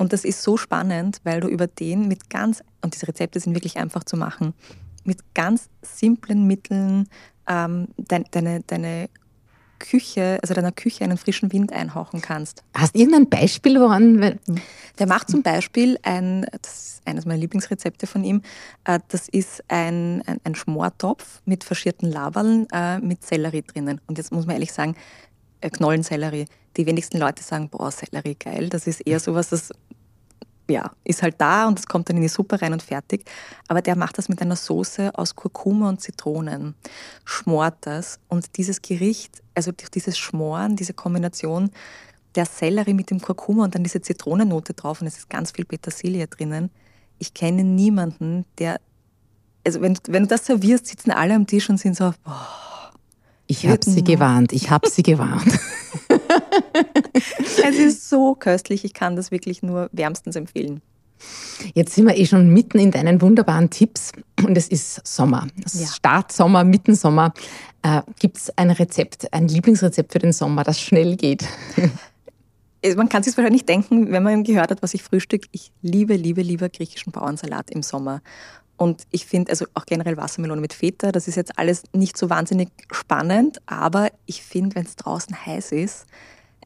Und 0.00 0.12
das 0.12 0.24
ist 0.24 0.42
so 0.42 0.56
spannend, 0.56 1.20
weil 1.24 1.40
du 1.40 1.48
über 1.48 1.66
den 1.66 2.08
mit 2.08 2.30
ganz, 2.30 2.62
und 2.80 2.94
diese 2.94 3.06
Rezepte 3.08 3.38
sind 3.38 3.54
wirklich 3.54 3.76
einfach 3.76 4.04
zu 4.04 4.16
machen, 4.16 4.54
mit 5.04 5.34
ganz 5.34 5.68
simplen 5.82 6.46
Mitteln 6.46 7.08
ähm, 7.48 7.88
deine, 7.96 8.24
deine, 8.30 8.60
deine 8.60 9.08
Küche, 9.80 10.38
also 10.42 10.54
deiner 10.54 10.70
Küche 10.70 11.02
einen 11.02 11.16
frischen 11.16 11.52
Wind 11.52 11.72
einhauchen 11.72 12.20
kannst. 12.20 12.62
Hast 12.74 12.94
du 12.94 13.00
irgendein 13.00 13.28
Beispiel, 13.28 13.80
woran? 13.80 14.38
Der 14.98 15.06
macht 15.06 15.30
zum 15.30 15.42
Beispiel 15.42 15.98
ein, 16.02 16.46
das 16.62 16.72
ist 16.72 17.02
eines 17.06 17.24
meiner 17.24 17.40
Lieblingsrezepte 17.40 18.06
von 18.06 18.22
ihm, 18.22 18.42
äh, 18.84 19.00
das 19.08 19.28
ist 19.28 19.64
ein, 19.68 20.22
ein, 20.26 20.38
ein 20.44 20.54
Schmortopf 20.54 21.40
mit 21.46 21.64
faschierten 21.64 22.10
Laberln 22.10 22.68
äh, 22.72 22.98
mit 22.98 23.24
Sellerie 23.24 23.62
drinnen. 23.62 24.00
Und 24.06 24.18
jetzt 24.18 24.30
muss 24.30 24.46
man 24.46 24.54
ehrlich 24.54 24.72
sagen, 24.72 24.94
äh, 25.60 25.70
Knollensellerie. 25.70 26.44
Die 26.76 26.86
wenigsten 26.86 27.18
Leute 27.18 27.42
sagen, 27.42 27.68
boah, 27.68 27.90
Sellerie 27.90 28.36
geil. 28.38 28.68
Das 28.68 28.86
ist 28.86 29.00
eher 29.00 29.18
sowas, 29.18 29.48
das 29.48 29.72
ja, 30.70 30.92
ist 31.04 31.22
halt 31.22 31.36
da 31.38 31.68
und 31.68 31.78
es 31.78 31.86
kommt 31.86 32.08
dann 32.08 32.16
in 32.16 32.22
die 32.22 32.28
Suppe 32.28 32.60
rein 32.60 32.72
und 32.72 32.82
fertig. 32.82 33.24
Aber 33.68 33.82
der 33.82 33.96
macht 33.96 34.18
das 34.18 34.28
mit 34.28 34.40
einer 34.40 34.56
Soße 34.56 35.10
aus 35.14 35.34
Kurkuma 35.34 35.88
und 35.88 36.00
Zitronen, 36.00 36.74
schmort 37.24 37.74
das 37.82 38.18
und 38.28 38.56
dieses 38.56 38.82
Gericht, 38.82 39.42
also 39.54 39.72
durch 39.72 39.90
dieses 39.90 40.18
Schmoren, 40.18 40.76
diese 40.76 40.94
Kombination 40.94 41.70
der 42.34 42.46
Sellerie 42.46 42.94
mit 42.94 43.10
dem 43.10 43.20
Kurkuma 43.20 43.64
und 43.64 43.74
dann 43.74 43.82
diese 43.82 44.00
Zitronennote 44.00 44.74
drauf 44.74 45.00
und 45.00 45.06
es 45.06 45.18
ist 45.18 45.30
ganz 45.30 45.50
viel 45.50 45.64
Petersilie 45.64 46.26
drinnen. 46.28 46.70
Ich 47.18 47.34
kenne 47.34 47.64
niemanden, 47.64 48.44
der, 48.58 48.80
also 49.66 49.80
wenn, 49.80 49.98
wenn 50.08 50.22
du 50.22 50.28
das 50.28 50.46
servierst, 50.46 50.86
sitzen 50.86 51.10
alle 51.10 51.34
am 51.34 51.46
Tisch 51.46 51.68
und 51.68 51.78
sind 51.78 51.96
so, 51.96 52.12
boah. 52.24 52.92
Ich 53.46 53.66
habe 53.66 53.80
sie 53.82 54.04
gewarnt, 54.04 54.52
ich 54.52 54.70
habe 54.70 54.88
sie 54.88 55.02
gewarnt. 55.02 55.58
es 57.38 57.78
ist 57.78 58.08
so 58.08 58.34
köstlich, 58.34 58.84
ich 58.84 58.94
kann 58.94 59.16
das 59.16 59.30
wirklich 59.30 59.62
nur 59.62 59.88
wärmstens 59.92 60.36
empfehlen. 60.36 60.82
Jetzt 61.74 61.94
sind 61.94 62.06
wir 62.06 62.16
eh 62.16 62.24
schon 62.24 62.52
mitten 62.52 62.78
in 62.78 62.90
deinen 62.90 63.20
wunderbaren 63.20 63.68
Tipps 63.68 64.12
und 64.42 64.56
es 64.56 64.68
ist 64.68 65.06
Sommer. 65.06 65.46
Ja. 65.72 65.86
Start 65.86 66.32
Sommer, 66.32 66.64
mitten 66.64 66.94
Sommer. 66.94 67.34
Äh, 67.82 68.02
Gibt 68.18 68.38
es 68.38 68.56
ein 68.56 68.70
Rezept, 68.70 69.32
ein 69.32 69.48
Lieblingsrezept 69.48 70.12
für 70.12 70.18
den 70.18 70.32
Sommer, 70.32 70.64
das 70.64 70.80
schnell 70.80 71.16
geht? 71.16 71.44
Man 72.96 73.10
kann 73.10 73.22
sich 73.22 73.36
wahrscheinlich 73.36 73.66
denken, 73.66 74.10
wenn 74.10 74.22
man 74.22 74.42
gehört 74.42 74.70
hat, 74.70 74.82
was 74.82 74.94
ich 74.94 75.02
frühstück. 75.02 75.44
Ich 75.52 75.70
liebe, 75.82 76.16
liebe, 76.16 76.40
liebe 76.40 76.70
griechischen 76.70 77.12
Bauernsalat 77.12 77.70
im 77.70 77.82
Sommer. 77.82 78.22
Und 78.78 79.02
ich 79.10 79.26
finde, 79.26 79.50
also 79.50 79.66
auch 79.74 79.84
generell 79.84 80.16
Wassermelone 80.16 80.62
mit 80.62 80.72
Feta, 80.72 81.12
das 81.12 81.28
ist 81.28 81.36
jetzt 81.36 81.58
alles 81.58 81.82
nicht 81.92 82.16
so 82.16 82.30
wahnsinnig 82.30 82.70
spannend, 82.90 83.58
aber 83.66 84.08
ich 84.24 84.42
finde, 84.42 84.76
wenn 84.76 84.86
es 84.86 84.96
draußen 84.96 85.44
heiß 85.44 85.72
ist, 85.72 86.06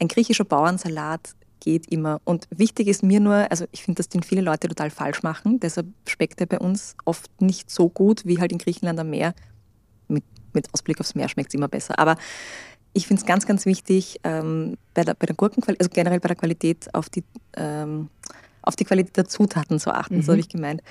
ein 0.05 0.09
griechischer 0.09 0.45
Bauernsalat 0.45 1.35
geht 1.61 1.91
immer. 1.91 2.21
Und 2.25 2.47
wichtig 2.51 2.89
ist 2.89 3.03
mir 3.03 3.21
nur, 3.21 3.51
also 3.51 3.65
ich 3.73 3.83
finde, 3.83 3.99
das 3.99 4.09
den 4.09 4.23
viele 4.23 4.43
Leute 4.43 4.69
total 4.69 4.91
falsch 4.91 5.23
machen. 5.23 5.61
Deshalb 5.61 5.87
schmeckt 6.07 6.41
er 6.41 6.47
bei 6.47 6.59
uns 6.59 6.95
oft 7.05 7.31
nicht 7.41 7.71
so 7.71 7.89
gut 7.89 8.27
wie 8.27 8.39
halt 8.39 8.53
in 8.53 8.59
Griechenland 8.59 9.01
am 9.01 9.11
Meer. 9.11 9.35
Mit, 10.09 10.25
mit 10.53 10.73
Ausblick 10.75 11.01
aufs 11.01 11.15
Meer 11.15 11.29
schmeckt 11.29 11.51
es 11.51 11.55
immer 11.55 11.69
besser. 11.69 11.99
Aber 11.99 12.17
ich 12.93 13.07
finde 13.07 13.21
es 13.21 13.27
ganz, 13.27 13.47
ganz 13.47 13.67
wichtig, 13.67 14.21
ähm, 14.25 14.77
bei, 14.93 15.05
der, 15.05 15.15
bei 15.15 15.27
der 15.27 15.35
Gurkenqualität, 15.35 15.81
also 15.81 15.91
generell 15.95 16.21
bei 16.21 16.29
der 16.29 16.37
Qualität 16.37 16.95
auf 16.95 17.09
die, 17.09 17.25
ähm, 17.57 18.09
auf 18.63 18.77
die 18.77 18.85
Qualität 18.85 19.17
der 19.17 19.27
Zutaten 19.27 19.81
zu 19.81 19.93
achten, 19.93 20.17
mhm. 20.17 20.23
so 20.23 20.33
habe 20.33 20.41
ich 20.41 20.49
gemeint. 20.49 20.83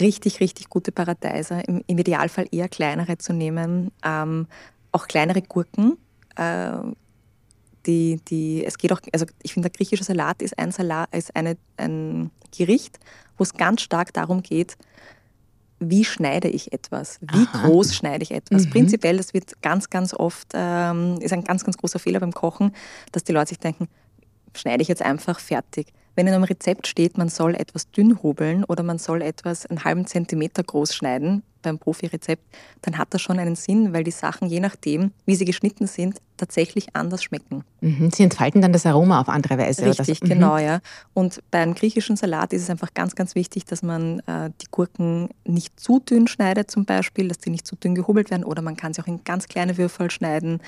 Richtig, 0.00 0.40
richtig 0.40 0.68
gute 0.68 0.92
Paradeiser, 0.92 1.66
im, 1.68 1.84
im 1.86 1.98
Idealfall 1.98 2.46
eher 2.50 2.68
kleinere 2.68 3.18
zu 3.18 3.32
nehmen. 3.32 3.92
Ähm, 4.02 4.48
auch 4.92 5.06
kleinere 5.06 5.42
Gurken, 5.42 5.98
äh, 6.36 6.72
die, 7.86 8.20
die, 8.28 8.64
es 8.64 8.78
geht 8.78 8.92
auch, 8.92 9.00
also 9.12 9.26
ich 9.42 9.52
finde, 9.54 9.70
der 9.70 9.76
griechische 9.76 10.04
Salat 10.04 10.42
ist 10.42 10.58
ein 10.58 10.72
Salat, 10.72 11.14
ist 11.14 11.34
eine, 11.34 11.56
ein 11.76 12.30
Gericht, 12.56 12.98
wo 13.36 13.42
es 13.42 13.54
ganz 13.54 13.82
stark 13.82 14.12
darum 14.12 14.42
geht, 14.42 14.76
wie 15.78 16.04
schneide 16.04 16.48
ich 16.48 16.72
etwas? 16.72 17.18
Wie 17.20 17.46
Aha. 17.52 17.66
groß 17.66 17.94
schneide 17.94 18.22
ich 18.22 18.30
etwas? 18.30 18.66
Mhm. 18.66 18.70
Prinzipiell, 18.70 19.16
das 19.18 19.34
wird 19.34 19.60
ganz, 19.62 19.90
ganz 19.90 20.14
oft, 20.14 20.48
ähm, 20.54 21.18
ist 21.20 21.32
ein 21.32 21.44
ganz, 21.44 21.64
ganz 21.64 21.76
großer 21.76 21.98
Fehler 21.98 22.20
beim 22.20 22.32
Kochen, 22.32 22.72
dass 23.12 23.24
die 23.24 23.32
Leute 23.32 23.50
sich 23.50 23.58
denken, 23.58 23.88
schneide 24.54 24.82
ich 24.82 24.88
jetzt 24.88 25.02
einfach 25.02 25.38
fertig. 25.38 25.92
Wenn 26.14 26.26
in 26.26 26.32
einem 26.32 26.44
Rezept 26.44 26.86
steht, 26.86 27.18
man 27.18 27.28
soll 27.28 27.54
etwas 27.54 27.90
dünn 27.90 28.22
hobeln 28.22 28.64
oder 28.64 28.82
man 28.82 28.98
soll 28.98 29.20
etwas 29.20 29.66
einen 29.66 29.84
halben 29.84 30.06
Zentimeter 30.06 30.62
groß 30.62 30.94
schneiden 30.94 31.42
beim 31.66 31.78
Profi-Rezept, 31.78 32.42
dann 32.82 32.96
hat 32.98 33.12
das 33.12 33.20
schon 33.20 33.38
einen 33.38 33.56
Sinn, 33.56 33.92
weil 33.92 34.04
die 34.04 34.10
Sachen, 34.10 34.48
je 34.48 34.60
nachdem, 34.60 35.12
wie 35.26 35.34
sie 35.34 35.44
geschnitten 35.44 35.86
sind, 35.86 36.20
tatsächlich 36.36 36.94
anders 36.94 37.22
schmecken. 37.22 37.64
Mhm, 37.80 38.10
sie 38.10 38.22
entfalten 38.22 38.60
dann 38.60 38.72
das 38.72 38.86
Aroma 38.86 39.20
auf 39.20 39.28
andere 39.28 39.58
Weise. 39.58 39.86
Richtig, 39.86 40.20
das, 40.20 40.28
genau, 40.28 40.58
ja. 40.58 40.80
Und 41.14 41.42
beim 41.50 41.74
griechischen 41.74 42.16
Salat 42.16 42.52
ist 42.52 42.62
es 42.62 42.70
einfach 42.70 42.92
ganz, 42.94 43.14
ganz 43.14 43.34
wichtig, 43.34 43.64
dass 43.64 43.82
man 43.82 44.20
äh, 44.20 44.50
die 44.60 44.66
Gurken 44.70 45.28
nicht 45.44 45.78
zu 45.80 46.00
dünn 46.00 46.26
schneidet 46.26 46.70
zum 46.70 46.84
Beispiel, 46.84 47.28
dass 47.28 47.38
die 47.38 47.50
nicht 47.50 47.66
zu 47.66 47.76
dünn 47.76 47.94
gehobelt 47.94 48.30
werden 48.30 48.44
oder 48.44 48.62
man 48.62 48.76
kann 48.76 48.92
sie 48.92 49.02
auch 49.02 49.06
in 49.06 49.24
ganz 49.24 49.48
kleine 49.48 49.78
Würfel 49.78 50.10
schneiden. 50.10 50.60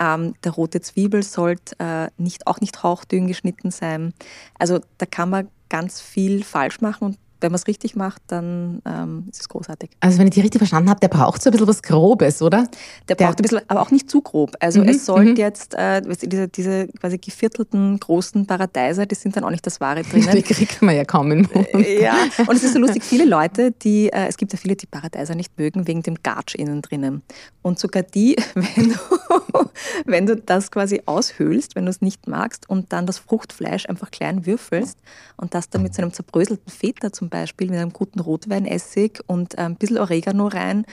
Ähm, 0.00 0.34
der 0.42 0.52
rote 0.52 0.80
Zwiebel 0.80 1.22
sollte 1.22 1.78
äh, 1.78 2.08
nicht, 2.18 2.46
auch 2.46 2.60
nicht 2.60 2.82
hauchdünn 2.82 3.26
geschnitten 3.26 3.70
sein. 3.70 4.12
Also 4.58 4.80
da 4.98 5.06
kann 5.06 5.30
man 5.30 5.48
ganz 5.68 6.00
viel 6.00 6.44
falsch 6.44 6.80
machen 6.80 7.04
und 7.04 7.18
wenn 7.40 7.52
man 7.52 7.56
es 7.56 7.66
richtig 7.66 7.96
macht, 7.96 8.22
dann 8.28 8.80
ähm, 8.86 9.24
ist 9.30 9.42
es 9.42 9.48
großartig. 9.48 9.90
Also 10.00 10.18
wenn 10.18 10.26
ich 10.26 10.34
die 10.34 10.40
richtig 10.40 10.60
verstanden 10.60 10.88
habe, 10.88 11.00
der 11.00 11.08
braucht 11.08 11.42
so 11.42 11.50
ein 11.50 11.52
bisschen 11.52 11.68
was 11.68 11.82
Grobes, 11.82 12.40
oder? 12.42 12.68
Der, 13.08 13.16
der 13.16 13.26
braucht 13.26 13.38
ein 13.38 13.42
bisschen, 13.42 13.60
aber 13.68 13.82
auch 13.82 13.90
nicht 13.90 14.10
zu 14.10 14.22
grob. 14.22 14.52
Also 14.60 14.80
mhm, 14.80 14.88
es 14.88 15.04
sollte 15.06 15.32
mhm. 15.32 15.36
jetzt, 15.36 15.74
äh, 15.74 16.00
diese, 16.02 16.48
diese 16.48 16.88
quasi 16.88 17.18
geviertelten 17.18 18.00
großen 18.00 18.46
Paradeiser, 18.46 19.06
die 19.06 19.14
sind 19.14 19.36
dann 19.36 19.44
auch 19.44 19.50
nicht 19.50 19.66
das 19.66 19.80
Wahre 19.80 20.02
drinnen. 20.10 20.34
die 20.34 20.42
kriegt 20.42 20.80
man 20.82 20.96
ja 20.96 21.04
kaum 21.04 21.32
im 21.32 21.48
Mund. 21.52 21.68
Ja, 22.00 22.16
und 22.46 22.56
es 22.56 22.64
ist 22.64 22.74
so 22.74 22.78
lustig, 22.78 23.02
viele 23.02 23.24
Leute, 23.24 23.72
die, 23.72 24.08
äh, 24.08 24.26
es 24.26 24.36
gibt 24.36 24.52
ja 24.52 24.58
viele, 24.58 24.76
die 24.76 24.86
Paradeiser 24.86 25.34
nicht 25.34 25.58
mögen, 25.58 25.86
wegen 25.86 26.02
dem 26.02 26.16
Gatsch 26.22 26.54
innen 26.54 26.82
drinnen. 26.82 27.22
Und 27.62 27.78
sogar 27.78 28.02
die, 28.02 28.36
wenn 28.54 28.90
du, 28.90 29.70
wenn 30.06 30.26
du 30.26 30.36
das 30.36 30.70
quasi 30.70 31.02
aushöhlst, 31.06 31.76
wenn 31.76 31.84
du 31.84 31.90
es 31.90 32.00
nicht 32.00 32.26
magst 32.26 32.68
und 32.68 32.92
dann 32.92 33.06
das 33.06 33.18
Fruchtfleisch 33.18 33.86
einfach 33.88 34.10
klein 34.10 34.46
würfelst 34.46 34.98
und 35.36 35.54
das 35.54 35.68
dann 35.68 35.82
mit 35.82 35.94
so 35.94 36.02
einem 36.02 36.12
zerbröselten 36.12 36.70
Feta 36.70 37.12
zum 37.12 37.23
Beispiel 37.28 37.70
mit 37.70 37.78
einem 37.78 37.92
guten 37.92 38.20
Rotweinessig 38.20 39.20
und 39.26 39.58
ein 39.58 39.76
bisschen 39.76 39.98
Oregano 39.98 40.46
rein 40.48 40.84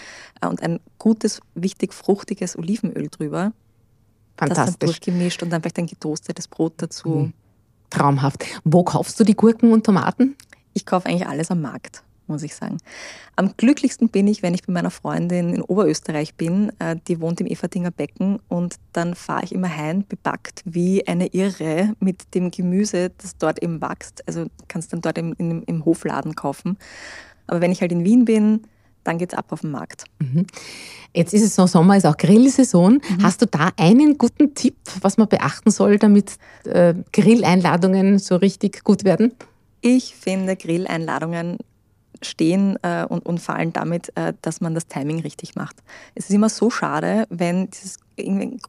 äh, 0.42 0.48
und 0.48 0.62
ein 0.62 0.80
gutes, 0.98 1.42
wichtig 1.56 1.94
fruchtiges 1.94 2.58
Olivenöl 2.58 3.08
drüber. 3.10 3.54
Fantastisch. 4.38 4.66
Das 4.66 4.78
dann 4.80 4.88
durchgemischt 4.88 5.44
und 5.44 5.50
dann 5.50 5.62
vielleicht 5.62 5.80
ein 5.80 5.88
getoastetes 5.88 6.48
Brot 6.48 6.74
dazu. 6.78 7.10
Mhm. 7.10 7.34
Traumhaft. 7.90 8.46
Wo 8.64 8.84
kaufst 8.84 9.20
du 9.20 9.24
die 9.24 9.36
Gurken 9.36 9.74
und 9.74 9.86
Tomaten? 9.86 10.36
Ich 10.74 10.86
kaufe 10.86 11.10
eigentlich 11.10 11.28
alles 11.28 11.52
am 11.52 11.62
Markt 11.62 12.04
muss 12.32 12.44
ich 12.44 12.56
sagen. 12.56 12.78
Am 13.36 13.56
glücklichsten 13.56 14.10
bin 14.10 14.28
ich, 14.28 14.42
wenn 14.42 14.54
ich 14.54 14.64
bei 14.64 14.74
meiner 14.74 14.92
Freundin 14.92 15.54
in 15.54 15.62
Oberösterreich 15.62 16.36
bin. 16.36 16.72
Äh, 16.80 16.96
die 17.08 17.22
wohnt 17.22 17.40
im 17.42 17.48
Everdinger 17.48 17.92
Becken 17.92 18.40
und 18.48 18.76
dann 18.94 19.16
fahre 19.16 19.44
ich 19.44 19.54
immer 19.54 19.76
heim, 19.76 20.06
bepackt 20.08 20.62
wie 20.66 21.08
eine 21.08 21.28
Irre 21.28 21.94
mit 22.00 22.34
dem 22.34 22.52
Gemüse, 22.52 23.12
das 23.18 23.38
dort 23.38 23.62
eben 23.62 23.82
wächst. 23.82 24.28
Also 24.28 24.48
kannst 24.68 24.94
dann 24.94 25.02
dort 25.02 25.18
im, 25.18 25.34
im, 25.38 25.64
im 25.64 25.86
Hofladen 25.86 26.36
kaufen. 26.36 26.78
Aber 27.48 27.62
wenn 27.62 27.72
ich 27.72 27.82
halt 27.82 27.92
in 27.92 28.04
Wien 28.04 28.26
bin, 28.26 28.62
dann 29.04 29.18
geht 29.18 29.34
es 29.34 29.38
ab 29.38 29.52
auf 29.52 29.62
den 29.62 29.72
Markt. 29.72 30.06
Mhm. 30.20 30.46
Jetzt 31.14 31.34
ist 31.34 31.44
es 31.44 31.56
so, 31.56 31.68
Sommer 31.68 31.98
ist 31.98 32.06
auch 32.06 32.18
Grillsaison. 32.18 32.94
Mhm. 32.94 33.24
Hast 33.24 33.42
du 33.42 33.46
da 33.48 33.72
einen 33.78 34.18
guten 34.18 34.54
Tipp, 34.54 34.78
was 35.02 35.18
man 35.18 35.28
beachten 35.28 35.72
soll, 35.72 35.98
damit 35.98 36.38
äh, 36.66 36.94
Grilleinladungen 37.12 38.20
so 38.20 38.36
richtig 38.36 38.84
gut 38.84 39.04
werden? 39.04 39.34
Ich 39.82 40.16
finde 40.16 40.56
Grilleinladungen 40.56 41.58
stehen 42.22 42.78
äh, 42.84 43.06
und, 43.06 43.26
und 43.26 43.40
fallen 43.40 43.74
damit, 43.74 44.16
äh, 44.16 44.34
dass 44.42 44.62
man 44.62 44.74
das 44.74 44.88
Timing 44.88 45.22
richtig 45.22 45.56
macht. 45.56 45.78
Es 46.16 46.30
ist 46.30 46.36
immer 46.36 46.50
so 46.50 46.70
schade, 46.70 47.26
wenn 47.30 47.70
dieses 47.70 48.00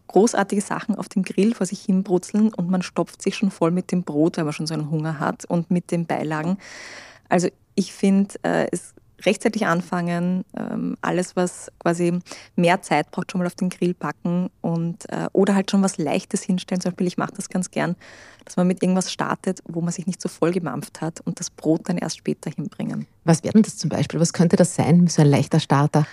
großartige 0.08 0.62
Sachen 0.62 0.94
auf 0.94 1.08
dem 1.08 1.22
Grill 1.22 1.54
vor 1.54 1.66
sich 1.66 1.82
hin 1.82 2.02
brutzeln 2.02 2.54
und 2.54 2.70
man 2.70 2.82
stopft 2.82 3.20
sich 3.20 3.36
schon 3.36 3.50
voll 3.50 3.70
mit 3.70 3.92
dem 3.92 4.02
Brot, 4.02 4.36
weil 4.36 4.44
man 4.44 4.52
schon 4.52 4.66
so 4.66 4.74
einen 4.74 4.90
Hunger 4.90 5.20
hat 5.20 5.44
und 5.44 5.70
mit 5.70 5.90
den 5.90 6.06
Beilagen. 6.06 6.58
Also 7.28 7.48
ich 7.74 7.92
finde, 7.92 8.34
äh, 8.42 8.66
es 8.70 8.91
rechtzeitig 9.24 9.66
anfangen, 9.66 10.44
ähm, 10.56 10.96
alles, 11.00 11.37
was 11.37 11.70
quasi 11.78 12.18
mehr 12.56 12.82
Zeit 12.82 13.11
braucht, 13.11 13.32
schon 13.32 13.40
mal 13.40 13.46
auf 13.46 13.54
den 13.54 13.68
Grill 13.68 13.94
packen 13.94 14.50
und 14.61 15.08
äh, 15.11 15.28
oder 15.32 15.54
halt 15.54 15.70
schon 15.70 15.82
was 15.82 15.98
Leichtes 15.98 16.42
hinstellen. 16.42 16.80
Zum 16.80 16.90
Beispiel, 16.90 17.06
ich 17.06 17.18
mache 17.18 17.32
das 17.37 17.48
ganz 17.48 17.70
gern, 17.70 17.96
dass 18.44 18.56
man 18.56 18.66
mit 18.66 18.82
irgendwas 18.82 19.12
startet, 19.12 19.61
wo 19.68 19.80
man 19.80 19.92
sich 19.92 20.06
nicht 20.06 20.20
so 20.20 20.28
voll 20.28 20.53
gemampft 20.53 21.01
hat 21.01 21.20
und 21.20 21.38
das 21.40 21.51
Brot 21.51 21.88
dann 21.88 21.99
erst 21.99 22.18
später 22.18 22.51
hinbringen. 22.51 23.07
Was 23.24 23.44
wäre 23.44 23.53
denn 23.53 23.62
das 23.62 23.76
zum 23.76 23.90
Beispiel? 23.90 24.20
Was 24.20 24.32
könnte 24.32 24.57
das 24.57 24.74
sein, 24.74 25.07
so 25.07 25.22
ein 25.22 25.28
leichter 25.28 25.61
Starter? 25.61 26.07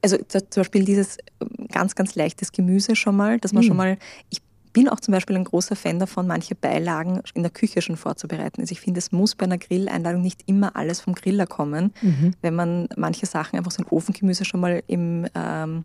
Also 0.00 0.16
zum 0.28 0.42
Beispiel 0.56 0.84
dieses 0.84 1.18
ähm, 1.40 1.66
ganz, 1.70 1.94
ganz 1.94 2.14
leichtes 2.14 2.52
Gemüse 2.52 2.96
schon 2.96 3.16
mal, 3.16 3.38
dass 3.38 3.52
man 3.52 3.64
mm. 3.64 3.66
schon 3.66 3.76
mal, 3.76 3.98
ich 4.30 4.40
bin 4.72 4.88
auch 4.88 5.00
zum 5.00 5.12
Beispiel 5.12 5.36
ein 5.36 5.44
großer 5.44 5.76
Fan 5.76 5.98
davon, 5.98 6.26
manche 6.26 6.54
Beilagen 6.54 7.20
in 7.34 7.42
der 7.42 7.50
Küche 7.50 7.82
schon 7.82 7.96
vorzubereiten. 7.96 8.60
Also 8.60 8.72
ich 8.72 8.80
finde, 8.80 8.98
es 8.98 9.12
muss 9.12 9.34
bei 9.34 9.44
einer 9.44 9.58
Grilleinladung 9.58 10.22
nicht 10.22 10.42
immer 10.46 10.76
alles 10.76 11.00
vom 11.00 11.14
Griller 11.14 11.46
kommen. 11.46 11.92
Mhm. 12.00 12.32
Wenn 12.40 12.54
man 12.54 12.88
manche 12.96 13.26
Sachen 13.26 13.58
einfach 13.58 13.70
so 13.70 13.82
ein 13.82 13.88
Ofengemüse 13.88 14.44
schon 14.44 14.60
mal 14.60 14.82
im, 14.86 15.26
ähm, 15.34 15.82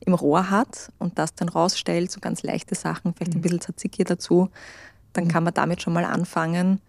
im 0.00 0.14
Rohr 0.14 0.50
hat 0.50 0.90
und 0.98 1.18
das 1.18 1.34
dann 1.34 1.48
rausstellt, 1.48 2.10
so 2.10 2.20
ganz 2.20 2.42
leichte 2.42 2.74
Sachen, 2.74 3.14
vielleicht 3.14 3.34
mhm. 3.34 3.38
ein 3.38 3.42
bisschen 3.42 3.60
Tzatziki 3.60 4.04
dazu, 4.04 4.48
dann 5.12 5.24
mhm. 5.24 5.28
kann 5.28 5.44
man 5.44 5.54
damit 5.54 5.82
schon 5.82 5.92
mal 5.92 6.04
anfangen 6.04 6.80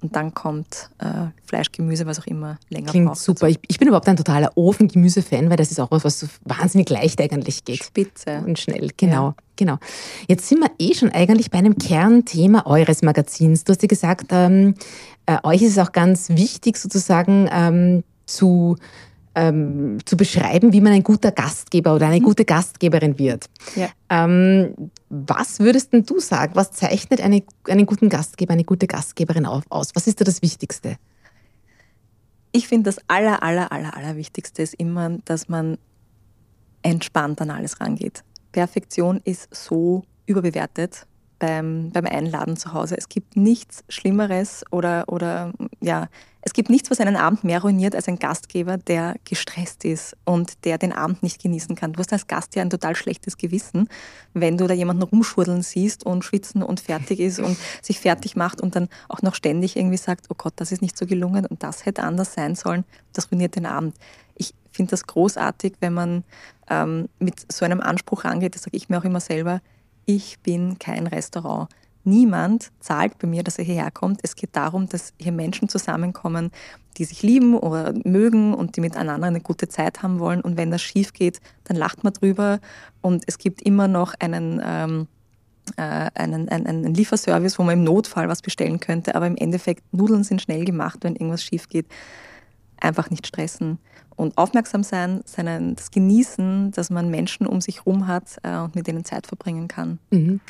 und 0.00 0.14
dann 0.14 0.32
kommt 0.32 0.90
äh, 0.98 1.26
Fleisch, 1.44 1.72
Gemüse, 1.72 2.06
was 2.06 2.20
auch 2.20 2.26
immer 2.26 2.58
länger 2.68 2.90
Klingt 2.90 3.06
braucht. 3.06 3.18
super. 3.18 3.48
Ich, 3.48 3.58
ich, 3.66 3.78
bin 3.78 3.88
überhaupt 3.88 4.08
ein 4.08 4.16
totaler 4.16 4.52
Ofengemüse-Fan, 4.54 5.50
weil 5.50 5.56
das 5.56 5.70
ist 5.70 5.80
auch 5.80 5.90
was, 5.90 6.04
was 6.04 6.20
so 6.20 6.26
wahnsinnig 6.44 6.88
leicht 6.88 7.20
eigentlich 7.20 7.64
geht. 7.64 7.82
Spitze. 7.84 8.42
Und 8.46 8.58
schnell, 8.58 8.90
genau. 8.96 9.28
Ja. 9.28 9.34
Genau. 9.56 9.78
Jetzt 10.28 10.48
sind 10.48 10.60
wir 10.60 10.70
eh 10.78 10.94
schon 10.94 11.10
eigentlich 11.10 11.50
bei 11.50 11.58
einem 11.58 11.76
Kernthema 11.78 12.64
eures 12.66 13.02
Magazins. 13.02 13.64
Du 13.64 13.72
hast 13.72 13.82
ja 13.82 13.88
gesagt, 13.88 14.26
ähm, 14.30 14.74
äh, 15.26 15.38
euch 15.42 15.62
ist 15.62 15.72
es 15.72 15.78
auch 15.78 15.90
ganz 15.90 16.28
wichtig, 16.30 16.76
sozusagen 16.76 17.48
ähm, 17.50 18.04
zu 18.26 18.76
ähm, 19.34 19.98
zu 20.04 20.16
beschreiben, 20.16 20.72
wie 20.72 20.80
man 20.80 20.92
ein 20.92 21.02
guter 21.02 21.32
Gastgeber 21.32 21.94
oder 21.94 22.06
eine 22.06 22.20
mhm. 22.20 22.24
gute 22.24 22.44
Gastgeberin 22.44 23.18
wird. 23.18 23.46
Ja. 23.76 23.88
Ähm, 24.08 24.90
was 25.08 25.60
würdest 25.60 25.92
denn 25.92 26.04
du 26.04 26.20
sagen? 26.20 26.52
Was 26.54 26.72
zeichnet 26.72 27.20
eine, 27.20 27.42
einen 27.68 27.86
guten 27.86 28.08
Gastgeber, 28.08 28.52
eine 28.52 28.64
gute 28.64 28.86
Gastgeberin 28.86 29.46
aus? 29.46 29.90
Was 29.94 30.06
ist 30.06 30.20
da 30.20 30.24
das 30.24 30.42
Wichtigste? 30.42 30.96
Ich 32.52 32.68
finde, 32.68 32.90
das 32.90 32.98
aller, 33.08 33.42
aller, 33.42 33.70
aller, 33.72 33.96
aller 33.96 34.16
Wichtigste 34.16 34.62
ist 34.62 34.74
immer, 34.74 35.18
dass 35.24 35.48
man 35.48 35.78
entspannt 36.82 37.40
an 37.40 37.50
alles 37.50 37.80
rangeht. 37.80 38.24
Perfektion 38.52 39.20
ist 39.24 39.54
so 39.54 40.04
überbewertet 40.26 41.06
beim, 41.38 41.90
beim 41.92 42.06
Einladen 42.06 42.56
zu 42.56 42.72
Hause. 42.72 42.96
Es 42.96 43.08
gibt 43.08 43.36
nichts 43.36 43.84
Schlimmeres 43.88 44.64
oder, 44.70 45.04
oder 45.08 45.52
ja, 45.80 46.08
es 46.42 46.52
gibt 46.52 46.70
nichts, 46.70 46.90
was 46.90 47.00
einen 47.00 47.16
Abend 47.16 47.42
mehr 47.42 47.60
ruiniert 47.60 47.94
als 47.94 48.08
ein 48.08 48.18
Gastgeber, 48.18 48.78
der 48.78 49.16
gestresst 49.24 49.84
ist 49.84 50.16
und 50.24 50.64
der 50.64 50.78
den 50.78 50.92
Abend 50.92 51.22
nicht 51.22 51.42
genießen 51.42 51.74
kann. 51.74 51.92
Du 51.92 51.98
hast 51.98 52.12
als 52.12 52.26
Gast 52.26 52.54
ja 52.54 52.62
ein 52.62 52.70
total 52.70 52.94
schlechtes 52.94 53.36
Gewissen, 53.36 53.88
wenn 54.34 54.56
du 54.56 54.66
da 54.66 54.74
jemanden 54.74 55.02
rumschurdeln 55.02 55.62
siehst 55.62 56.06
und 56.06 56.24
schwitzen 56.24 56.62
und 56.62 56.80
fertig 56.80 57.18
ist 57.18 57.40
und 57.40 57.56
sich 57.82 57.98
fertig 57.98 58.36
macht 58.36 58.60
und 58.60 58.76
dann 58.76 58.88
auch 59.08 59.22
noch 59.22 59.34
ständig 59.34 59.76
irgendwie 59.76 59.96
sagt, 59.96 60.26
oh 60.30 60.34
Gott, 60.38 60.54
das 60.56 60.70
ist 60.70 60.80
nicht 60.80 60.96
so 60.96 61.06
gelungen 61.06 61.44
und 61.44 61.62
das 61.62 61.84
hätte 61.84 62.02
anders 62.04 62.34
sein 62.34 62.54
sollen. 62.54 62.84
Das 63.12 63.30
ruiniert 63.32 63.56
den 63.56 63.66
Abend. 63.66 63.96
Ich 64.36 64.54
finde 64.70 64.90
das 64.90 65.06
großartig, 65.06 65.74
wenn 65.80 65.92
man 65.92 66.24
ähm, 66.70 67.08
mit 67.18 67.52
so 67.52 67.64
einem 67.64 67.80
Anspruch 67.80 68.24
rangeht, 68.24 68.54
das 68.54 68.62
sage 68.62 68.76
ich 68.76 68.88
mir 68.88 68.98
auch 68.98 69.04
immer 69.04 69.20
selber, 69.20 69.60
ich 70.06 70.38
bin 70.40 70.78
kein 70.78 71.06
Restaurant. 71.06 71.68
Niemand 72.08 72.70
zahlt 72.80 73.18
bei 73.18 73.28
mir, 73.28 73.42
dass 73.42 73.58
er 73.58 73.64
hierher 73.64 73.90
kommt. 73.90 74.20
Es 74.22 74.34
geht 74.34 74.56
darum, 74.56 74.88
dass 74.88 75.12
hier 75.18 75.32
Menschen 75.32 75.68
zusammenkommen, 75.68 76.50
die 76.96 77.04
sich 77.04 77.22
lieben 77.22 77.54
oder 77.54 77.92
mögen 78.04 78.54
und 78.54 78.76
die 78.76 78.80
miteinander 78.80 79.26
eine 79.26 79.42
gute 79.42 79.68
Zeit 79.68 80.02
haben 80.02 80.18
wollen. 80.18 80.40
Und 80.40 80.56
wenn 80.56 80.70
das 80.70 80.80
schief 80.80 81.12
geht, 81.12 81.40
dann 81.64 81.76
lacht 81.76 82.04
man 82.04 82.14
drüber. 82.14 82.60
Und 83.02 83.24
es 83.26 83.36
gibt 83.36 83.60
immer 83.60 83.88
noch 83.88 84.14
einen, 84.20 84.58
ähm, 84.64 85.06
äh, 85.76 86.08
einen, 86.14 86.48
einen, 86.48 86.66
einen 86.66 86.94
Lieferservice, 86.94 87.58
wo 87.58 87.62
man 87.62 87.74
im 87.74 87.84
Notfall 87.84 88.28
was 88.28 88.40
bestellen 88.40 88.80
könnte. 88.80 89.14
Aber 89.14 89.26
im 89.26 89.36
Endeffekt, 89.36 89.82
Nudeln 89.92 90.24
sind 90.24 90.40
schnell 90.40 90.64
gemacht, 90.64 91.00
wenn 91.02 91.14
irgendwas 91.14 91.42
schief 91.42 91.68
geht. 91.68 91.86
Einfach 92.80 93.10
nicht 93.10 93.26
stressen 93.26 93.78
und 94.18 94.36
aufmerksam 94.36 94.82
sein, 94.82 95.20
seinen, 95.24 95.76
das 95.76 95.92
Genießen, 95.92 96.72
dass 96.72 96.90
man 96.90 97.08
Menschen 97.08 97.46
um 97.46 97.60
sich 97.60 97.76
herum 97.78 98.08
hat 98.08 98.38
äh, 98.42 98.58
und 98.58 98.74
mit 98.74 98.88
denen 98.88 99.04
Zeit 99.04 99.28
verbringen 99.28 99.68
kann. 99.68 100.00
Mhm. 100.10 100.40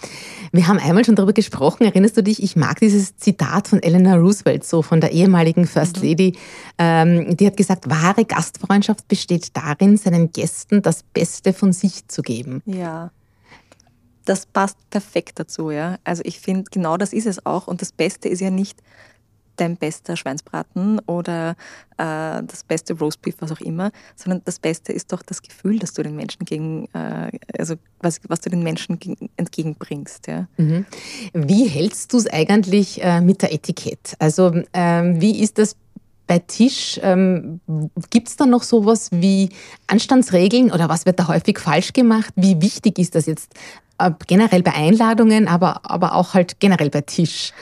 Wir 0.52 0.66
haben 0.68 0.78
einmal 0.78 1.04
schon 1.04 1.16
darüber 1.16 1.34
gesprochen, 1.34 1.84
erinnerst 1.84 2.16
du 2.16 2.22
dich? 2.22 2.42
Ich 2.42 2.56
mag 2.56 2.80
dieses 2.80 3.16
Zitat 3.18 3.68
von 3.68 3.82
Eleanor 3.82 4.16
Roosevelt, 4.16 4.64
so 4.64 4.80
von 4.80 5.02
der 5.02 5.12
ehemaligen 5.12 5.66
First 5.66 5.98
mhm. 5.98 6.08
Lady. 6.08 6.38
Ähm, 6.78 7.36
die 7.36 7.46
hat 7.46 7.58
gesagt, 7.58 7.90
wahre 7.90 8.24
Gastfreundschaft 8.24 9.06
besteht 9.06 9.54
darin, 9.54 9.98
seinen 9.98 10.32
Gästen 10.32 10.80
das 10.80 11.02
Beste 11.02 11.52
von 11.52 11.74
sich 11.74 12.08
zu 12.08 12.22
geben. 12.22 12.62
Ja. 12.64 13.10
Das 14.24 14.46
passt 14.46 14.78
perfekt 14.88 15.38
dazu, 15.38 15.70
ja. 15.70 15.98
Also 16.04 16.22
ich 16.24 16.40
finde, 16.40 16.70
genau 16.70 16.96
das 16.96 17.12
ist 17.12 17.26
es 17.26 17.44
auch. 17.44 17.66
Und 17.66 17.82
das 17.82 17.92
Beste 17.92 18.30
ist 18.30 18.40
ja 18.40 18.50
nicht, 18.50 18.82
dein 19.60 19.76
bester 19.76 20.16
Schweinsbraten 20.16 21.00
oder 21.06 21.50
äh, 21.96 22.42
das 22.42 22.64
beste 22.66 22.94
Roastbeef, 22.94 23.36
was 23.40 23.52
auch 23.52 23.60
immer, 23.60 23.90
sondern 24.16 24.42
das 24.44 24.58
Beste 24.58 24.92
ist 24.92 25.12
doch 25.12 25.22
das 25.22 25.42
Gefühl, 25.42 25.78
das 25.78 25.92
du 25.92 26.02
den 26.02 26.16
Menschen 26.16 26.44
gegen, 26.44 26.86
äh, 26.94 27.30
also 27.58 27.74
was, 28.00 28.20
was 28.28 28.40
du 28.40 28.50
den 28.50 28.62
Menschen 28.62 28.98
entgegenbringst. 29.36 30.26
Ja. 30.26 30.46
Mhm. 30.56 30.86
Wie 31.32 31.66
hältst 31.68 32.12
du 32.12 32.18
es 32.18 32.26
eigentlich 32.26 33.02
äh, 33.02 33.20
mit 33.20 33.42
der 33.42 33.52
Etikett? 33.52 34.14
Also 34.18 34.52
ähm, 34.72 35.20
wie 35.20 35.40
ist 35.40 35.58
das 35.58 35.76
bei 36.26 36.38
Tisch? 36.38 37.00
Ähm, 37.02 37.60
Gibt 38.10 38.28
es 38.28 38.36
da 38.36 38.46
noch 38.46 38.62
sowas 38.62 39.08
wie 39.12 39.48
Anstandsregeln 39.88 40.70
oder 40.70 40.88
was 40.88 41.06
wird 41.06 41.18
da 41.18 41.28
häufig 41.28 41.58
falsch 41.58 41.92
gemacht? 41.92 42.32
Wie 42.36 42.60
wichtig 42.62 42.98
ist 42.98 43.14
das 43.14 43.26
jetzt 43.26 43.54
äh, 43.98 44.10
generell 44.26 44.62
bei 44.62 44.74
Einladungen, 44.74 45.48
aber, 45.48 45.80
aber 45.90 46.14
auch 46.14 46.34
halt 46.34 46.60
generell 46.60 46.90
bei 46.90 47.00
Tisch? 47.00 47.52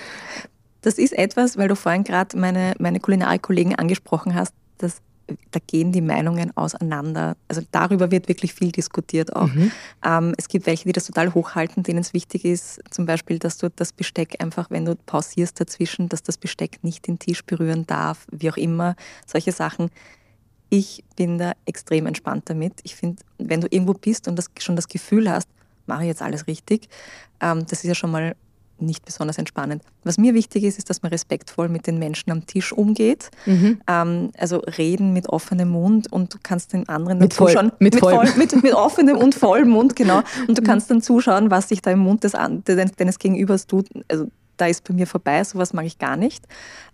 Das 0.86 0.98
ist 0.98 1.18
etwas, 1.18 1.56
weil 1.56 1.66
du 1.66 1.74
vorhin 1.74 2.04
gerade 2.04 2.38
meine, 2.38 2.74
meine 2.78 3.00
Kulinarikollegen 3.00 3.74
angesprochen 3.74 4.36
hast, 4.36 4.54
dass 4.78 5.02
da 5.50 5.58
gehen 5.66 5.90
die 5.90 6.00
Meinungen 6.00 6.56
auseinander. 6.56 7.36
Also 7.48 7.60
darüber 7.72 8.12
wird 8.12 8.28
wirklich 8.28 8.54
viel 8.54 8.70
diskutiert 8.70 9.34
auch. 9.34 9.48
Mhm. 9.48 9.72
Ähm, 10.04 10.34
es 10.38 10.46
gibt 10.46 10.64
welche, 10.66 10.84
die 10.84 10.92
das 10.92 11.06
total 11.06 11.34
hochhalten, 11.34 11.82
denen 11.82 11.98
es 11.98 12.14
wichtig 12.14 12.44
ist, 12.44 12.80
zum 12.88 13.04
Beispiel, 13.04 13.40
dass 13.40 13.58
du 13.58 13.68
das 13.68 13.92
Besteck 13.92 14.36
einfach, 14.40 14.70
wenn 14.70 14.84
du 14.84 14.94
pausierst 14.94 15.60
dazwischen, 15.60 16.08
dass 16.08 16.22
das 16.22 16.38
Besteck 16.38 16.78
nicht 16.84 17.08
den 17.08 17.18
Tisch 17.18 17.44
berühren 17.44 17.84
darf, 17.88 18.24
wie 18.30 18.48
auch 18.48 18.56
immer, 18.56 18.94
solche 19.26 19.50
Sachen. 19.50 19.90
Ich 20.70 21.02
bin 21.16 21.38
da 21.38 21.54
extrem 21.64 22.06
entspannt 22.06 22.48
damit. 22.48 22.74
Ich 22.84 22.94
finde, 22.94 23.24
wenn 23.38 23.60
du 23.60 23.66
irgendwo 23.68 23.94
bist 23.94 24.28
und 24.28 24.36
das, 24.36 24.52
schon 24.60 24.76
das 24.76 24.86
Gefühl 24.86 25.28
hast, 25.28 25.48
mache 25.86 26.02
ich 26.02 26.08
jetzt 26.08 26.22
alles 26.22 26.46
richtig, 26.46 26.88
ähm, 27.40 27.66
das 27.66 27.80
ist 27.80 27.88
ja 27.88 27.96
schon 27.96 28.12
mal 28.12 28.36
nicht 28.78 29.04
besonders 29.04 29.38
entspannend. 29.38 29.82
Was 30.04 30.18
mir 30.18 30.34
wichtig 30.34 30.64
ist, 30.64 30.78
ist, 30.78 30.90
dass 30.90 31.02
man 31.02 31.10
respektvoll 31.10 31.68
mit 31.68 31.86
den 31.86 31.98
Menschen 31.98 32.30
am 32.30 32.46
Tisch 32.46 32.72
umgeht. 32.72 33.30
Mhm. 33.46 33.80
Ähm, 33.86 34.30
also 34.38 34.58
reden 34.58 35.12
mit 35.12 35.28
offenem 35.28 35.70
Mund 35.70 36.12
und 36.12 36.34
du 36.34 36.38
kannst 36.42 36.72
den 36.72 36.88
anderen 36.88 37.18
mit 37.18 37.34
voll, 37.34 37.48
zuschauen. 37.48 37.72
Mit, 37.78 37.94
mit, 37.94 38.00
voll, 38.00 38.28
mit, 38.36 38.62
mit, 38.62 38.74
offenem 38.74 39.16
und 39.16 39.34
vollem 39.34 39.70
Mund, 39.70 39.96
genau. 39.96 40.22
Und 40.48 40.58
du 40.58 40.62
kannst 40.62 40.90
dann 40.90 41.02
zuschauen, 41.02 41.50
was 41.50 41.68
sich 41.68 41.82
da 41.82 41.90
im 41.90 42.00
Mund 42.00 42.24
des, 42.24 42.32
deines 42.32 43.18
Gegenübers 43.18 43.66
tut. 43.66 43.88
Also 44.08 44.28
da 44.56 44.66
ist 44.66 44.86
bei 44.86 44.94
mir 44.94 45.06
vorbei, 45.06 45.42
sowas 45.44 45.72
mag 45.72 45.84
ich 45.84 45.98
gar 45.98 46.16
nicht. 46.16 46.44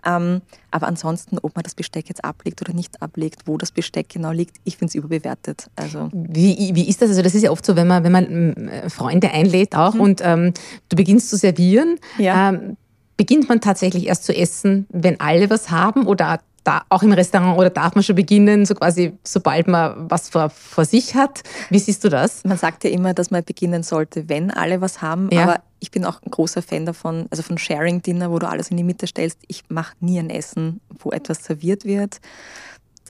Ähm, 0.04 0.42
aber 0.70 0.88
ansonsten, 0.88 1.38
ob 1.38 1.54
man 1.54 1.62
das 1.62 1.74
Besteck 1.74 2.08
jetzt 2.08 2.24
ablegt 2.24 2.60
oder 2.62 2.72
nicht 2.72 3.00
ablegt, 3.02 3.42
wo 3.46 3.56
das 3.56 3.70
Besteck 3.70 4.08
genau 4.08 4.32
liegt, 4.32 4.56
ich 4.64 4.76
finde 4.76 4.90
es 4.90 4.94
überbewertet. 4.94 5.70
Also 5.76 6.08
wie, 6.12 6.72
wie 6.74 6.88
ist 6.88 7.02
das? 7.02 7.10
Also 7.10 7.22
das 7.22 7.34
ist 7.34 7.42
ja 7.42 7.50
oft 7.50 7.64
so, 7.64 7.76
wenn 7.76 7.86
man, 7.86 8.04
wenn 8.04 8.12
man 8.12 8.68
äh, 8.68 8.90
Freunde 8.90 9.30
einlädt 9.30 9.74
auch 9.74 9.94
mhm. 9.94 10.00
und 10.00 10.20
ähm, 10.24 10.52
du 10.88 10.96
beginnst 10.96 11.30
zu 11.30 11.36
servieren, 11.36 11.98
ja. 12.18 12.50
ähm, 12.50 12.76
beginnt 13.16 13.48
man 13.48 13.60
tatsächlich 13.60 14.06
erst 14.06 14.24
zu 14.24 14.34
essen, 14.34 14.86
wenn 14.90 15.20
alle 15.20 15.50
was 15.50 15.70
haben 15.70 16.06
oder 16.06 16.40
da, 16.64 16.82
auch 16.88 17.02
im 17.02 17.12
Restaurant 17.12 17.58
oder 17.58 17.70
darf 17.70 17.94
man 17.94 18.04
schon 18.04 18.16
beginnen, 18.16 18.66
so 18.66 18.74
quasi, 18.74 19.18
sobald 19.24 19.68
man 19.68 20.10
was 20.10 20.30
vor, 20.30 20.50
vor 20.50 20.84
sich 20.84 21.14
hat? 21.14 21.42
Wie 21.70 21.78
siehst 21.78 22.04
du 22.04 22.08
das? 22.08 22.44
Man 22.44 22.58
sagt 22.58 22.84
ja 22.84 22.90
immer, 22.90 23.14
dass 23.14 23.30
man 23.30 23.42
beginnen 23.44 23.82
sollte, 23.82 24.28
wenn 24.28 24.50
alle 24.50 24.80
was 24.80 25.02
haben, 25.02 25.28
ja. 25.32 25.42
aber 25.42 25.60
ich 25.80 25.90
bin 25.90 26.04
auch 26.04 26.22
ein 26.22 26.30
großer 26.30 26.62
Fan 26.62 26.86
davon, 26.86 27.26
also 27.30 27.42
von 27.42 27.58
Sharing 27.58 28.02
Dinner, 28.02 28.30
wo 28.30 28.38
du 28.38 28.48
alles 28.48 28.68
in 28.68 28.76
die 28.76 28.84
Mitte 28.84 29.06
stellst. 29.06 29.38
Ich 29.48 29.64
mache 29.68 29.94
nie 30.00 30.18
ein 30.18 30.30
Essen, 30.30 30.80
wo 31.00 31.10
etwas 31.10 31.42
serviert 31.44 31.84
wird 31.84 32.20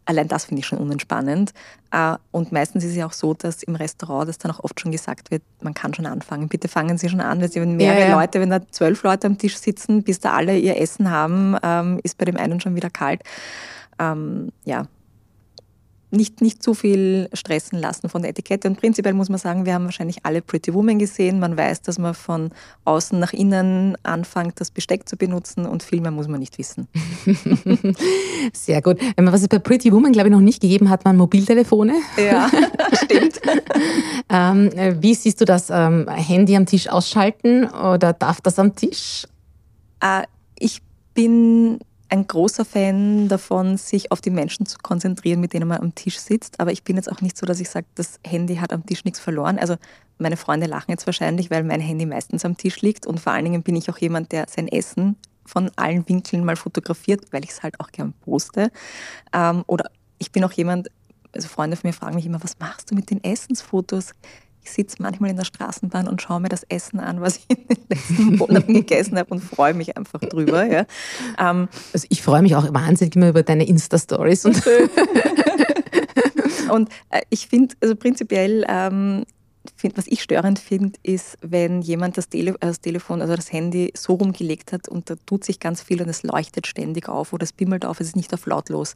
allein 0.05 0.29
das 0.29 0.47
finde 0.47 0.61
ich 0.61 0.67
schon 0.67 0.79
unentspannend. 0.79 1.53
Äh, 1.91 2.17
und 2.31 2.53
meistens 2.53 2.85
ist 2.85 2.91
es 2.91 2.97
ja 2.97 3.07
auch 3.07 3.13
so, 3.13 3.35
dass 3.35 3.63
im 3.63 3.75
Restaurant 3.75 4.29
das 4.29 4.39
dann 4.39 4.51
auch 4.51 4.61
oft 4.61 4.81
schon 4.81 4.93
gesagt 4.93 5.31
wird, 5.31 5.43
man 5.61 5.75
kann 5.75 5.95
schon 5.95 6.07
anfangen. 6.07 6.49
Bitte 6.49 6.69
fangen 6.69 6.99
Sie 6.99 7.09
schon 7.09 7.21
an, 7.21 7.41
weil 7.41 7.55
wenn 7.55 7.77
mehrere 7.77 8.01
ja, 8.01 8.09
ja. 8.09 8.21
Leute, 8.21 8.41
wenn 8.41 8.51
da 8.51 8.61
zwölf 8.71 9.03
Leute 9.03 9.27
am 9.27 9.39
Tisch 9.39 9.57
sitzen, 9.57 10.03
bis 10.03 10.21
da 10.21 10.33
alle 10.33 10.59
ihr 10.59 10.81
Essen 10.81 11.11
haben, 11.11 11.57
ähm, 11.63 12.01
ist 12.03 12.19
bei 12.19 12.25
dem 12.25 12.37
einen 12.37 12.61
schon 12.61 12.75
wieder 12.75 12.91
kalt. 12.91 13.23
Ähm, 13.99 14.51
ja, 14.65 14.87
nicht, 16.13 16.41
nicht 16.41 16.63
zu 16.63 16.75
viel 16.75 17.29
stressen 17.33 17.79
lassen 17.79 18.09
von 18.09 18.23
der 18.23 18.31
Etikette. 18.31 18.69
Und 18.69 18.79
prinzipiell 18.79 19.15
muss 19.15 19.29
man 19.29 19.39
sagen, 19.39 19.65
wir 19.65 19.75
haben 19.75 19.85
wahrscheinlich 19.85 20.25
alle 20.25 20.43
Pretty 20.43 20.75
Woman 20.75 20.99
gesehen. 20.99 21.41
Man 21.41 21.57
weiß, 21.57 21.83
dass 21.83 21.99
man 21.99 22.15
von 22.15 22.51
außen 22.85 23.19
nach 23.19 23.33
innen 23.33 23.97
anfängt, 24.03 24.61
das 24.61 24.71
Besteck 24.71 25.09
zu 25.09 25.17
benutzen 25.17 25.67
und 25.67 25.83
viel 25.83 26.01
mehr 26.01 26.11
muss 26.11 26.29
man 26.29 26.41
nicht 26.41 26.59
wissen. 26.59 26.89
Sehr 28.53 28.83
gut. 28.83 28.99
Was 29.17 29.43
es 29.43 29.49
bei 29.49 29.59
Pretty 29.59 29.93
Woman, 29.93 30.13
glaube 30.13 30.29
ich, 30.29 30.33
noch 30.33 30.41
nicht 30.41 30.61
gegeben 30.61 30.91
hat, 30.91 31.05
waren 31.05 31.17
Mobiltelefone. 31.17 31.95
Ja, 32.17 32.51
stimmt. 33.05 33.41
ähm, 34.29 34.71
wie 35.01 35.15
siehst 35.15 35.41
du 35.41 35.45
das? 35.45 35.71
Ähm, 35.71 36.07
Handy 36.09 36.57
am 36.57 36.67
Tisch 36.67 36.89
ausschalten 36.89 37.65
oder 37.65 38.13
darf 38.13 38.41
das 38.41 38.59
am 38.59 38.77
Tisch? 38.77 39.27
Äh, 40.01 40.25
ich 40.59 40.83
bin 41.15 41.79
ein 42.13 42.27
großer 42.27 42.67
Fan 42.67 43.29
davon, 43.29 43.79
sich 43.79 44.13
auf 44.13 44.21
die 44.21 44.29
Menschen 44.29 44.67
zu 44.67 44.77
konzentrieren, 44.77 45.41
mit 45.41 45.55
denen 45.55 45.67
man 45.67 45.81
am 45.81 45.95
Tisch 45.95 46.19
sitzt. 46.19 46.61
Aber 46.61 46.71
ich 46.71 46.85
bin 46.85 46.97
jetzt 46.97 47.11
auch 47.11 47.23
nicht 47.23 47.39
so, 47.39 47.47
dass 47.47 47.59
ich 47.59 47.71
sage, 47.71 47.87
das 47.95 48.21
Handy 48.23 48.57
hat 48.57 48.75
am 48.75 48.85
Tisch 48.85 49.07
nichts 49.07 49.19
verloren. 49.19 49.59
Also 49.59 49.77
meine 50.19 50.37
Freunde 50.37 50.67
lachen 50.67 50.91
jetzt 50.91 51.07
wahrscheinlich, 51.07 51.51
weil 51.51 51.65
mein 51.65 51.81
Handy 51.81 52.05
meistens 52.05 52.45
am 52.45 52.59
Tisch 52.59 52.83
liegt. 52.83 53.07
Und 53.07 53.19
vor 53.19 53.33
allen 53.33 53.47
Dingen 53.47 53.63
bin 53.63 53.77
ich 53.77 53.89
auch 53.89 53.97
jemand, 53.97 54.31
der 54.31 54.45
sein 54.47 54.69
Essen 54.69 55.17
von 55.47 55.71
allen 55.77 56.07
Winkeln 56.07 56.45
mal 56.45 56.57
fotografiert, 56.57 57.33
weil 57.33 57.45
ich 57.45 57.51
es 57.51 57.63
halt 57.63 57.81
auch 57.81 57.91
gern 57.91 58.13
poste. 58.13 58.71
Ähm, 59.33 59.65
oder 59.67 59.91
ich 60.19 60.31
bin 60.33 60.45
auch 60.45 60.53
jemand, 60.53 60.91
also 61.35 61.49
Freunde 61.49 61.79
von 61.79 61.89
mir 61.89 61.95
fragen 61.95 62.17
mich 62.17 62.27
immer, 62.27 62.45
was 62.45 62.59
machst 62.59 62.91
du 62.91 62.95
mit 62.95 63.09
den 63.09 63.25
Essensfotos? 63.25 64.13
Ich 64.65 64.71
sitze 64.71 64.97
manchmal 65.01 65.31
in 65.31 65.37
der 65.37 65.45
Straßenbahn 65.45 66.07
und 66.07 66.23
schaue 66.23 66.41
mir 66.41 66.49
das 66.49 66.63
Essen 66.65 67.01
an, 67.01 67.21
was 67.21 67.39
ich 67.39 67.47
in 67.49 67.67
den 67.67 67.85
letzten 67.89 68.37
Monaten 68.37 68.75
gegessen 68.75 69.19
habe 69.19 69.35
und 69.35 69.41
freue 69.41 69.75
mich 69.75 69.97
einfach 69.97 70.21
drüber. 70.21 70.65
Ja. 70.65 70.87
Ähm, 71.39 71.69
also 71.93 72.07
ich 72.09 72.23
freue 72.23 72.43
mich 72.43 72.55
auch 72.55 72.73
wahnsinnig 72.73 73.17
immer 73.17 73.29
über 73.29 73.43
deine 73.43 73.67
Insta-Stories. 73.67 74.47
Und, 74.47 74.63
und 76.71 76.89
äh, 77.11 77.23
ich 77.31 77.49
finde, 77.49 77.75
also 77.81 77.97
prinzipiell, 77.97 78.65
ähm, 78.69 79.25
find, 79.77 79.97
was 79.97 80.07
ich 80.07 80.23
störend 80.23 80.59
finde, 80.59 80.99
ist, 81.03 81.39
wenn 81.43 81.83
jemand 81.83 82.17
das, 82.17 82.29
Tele 82.29 82.55
das, 82.61 82.81
Telefon, 82.81 83.21
also 83.21 83.35
das 83.35 83.53
Handy 83.53 83.93
so 83.97 84.15
rumgelegt 84.15 84.73
hat 84.73 84.89
und 84.89 85.11
da 85.11 85.15
tut 85.27 85.45
sich 85.45 85.61
ganz 85.61 85.83
viel 85.83 86.01
und 86.01 86.09
es 86.09 86.23
leuchtet 86.23 86.67
ständig 86.67 87.09
auf 87.09 87.33
oder 87.33 87.45
es 87.45 87.53
bimmelt 87.53 87.85
auf, 87.85 88.01
es 88.01 88.09
ist 88.09 88.17
nicht 88.17 88.33
auf 88.33 88.47
lautlos. 88.47 88.95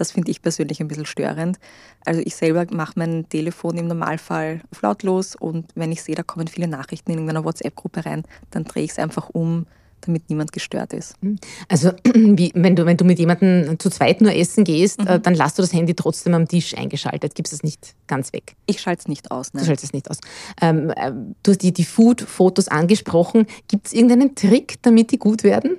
Das 0.00 0.12
finde 0.12 0.30
ich 0.30 0.40
persönlich 0.40 0.80
ein 0.80 0.88
bisschen 0.88 1.04
störend. 1.04 1.58
Also 2.06 2.22
ich 2.24 2.34
selber 2.34 2.64
mache 2.72 2.94
mein 2.96 3.28
Telefon 3.28 3.76
im 3.76 3.86
Normalfall 3.86 4.62
auf 4.72 4.80
lautlos 4.80 5.36
und 5.36 5.66
wenn 5.74 5.92
ich 5.92 6.02
sehe, 6.02 6.14
da 6.14 6.22
kommen 6.22 6.48
viele 6.48 6.68
Nachrichten 6.68 7.10
in 7.10 7.18
irgendeiner 7.18 7.44
WhatsApp-Gruppe 7.44 8.06
rein, 8.06 8.22
dann 8.50 8.64
drehe 8.64 8.84
ich 8.84 8.92
es 8.92 8.98
einfach 8.98 9.28
um, 9.28 9.66
damit 10.00 10.30
niemand 10.30 10.52
gestört 10.52 10.94
ist. 10.94 11.16
Hm. 11.20 11.36
Also 11.68 11.90
wie, 12.14 12.50
wenn, 12.54 12.76
du, 12.76 12.86
wenn 12.86 12.96
du 12.96 13.04
mit 13.04 13.18
jemandem 13.18 13.78
zu 13.78 13.90
zweit 13.90 14.22
nur 14.22 14.34
essen 14.34 14.64
gehst, 14.64 15.00
äh, 15.00 15.18
mhm. 15.18 15.22
dann 15.22 15.34
lässt 15.34 15.58
du 15.58 15.62
das 15.62 15.74
Handy 15.74 15.92
trotzdem 15.92 16.32
am 16.32 16.48
Tisch 16.48 16.74
eingeschaltet, 16.74 17.34
gibst 17.34 17.52
es 17.52 17.62
nicht 17.62 17.94
ganz 18.06 18.32
weg. 18.32 18.56
Ich 18.64 18.80
schalte 18.80 19.00
es 19.00 19.08
nicht 19.08 19.30
aus. 19.30 19.52
Nein. 19.52 19.64
Du 19.64 19.66
schaltest 19.66 19.84
es 19.84 19.92
nicht 19.92 20.10
aus. 20.10 20.16
Ähm, 20.62 20.94
äh, 20.96 21.12
du 21.42 21.50
hast 21.50 21.58
die, 21.58 21.74
die 21.74 21.84
Food-Fotos 21.84 22.68
angesprochen. 22.68 23.46
Gibt 23.68 23.88
es 23.88 23.92
irgendeinen 23.92 24.34
Trick, 24.34 24.76
damit 24.80 25.10
die 25.10 25.18
gut 25.18 25.44
werden? 25.44 25.76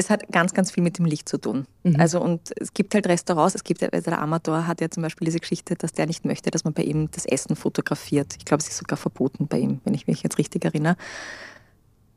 Es 0.00 0.08
hat 0.08 0.32
ganz, 0.32 0.54
ganz 0.54 0.70
viel 0.70 0.82
mit 0.82 0.98
dem 0.98 1.04
Licht 1.04 1.28
zu 1.28 1.38
tun. 1.38 1.66
Mhm. 1.84 2.00
Also 2.00 2.20
und 2.20 2.52
es 2.58 2.72
gibt 2.72 2.94
halt 2.94 3.06
Restaurants, 3.06 3.54
es 3.54 3.64
gibt 3.64 3.82
also 3.82 4.10
der 4.10 4.20
Amator 4.20 4.66
hat 4.66 4.80
ja 4.80 4.90
zum 4.90 5.02
Beispiel 5.02 5.26
diese 5.26 5.38
Geschichte, 5.38 5.74
dass 5.74 5.92
der 5.92 6.06
nicht 6.06 6.24
möchte, 6.24 6.50
dass 6.50 6.64
man 6.64 6.72
bei 6.72 6.82
ihm 6.82 7.10
das 7.10 7.26
Essen 7.26 7.54
fotografiert. 7.54 8.34
Ich 8.38 8.46
glaube, 8.46 8.62
es 8.62 8.68
ist 8.68 8.78
sogar 8.78 8.96
verboten 8.96 9.46
bei 9.46 9.58
ihm, 9.58 9.80
wenn 9.84 9.92
ich 9.92 10.06
mich 10.06 10.22
jetzt 10.22 10.38
richtig 10.38 10.64
erinnere. 10.64 10.96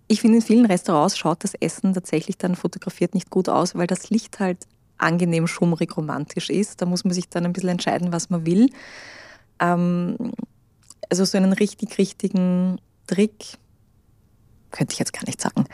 Ich 0.08 0.22
finde, 0.22 0.38
in 0.38 0.42
vielen 0.42 0.66
Restaurants 0.66 1.18
schaut 1.18 1.44
das 1.44 1.56
Essen 1.56 1.94
tatsächlich 1.94 2.38
dann 2.38 2.56
fotografiert 2.56 3.14
nicht 3.14 3.30
gut 3.30 3.50
aus, 3.50 3.76
weil 3.76 3.88
das 3.88 4.10
Licht 4.10 4.40
halt 4.40 4.60
angenehm 4.98 5.48
schummrig 5.48 5.96
romantisch 5.98 6.50
ist. 6.50 6.82
Da 6.82 6.86
muss 6.86 7.04
man 7.04 7.14
sich 7.14 7.28
dann 7.28 7.46
ein 7.46 7.54
bisschen 7.54 7.70
entscheiden, 7.70 8.14
was 8.14 8.30
man 8.30 8.46
will. 8.46 8.70
Ähm, 9.60 10.32
also 11.10 11.26
so 11.26 11.38
einen 11.38 11.54
richtig, 11.54 11.98
richtigen 11.98 12.80
Trick 13.08 13.58
könnte 14.72 14.94
ich 14.94 15.00
jetzt 15.00 15.14
gar 15.14 15.26
nicht 15.26 15.42
sagen. 15.42 15.66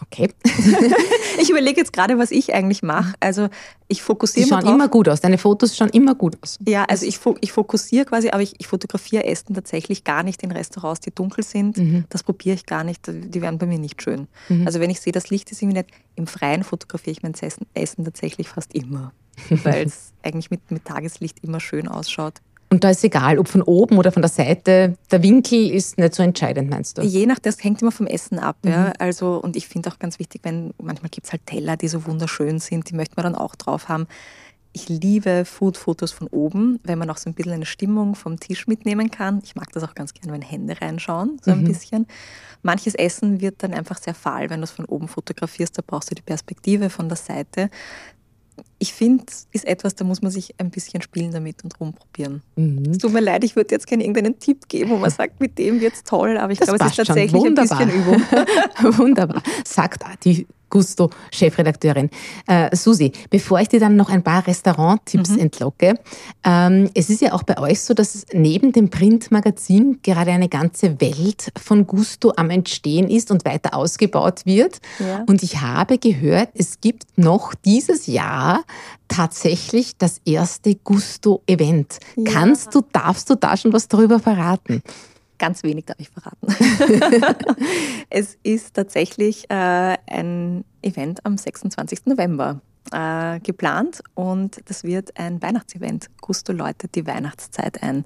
Okay. 0.00 0.30
ich 1.40 1.48
überlege 1.48 1.80
jetzt 1.80 1.92
gerade, 1.92 2.18
was 2.18 2.30
ich 2.30 2.54
eigentlich 2.54 2.82
mache. 2.82 3.14
Also 3.20 3.48
ich 3.88 4.02
fokussiere. 4.02 4.44
Die 4.44 4.50
schauen 4.50 4.62
drauf. 4.62 4.74
immer 4.74 4.88
gut 4.88 5.08
aus. 5.08 5.20
Deine 5.20 5.38
Fotos 5.38 5.76
schauen 5.76 5.88
immer 5.90 6.14
gut 6.14 6.36
aus. 6.42 6.58
Ja, 6.66 6.84
also 6.84 7.06
ich, 7.06 7.18
ich 7.40 7.52
fokussiere 7.52 8.04
quasi, 8.04 8.30
aber 8.30 8.42
ich, 8.42 8.54
ich 8.58 8.66
fotografiere 8.66 9.24
Essen 9.24 9.54
tatsächlich 9.54 10.04
gar 10.04 10.22
nicht 10.22 10.42
in 10.42 10.52
Restaurants, 10.52 11.00
die 11.00 11.14
dunkel 11.14 11.44
sind. 11.44 11.78
Mhm. 11.78 12.04
Das 12.10 12.22
probiere 12.22 12.54
ich 12.54 12.66
gar 12.66 12.84
nicht. 12.84 13.06
Die 13.06 13.40
werden 13.40 13.58
bei 13.58 13.66
mir 13.66 13.78
nicht 13.78 14.02
schön. 14.02 14.28
Mhm. 14.48 14.66
Also 14.66 14.80
wenn 14.80 14.90
ich 14.90 15.00
sehe, 15.00 15.12
das 15.12 15.30
Licht 15.30 15.50
ist 15.50 15.62
irgendwie 15.62 15.78
nicht, 15.78 15.90
im 16.14 16.26
Freien 16.26 16.64
fotografiere 16.64 17.12
ich 17.12 17.22
mein 17.22 17.34
Essen 17.74 18.04
tatsächlich 18.04 18.48
fast 18.48 18.74
immer. 18.74 19.12
weil 19.64 19.86
es 19.86 20.12
eigentlich 20.22 20.50
mit, 20.50 20.70
mit 20.70 20.84
Tageslicht 20.84 21.42
immer 21.42 21.60
schön 21.60 21.88
ausschaut. 21.88 22.40
Und 22.68 22.82
da 22.82 22.90
ist 22.90 23.04
egal, 23.04 23.38
ob 23.38 23.46
von 23.46 23.62
oben 23.62 23.96
oder 23.96 24.10
von 24.10 24.22
der 24.22 24.28
Seite, 24.28 24.96
der 25.10 25.22
Winkel 25.22 25.70
ist 25.70 25.98
nicht 25.98 26.14
so 26.14 26.22
entscheidend, 26.22 26.68
meinst 26.68 26.98
du? 26.98 27.02
Je 27.02 27.26
nach, 27.26 27.38
das 27.38 27.62
hängt 27.62 27.80
immer 27.80 27.92
vom 27.92 28.06
Essen 28.06 28.38
ab. 28.38 28.56
Mhm. 28.62 28.70
Ja. 28.70 28.92
Also, 28.98 29.36
und 29.36 29.56
ich 29.56 29.68
finde 29.68 29.88
auch 29.90 29.98
ganz 29.98 30.18
wichtig, 30.18 30.40
wenn 30.42 30.74
manchmal 30.82 31.10
gibt 31.10 31.26
es 31.26 31.32
halt 31.32 31.46
Teller, 31.46 31.76
die 31.76 31.88
so 31.88 32.06
wunderschön 32.06 32.58
sind, 32.58 32.90
die 32.90 32.94
möchte 32.94 33.14
man 33.16 33.24
dann 33.24 33.34
auch 33.36 33.54
drauf 33.54 33.88
haben. 33.88 34.08
Ich 34.72 34.88
liebe 34.90 35.46
Food-Fotos 35.46 36.12
von 36.12 36.26
oben, 36.26 36.80
wenn 36.82 36.98
man 36.98 37.08
auch 37.08 37.16
so 37.16 37.30
ein 37.30 37.34
bisschen 37.34 37.52
eine 37.52 37.64
Stimmung 37.64 38.14
vom 38.14 38.38
Tisch 38.38 38.66
mitnehmen 38.66 39.10
kann. 39.10 39.40
Ich 39.42 39.54
mag 39.54 39.72
das 39.72 39.82
auch 39.84 39.94
ganz 39.94 40.12
gerne, 40.12 40.34
wenn 40.34 40.42
Hände 40.42 40.78
reinschauen, 40.78 41.38
so 41.42 41.52
ein 41.52 41.62
mhm. 41.62 41.68
bisschen. 41.68 42.06
Manches 42.62 42.94
Essen 42.94 43.40
wird 43.40 43.62
dann 43.62 43.72
einfach 43.72 43.96
sehr 43.96 44.12
fahl, 44.12 44.50
wenn 44.50 44.60
du 44.60 44.64
es 44.64 44.72
von 44.72 44.84
oben 44.84 45.08
fotografierst. 45.08 45.78
Da 45.78 45.82
brauchst 45.86 46.10
du 46.10 46.14
die 46.14 46.22
Perspektive 46.22 46.90
von 46.90 47.08
der 47.08 47.16
Seite 47.16 47.70
ich 48.78 48.92
finde, 48.92 49.24
ist 49.52 49.64
etwas, 49.64 49.94
da 49.94 50.04
muss 50.04 50.20
man 50.20 50.30
sich 50.30 50.54
ein 50.58 50.70
bisschen 50.70 51.00
spielen 51.00 51.32
damit 51.32 51.64
und 51.64 51.78
rumprobieren. 51.80 52.42
Mhm. 52.56 52.90
Es 52.90 52.98
tut 52.98 53.12
mir 53.12 53.20
leid, 53.20 53.42
ich 53.44 53.56
würde 53.56 53.74
jetzt 53.74 53.86
gerne 53.86 54.04
irgendeinen 54.04 54.38
Tipp 54.38 54.68
geben, 54.68 54.90
wo 54.90 54.96
man 54.96 55.10
sagt, 55.10 55.40
mit 55.40 55.58
dem 55.58 55.80
wird 55.80 55.94
es 55.94 56.04
toll, 56.04 56.36
aber 56.36 56.52
ich 56.52 56.60
glaube, 56.60 56.78
es 56.78 56.90
ist 56.90 56.96
tatsächlich 56.96 57.42
ein 57.42 57.54
bisschen 57.54 57.90
Übung. 57.90 58.20
Wunderbar, 58.98 59.42
sagt 59.64 60.04
die 60.24 60.46
Gusto, 60.70 61.10
Chefredakteurin. 61.32 62.10
Äh, 62.46 62.74
Susi, 62.74 63.12
bevor 63.30 63.60
ich 63.60 63.68
dir 63.68 63.80
dann 63.80 63.96
noch 63.96 64.10
ein 64.10 64.22
paar 64.22 64.46
Restauranttipps 64.46 65.30
mhm. 65.30 65.38
entlocke, 65.38 65.94
ähm, 66.44 66.90
es 66.94 67.10
ist 67.10 67.20
ja 67.20 67.32
auch 67.32 67.42
bei 67.42 67.58
euch 67.58 67.80
so, 67.80 67.94
dass 67.94 68.26
neben 68.32 68.72
dem 68.72 68.90
Printmagazin 68.90 70.00
gerade 70.02 70.32
eine 70.32 70.48
ganze 70.48 71.00
Welt 71.00 71.52
von 71.60 71.86
Gusto 71.86 72.32
am 72.36 72.50
Entstehen 72.50 73.08
ist 73.08 73.30
und 73.30 73.44
weiter 73.44 73.74
ausgebaut 73.74 74.44
wird. 74.44 74.80
Ja. 74.98 75.24
Und 75.26 75.42
ich 75.42 75.60
habe 75.60 75.98
gehört, 75.98 76.50
es 76.54 76.80
gibt 76.80 77.04
noch 77.16 77.54
dieses 77.54 78.06
Jahr 78.06 78.64
tatsächlich 79.08 79.96
das 79.96 80.20
erste 80.24 80.74
Gusto-Event. 80.74 81.98
Ja. 82.16 82.32
Kannst 82.32 82.74
du, 82.74 82.82
darfst 82.92 83.30
du 83.30 83.34
da 83.34 83.56
schon 83.56 83.72
was 83.72 83.88
darüber 83.88 84.18
verraten? 84.18 84.82
Ganz 85.38 85.62
wenig 85.62 85.86
darf 85.86 85.98
ich 85.98 86.08
verraten. 86.08 86.46
es 88.10 88.38
ist 88.42 88.74
tatsächlich 88.74 89.50
äh, 89.50 89.96
ein 90.06 90.64
Event 90.82 91.24
am 91.24 91.36
26. 91.36 92.06
November 92.06 92.60
äh, 92.92 93.40
geplant 93.40 94.02
und 94.14 94.60
das 94.66 94.84
wird 94.84 95.18
ein 95.18 95.42
Weihnachtsevent. 95.42 96.08
Gusto 96.20 96.52
läutet 96.52 96.94
die 96.94 97.06
Weihnachtszeit 97.06 97.82
ein 97.82 98.04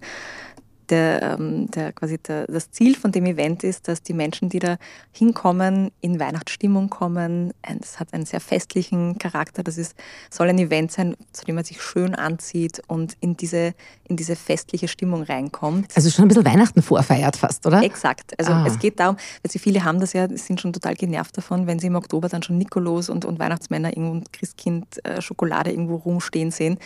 der, 0.90 1.36
ähm, 1.38 1.70
der, 1.70 1.92
quasi 1.92 2.18
der, 2.18 2.46
das 2.46 2.70
Ziel 2.70 2.96
von 2.96 3.12
dem 3.12 3.26
Event 3.26 3.64
ist, 3.64 3.88
dass 3.88 4.02
die 4.02 4.12
Menschen, 4.12 4.48
die 4.48 4.58
da 4.58 4.76
hinkommen, 5.12 5.90
in 6.00 6.20
Weihnachtsstimmung 6.20 6.90
kommen. 6.90 7.52
Es 7.62 8.00
hat 8.00 8.12
einen 8.12 8.26
sehr 8.26 8.40
festlichen 8.40 9.18
Charakter. 9.18 9.62
Das 9.62 9.78
ist, 9.78 9.94
soll 10.30 10.48
ein 10.48 10.58
Event 10.58 10.92
sein, 10.92 11.16
zu 11.32 11.44
dem 11.44 11.54
man 11.54 11.64
sich 11.64 11.80
schön 11.82 12.14
anzieht 12.14 12.82
und 12.86 13.16
in 13.20 13.36
diese, 13.36 13.74
in 14.08 14.16
diese 14.16 14.36
festliche 14.36 14.88
Stimmung 14.88 15.22
reinkommt. 15.22 15.92
Also 15.94 16.10
schon 16.10 16.24
ein 16.24 16.28
bisschen 16.28 16.44
Weihnachten 16.44 16.82
vorfeiert 16.82 17.36
fast, 17.36 17.66
oder? 17.66 17.82
Exakt. 17.82 18.38
Also 18.38 18.52
ah. 18.52 18.64
es 18.66 18.78
geht 18.78 19.00
darum, 19.00 19.16
weil 19.42 19.50
sie 19.50 19.58
viele 19.58 19.84
haben 19.84 20.00
das 20.00 20.12
ja, 20.12 20.28
sind 20.28 20.60
schon 20.60 20.72
total 20.72 20.94
genervt 20.94 21.36
davon, 21.36 21.66
wenn 21.66 21.78
sie 21.78 21.86
im 21.86 21.96
Oktober 21.96 22.28
dann 22.28 22.42
schon 22.42 22.58
Nikolaus 22.58 23.08
und, 23.08 23.24
und 23.24 23.38
Weihnachtsmänner 23.38 23.90
irgendwo 23.90 24.12
und 24.12 24.32
Christkind 24.32 25.04
äh, 25.04 25.20
Schokolade 25.20 25.70
irgendwo 25.70 25.96
rumstehen 25.96 26.50
sehen 26.50 26.78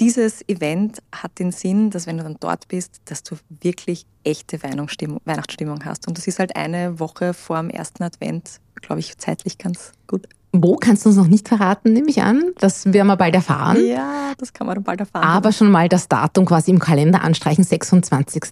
dieses 0.00 0.46
Event 0.48 1.02
hat 1.12 1.38
den 1.38 1.52
Sinn, 1.52 1.90
dass 1.90 2.06
wenn 2.06 2.18
du 2.18 2.24
dann 2.24 2.36
dort 2.40 2.68
bist, 2.68 3.00
dass 3.04 3.22
du 3.22 3.36
wirklich 3.48 4.06
echte 4.24 4.62
Weihnachtsstimmung 4.62 5.84
hast. 5.84 6.08
Und 6.08 6.18
das 6.18 6.26
ist 6.26 6.38
halt 6.38 6.56
eine 6.56 6.98
Woche 6.98 7.34
vor 7.34 7.58
dem 7.60 7.70
ersten 7.70 8.02
Advent, 8.02 8.60
glaube 8.80 9.00
ich, 9.00 9.16
zeitlich 9.18 9.58
ganz 9.58 9.92
gut. 10.06 10.26
Wo 10.52 10.76
kannst 10.76 11.04
du 11.04 11.08
uns 11.08 11.16
noch 11.16 11.28
nicht 11.28 11.48
verraten, 11.48 11.94
nehme 11.94 12.10
ich 12.10 12.22
an? 12.22 12.52
Das 12.58 12.92
werden 12.92 13.06
wir 13.06 13.16
bald 13.16 13.34
erfahren. 13.34 13.86
Ja, 13.86 14.32
das 14.36 14.52
kann 14.52 14.66
man 14.66 14.76
dann 14.76 14.84
bald 14.84 15.00
erfahren. 15.00 15.24
Aber 15.24 15.50
schon 15.50 15.70
mal 15.70 15.88
das 15.88 16.08
Datum 16.08 16.44
quasi 16.44 16.70
im 16.70 16.78
Kalender 16.78 17.22
anstreichen, 17.22 17.64
26. 17.64 18.42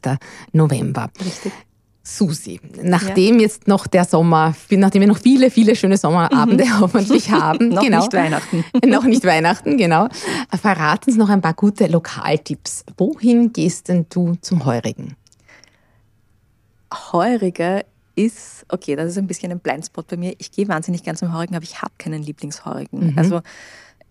November. 0.52 1.10
Richtig. 1.22 1.52
Susi, 2.10 2.60
nachdem 2.82 3.36
ja. 3.36 3.42
jetzt 3.42 3.68
noch 3.68 3.86
der 3.86 4.04
Sommer, 4.04 4.54
nachdem 4.70 5.00
wir 5.00 5.08
noch 5.08 5.18
viele, 5.18 5.50
viele 5.50 5.76
schöne 5.76 5.96
Sommerabende 5.96 6.64
mhm. 6.64 6.80
hoffentlich 6.80 7.30
haben, 7.30 7.68
noch 7.68 7.82
genau, 7.82 7.98
nicht 7.98 8.12
Weihnachten, 8.12 8.64
noch 8.86 9.04
nicht 9.04 9.24
Weihnachten, 9.24 9.76
genau, 9.76 10.08
verraten 10.60 11.12
Sie 11.12 11.18
noch 11.18 11.28
ein 11.28 11.40
paar 11.40 11.54
gute 11.54 11.86
Lokaltipps. 11.86 12.84
Wohin 12.96 13.52
gehst 13.52 13.88
denn 13.88 14.06
du 14.10 14.34
zum 14.40 14.64
Heurigen? 14.64 15.14
Heuriger 17.12 17.84
ist, 18.16 18.66
okay, 18.68 18.96
das 18.96 19.10
ist 19.12 19.18
ein 19.18 19.28
bisschen 19.28 19.52
ein 19.52 19.60
Blindspot 19.60 20.08
bei 20.08 20.16
mir. 20.16 20.34
Ich 20.38 20.50
gehe 20.50 20.66
wahnsinnig 20.66 21.04
gern 21.04 21.16
zum 21.16 21.32
Heurigen, 21.32 21.54
aber 21.54 21.64
ich 21.64 21.80
habe 21.80 21.92
keinen 21.96 22.22
Lieblingsheurigen. 22.22 23.12
Mhm. 23.12 23.18
Also 23.18 23.40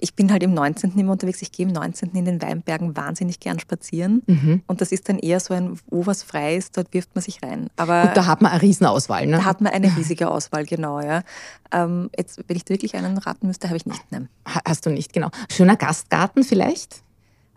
ich 0.01 0.15
bin 0.15 0.31
halt 0.31 0.43
im 0.43 0.53
19. 0.53 0.97
immer 0.97 1.11
unterwegs. 1.11 1.41
Ich 1.41 1.51
gehe 1.51 1.65
im 1.65 1.73
19. 1.73 2.11
in 2.11 2.25
den 2.25 2.41
Weinbergen 2.41 2.95
wahnsinnig 2.95 3.39
gern 3.39 3.59
spazieren. 3.59 4.23
Mhm. 4.27 4.63
Und 4.67 4.81
das 4.81 4.91
ist 4.91 5.09
dann 5.09 5.19
eher 5.19 5.39
so 5.39 5.53
ein, 5.53 5.79
wo 5.87 6.05
was 6.05 6.23
frei 6.23 6.55
ist, 6.55 6.77
dort 6.77 6.93
wirft 6.93 7.13
man 7.15 7.21
sich 7.21 7.43
rein. 7.43 7.69
Aber 7.75 8.03
und 8.03 8.17
da 8.17 8.25
hat 8.25 8.41
man 8.41 8.51
eine 8.51 8.61
Riesenauswahl, 8.61 9.25
ne? 9.25 9.37
Da 9.37 9.45
hat 9.45 9.61
man 9.61 9.73
eine 9.73 9.95
riesige 9.95 10.29
Auswahl, 10.29 10.65
genau, 10.65 11.01
ja. 11.01 11.23
Ähm, 11.71 12.09
jetzt, 12.17 12.41
wenn 12.47 12.55
ich 12.55 12.67
wirklich 12.69 12.95
einen 12.95 13.17
raten 13.17 13.47
müsste, 13.47 13.67
habe 13.67 13.77
ich 13.77 13.85
nicht. 13.85 14.03
Nein. 14.11 14.29
Hast 14.45 14.85
du 14.85 14.89
nicht, 14.89 15.13
genau. 15.13 15.29
Schöner 15.51 15.75
Gastgarten 15.75 16.43
vielleicht? 16.43 17.01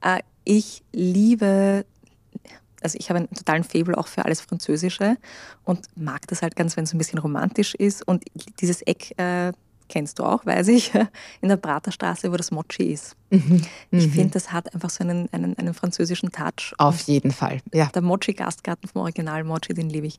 Äh, 0.01 0.21
ich 0.45 0.83
liebe 0.93 1.85
also 2.83 2.99
ich 2.99 3.11
habe 3.11 3.19
einen 3.19 3.31
totalen 3.31 3.63
Fable 3.63 3.97
auch 3.97 4.09
für 4.09 4.25
alles 4.25 4.41
Französische 4.41 5.17
und 5.63 5.87
mag 5.95 6.27
das 6.27 6.43
halt 6.43 6.57
ganz, 6.57 6.77
wenn 6.77 6.83
es 6.83 6.93
ein 6.93 6.99
bisschen 6.99 7.21
romantisch 7.21 7.77
ist. 7.77 8.07
Und 8.07 8.25
dieses 8.61 8.83
Eck 8.83 9.17
äh, 9.19 9.53
kennst 9.93 10.19
du 10.19 10.25
auch, 10.25 10.47
weiß 10.47 10.69
ich, 10.69 10.93
in 11.43 11.49
der 11.49 11.57
Praterstraße, 11.57 12.33
wo 12.33 12.37
das 12.37 12.51
Mochi 12.51 12.93
ist. 12.93 13.15
Mhm. 13.31 13.63
Ich 13.91 14.07
mhm. 14.07 14.13
finde, 14.13 14.31
das 14.31 14.51
hat 14.51 14.75
einfach 14.75 14.91
so 14.91 15.05
einen, 15.05 15.29
einen, 15.33 15.57
einen 15.59 15.75
französischen 15.75 16.33
Touch. 16.33 16.75
Auf 16.79 17.01
jeden 17.03 17.31
Fall, 17.31 17.61
ja. 17.73 17.91
Der 17.95 18.03
Mochi-Gastgarten 18.03 18.89
vom 18.89 19.03
Original 19.03 19.45
Mochi, 19.45 19.75
den 19.75 19.91
liebe 19.91 20.07
ich 20.07 20.19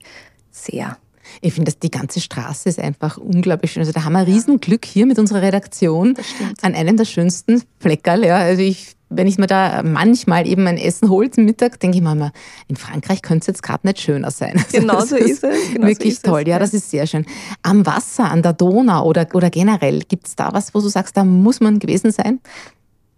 sehr. 0.52 0.98
Ich 1.42 1.54
finde, 1.54 1.72
dass 1.72 1.80
die 1.80 1.90
ganze 1.90 2.22
Straße 2.22 2.70
ist 2.70 2.80
einfach 2.80 3.18
unglaublich 3.18 3.72
schön. 3.72 3.82
Also 3.82 3.94
da 3.94 4.04
haben 4.04 4.14
wir 4.14 4.28
Riesenglück 4.28 4.86
hier 4.86 5.06
mit 5.06 5.18
unserer 5.18 5.42
Redaktion 5.42 6.16
an 6.62 6.76
einem 6.76 6.98
der 6.98 7.06
schönsten 7.06 7.64
Fleckerl. 7.80 8.26
Ja. 8.26 8.38
Also 8.38 8.62
ich 8.62 8.96
wenn 9.16 9.28
ich 9.28 9.38
mir 9.38 9.47
da 9.47 9.84
manchmal 9.84 10.47
eben 10.47 10.68
ein 10.68 10.78
Essen 10.78 11.09
hole 11.09 11.30
zum 11.32 11.45
Mittag, 11.45 11.80
denke 11.80 11.97
ich 11.97 12.03
mir 12.03 12.11
immer, 12.11 12.32
in 12.68 12.76
Frankreich 12.76 13.22
könnte 13.22 13.41
es 13.41 13.47
jetzt 13.47 13.64
gerade 13.64 13.88
nicht 13.88 13.99
schöner 13.99 14.32
sein. 14.32 14.53
Also 14.74 14.80
genau 14.80 15.05
so 15.05 15.16
ist 15.16 15.43
es. 15.43 15.74
Genau 15.74 15.88
wirklich 15.88 16.16
so 16.20 16.30
toll, 16.30 16.41
es, 16.41 16.47
ja, 16.47 16.59
das 16.59 16.74
ist 16.74 16.89
sehr 16.89 17.05
schön. 17.05 17.26
Am 17.61 17.86
Wasser, 17.86 18.32
an 18.32 18.41
der 18.41 18.53
Donau 18.53 19.05
oder, 19.05 19.28
oder 19.34 19.49
generell, 19.49 19.99
gibt 20.01 20.28
es 20.28 20.36
da 20.36 20.53
was, 20.53 20.74
wo 20.74 20.80
du 20.80 20.88
sagst, 20.88 21.16
da 21.18 21.24
muss 21.24 21.59
man 21.59 21.80
gewesen 21.80 22.11
sein? 22.11 22.39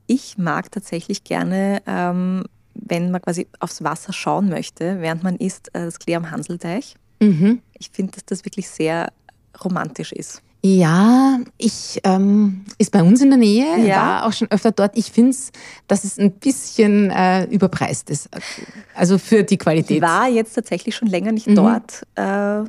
Ich 0.07 0.37
mag 0.37 0.71
tatsächlich 0.71 1.23
gerne, 1.23 1.81
ähm, 1.87 2.43
wenn 2.73 3.11
man 3.11 3.21
quasi 3.21 3.47
aufs 3.59 3.83
Wasser 3.83 4.13
schauen 4.13 4.49
möchte, 4.49 5.01
während 5.01 5.23
man 5.23 5.35
isst, 5.37 5.69
äh, 5.69 5.85
das 5.85 5.99
Klee 5.99 6.15
am 6.15 6.29
Hanselteich. 6.31 6.95
Mhm. 7.21 7.61
Ich 7.77 7.89
finde, 7.91 8.13
dass 8.13 8.25
das 8.25 8.45
wirklich 8.45 8.69
sehr 8.69 9.11
romantisch 9.63 10.11
ist. 10.11 10.41
Ja, 10.67 11.39
ich 11.59 12.01
ähm, 12.03 12.65
ist 12.79 12.91
bei 12.91 13.03
uns 13.03 13.21
in 13.21 13.29
der 13.29 13.37
Nähe, 13.37 13.85
ja. 13.85 13.97
war 13.97 14.25
auch 14.25 14.33
schon 14.33 14.49
öfter 14.49 14.71
dort. 14.71 14.97
Ich 14.97 15.11
finde 15.11 15.29
es, 15.29 15.51
dass 15.87 16.03
es 16.03 16.17
ein 16.17 16.31
bisschen 16.31 17.11
äh, 17.11 17.43
überpreist 17.45 18.09
ist. 18.09 18.29
Also 18.95 19.19
für 19.19 19.43
die 19.43 19.57
Qualität. 19.57 19.97
Ich 19.97 20.01
war 20.01 20.27
jetzt 20.27 20.55
tatsächlich 20.55 20.95
schon 20.95 21.07
länger 21.07 21.33
nicht 21.33 21.45
mhm. 21.45 21.55
dort. 21.55 22.07
Äh, 22.15 22.67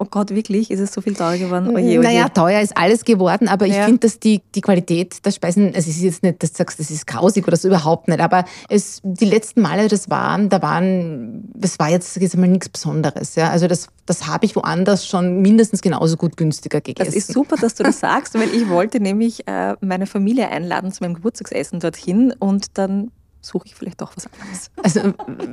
oh 0.00 0.06
Gott, 0.10 0.30
wirklich, 0.30 0.70
ist 0.70 0.80
es 0.80 0.92
so 0.92 1.02
viel 1.02 1.14
teurer 1.14 1.36
geworden? 1.36 1.68
Oje, 1.68 1.98
oje. 1.98 2.00
Naja, 2.00 2.30
teuer 2.30 2.62
ist 2.62 2.76
alles 2.76 3.04
geworden, 3.04 3.48
aber 3.48 3.66
ich 3.66 3.74
ja. 3.74 3.84
finde, 3.84 4.00
dass 4.00 4.18
die, 4.18 4.40
die 4.54 4.62
Qualität 4.62 5.24
der 5.24 5.30
Speisen, 5.30 5.66
also 5.66 5.90
es 5.90 5.96
ist 5.96 6.02
jetzt 6.02 6.22
nicht, 6.22 6.42
dass 6.42 6.52
du 6.52 6.58
sagst, 6.58 6.80
das 6.80 6.90
ist 6.90 7.06
grausig 7.06 7.46
oder 7.46 7.56
so, 7.56 7.68
überhaupt 7.68 8.08
nicht, 8.08 8.18
aber 8.18 8.46
es, 8.70 9.00
die 9.04 9.26
letzten 9.26 9.60
Male, 9.60 9.88
das 9.88 10.08
waren, 10.08 10.48
da 10.48 10.62
waren, 10.62 11.50
das 11.54 11.78
war 11.78 11.90
jetzt, 11.90 12.16
jetzt 12.16 12.36
mal 12.36 12.48
nichts 12.48 12.70
Besonderes, 12.70 13.34
ja, 13.34 13.50
also 13.50 13.68
das, 13.68 13.88
das 14.06 14.26
habe 14.26 14.46
ich 14.46 14.56
woanders 14.56 15.06
schon 15.06 15.42
mindestens 15.42 15.82
genauso 15.82 16.16
gut 16.16 16.38
günstiger 16.38 16.80
gegessen. 16.80 17.12
Das 17.12 17.14
ist 17.14 17.32
super, 17.32 17.56
dass 17.56 17.74
du 17.74 17.82
das 17.82 18.00
sagst, 18.00 18.34
weil 18.34 18.48
ich 18.54 18.70
wollte 18.70 19.00
nämlich 19.00 19.46
äh, 19.46 19.76
meine 19.82 20.06
Familie 20.06 20.48
einladen 20.48 20.92
zu 20.92 21.02
meinem 21.02 21.14
Geburtstagsessen 21.14 21.78
dorthin 21.78 22.32
und 22.38 22.78
dann 22.78 23.10
suche 23.40 23.66
ich 23.66 23.74
vielleicht 23.74 24.00
doch 24.00 24.12
was 24.16 24.26
anderes. 24.26 24.70
Also 24.82 25.00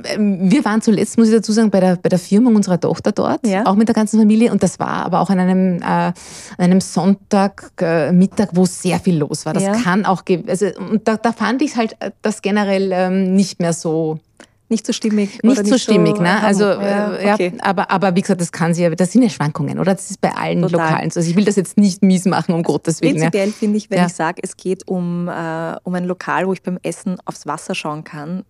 ähm, 0.04 0.50
wir 0.50 0.64
waren 0.64 0.82
zuletzt, 0.82 1.18
muss 1.18 1.28
ich 1.28 1.34
dazu 1.34 1.52
sagen, 1.52 1.70
bei 1.70 1.80
der, 1.80 1.96
bei 1.96 2.08
der 2.08 2.18
Firmung 2.18 2.56
unserer 2.56 2.78
Tochter 2.80 3.12
dort, 3.12 3.46
ja. 3.46 3.66
auch 3.66 3.74
mit 3.74 3.88
der 3.88 3.94
ganzen 3.94 4.18
Familie. 4.18 4.52
Und 4.52 4.62
das 4.62 4.78
war 4.78 5.04
aber 5.04 5.20
auch 5.20 5.30
an 5.30 5.38
einem, 5.38 5.78
äh, 5.78 5.84
an 5.84 6.14
einem 6.58 6.80
Sonntag, 6.80 7.72
äh, 7.80 8.12
Mittag, 8.12 8.50
wo 8.52 8.66
sehr 8.66 9.00
viel 9.00 9.18
los 9.18 9.46
war. 9.46 9.54
Das 9.54 9.62
ja. 9.62 9.72
kann 9.72 10.04
auch, 10.04 10.22
also, 10.46 10.66
und 10.90 11.08
da, 11.08 11.16
da 11.16 11.32
fand 11.32 11.62
ich 11.62 11.76
halt 11.76 11.96
äh, 12.00 12.10
das 12.22 12.42
generell 12.42 12.90
ähm, 12.92 13.34
nicht 13.34 13.60
mehr 13.60 13.72
so 13.72 14.20
nicht 14.68 14.86
so 14.86 14.92
stimmig. 14.92 15.42
Nicht, 15.42 15.66
so 15.66 15.78
stimmig, 15.78 16.16
so, 16.16 16.22
ne? 16.22 16.42
Also, 16.42 16.64
ja, 16.64 17.14
äh, 17.14 17.32
okay. 17.32 17.52
ja, 17.56 17.64
aber, 17.64 17.90
aber 17.90 18.14
wie 18.14 18.20
gesagt, 18.20 18.40
das 18.40 18.52
kann 18.52 18.74
sie 18.74 18.82
ja, 18.82 18.90
das 18.90 19.12
sind 19.12 19.22
ja 19.22 19.30
Schwankungen, 19.30 19.78
oder? 19.78 19.94
Das 19.94 20.10
ist 20.10 20.20
bei 20.20 20.32
allen 20.32 20.62
Total. 20.62 20.80
Lokalen 20.80 21.10
so. 21.10 21.20
Also 21.20 21.30
ich 21.30 21.36
will 21.36 21.44
das 21.44 21.56
jetzt 21.56 21.78
nicht 21.78 22.02
mies 22.02 22.26
machen, 22.26 22.54
um 22.54 22.62
Gottes 22.62 23.00
Willen. 23.00 23.16
Prinzipiell 23.16 23.50
finde 23.52 23.78
ich, 23.78 23.90
wenn 23.90 23.98
ja. 23.98 24.06
ich 24.06 24.12
sage, 24.12 24.40
es 24.42 24.56
geht 24.56 24.86
um, 24.86 25.28
äh, 25.28 25.76
um 25.84 25.94
ein 25.94 26.04
Lokal, 26.04 26.46
wo 26.46 26.52
ich 26.52 26.62
beim 26.62 26.78
Essen 26.82 27.16
aufs 27.24 27.46
Wasser 27.46 27.74
schauen 27.74 28.04
kann, 28.04 28.44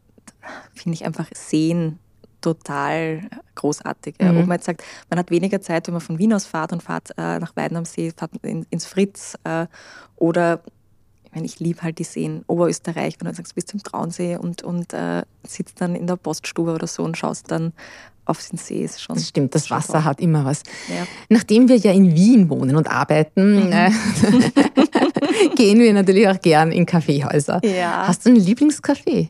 finde 0.75 0.95
ich 0.95 1.05
einfach 1.05 1.27
Sehen 1.35 1.99
total 2.41 3.23
großartig. 3.55 4.17
Mhm. 4.21 4.39
Ob 4.39 4.47
man 4.47 4.57
jetzt 4.57 4.67
sagt, 4.67 4.85
man 5.11 5.19
hat 5.19 5.31
weniger 5.31 5.61
Zeit, 5.61 5.87
wenn 5.87 5.95
man 5.95 6.01
von 6.01 6.19
Wien 6.19 6.33
aus 6.33 6.47
fährt 6.47 6.73
und 6.73 6.83
fährt 6.83 7.11
äh, 7.17 7.39
nach 7.39 7.55
Weiden 7.57 7.77
am 7.77 7.85
See, 7.85 8.13
fährt 8.17 8.31
in, 8.43 8.67
ins 8.71 8.87
Fritz 8.87 9.37
äh, 9.45 9.67
oder 10.17 10.63
ich 11.29 11.35
meine, 11.35 11.47
ich 11.47 11.61
liebe 11.61 11.83
halt 11.83 11.99
die 11.99 12.05
Seen 12.05 12.43
Oberösterreich, 12.47 13.17
wenn 13.21 13.29
du 13.29 13.35
sagst, 13.35 13.55
bist 13.55 13.69
zum 13.69 13.83
Traunsee 13.83 14.37
und, 14.37 14.63
und 14.63 14.95
äh, 14.95 15.23
sitzt 15.47 15.81
dann 15.81 15.95
in 15.95 16.07
der 16.07 16.17
Poststube 16.17 16.73
oder 16.73 16.87
so 16.87 17.03
und 17.03 17.19
schaust 17.19 17.51
dann 17.51 17.75
auf 18.25 18.47
den 18.49 18.57
See. 18.59 18.83
Ist 18.83 19.03
schon, 19.03 19.15
das 19.15 19.29
stimmt, 19.29 19.55
das 19.55 19.71
Wasser 19.71 19.95
toll. 19.95 20.05
hat 20.05 20.21
immer 20.21 20.47
was. 20.47 20.63
Ja. 20.89 21.07
Nachdem 21.29 21.69
wir 21.69 21.77
ja 21.77 21.93
in 21.93 22.15
Wien 22.15 22.49
wohnen 22.49 22.77
und 22.77 22.89
arbeiten, 22.89 23.67
mhm. 23.67 23.73
äh, 23.73 23.91
gehen 25.57 25.79
wir 25.81 25.93
natürlich 25.93 26.27
auch 26.29 26.41
gern 26.41 26.73
in 26.73 26.87
Kaffeehäuser. 26.87 27.61
Ja. 27.63 28.07
Hast 28.07 28.25
du 28.25 28.31
ein 28.31 28.37
Lieblingscafé? 28.37 29.29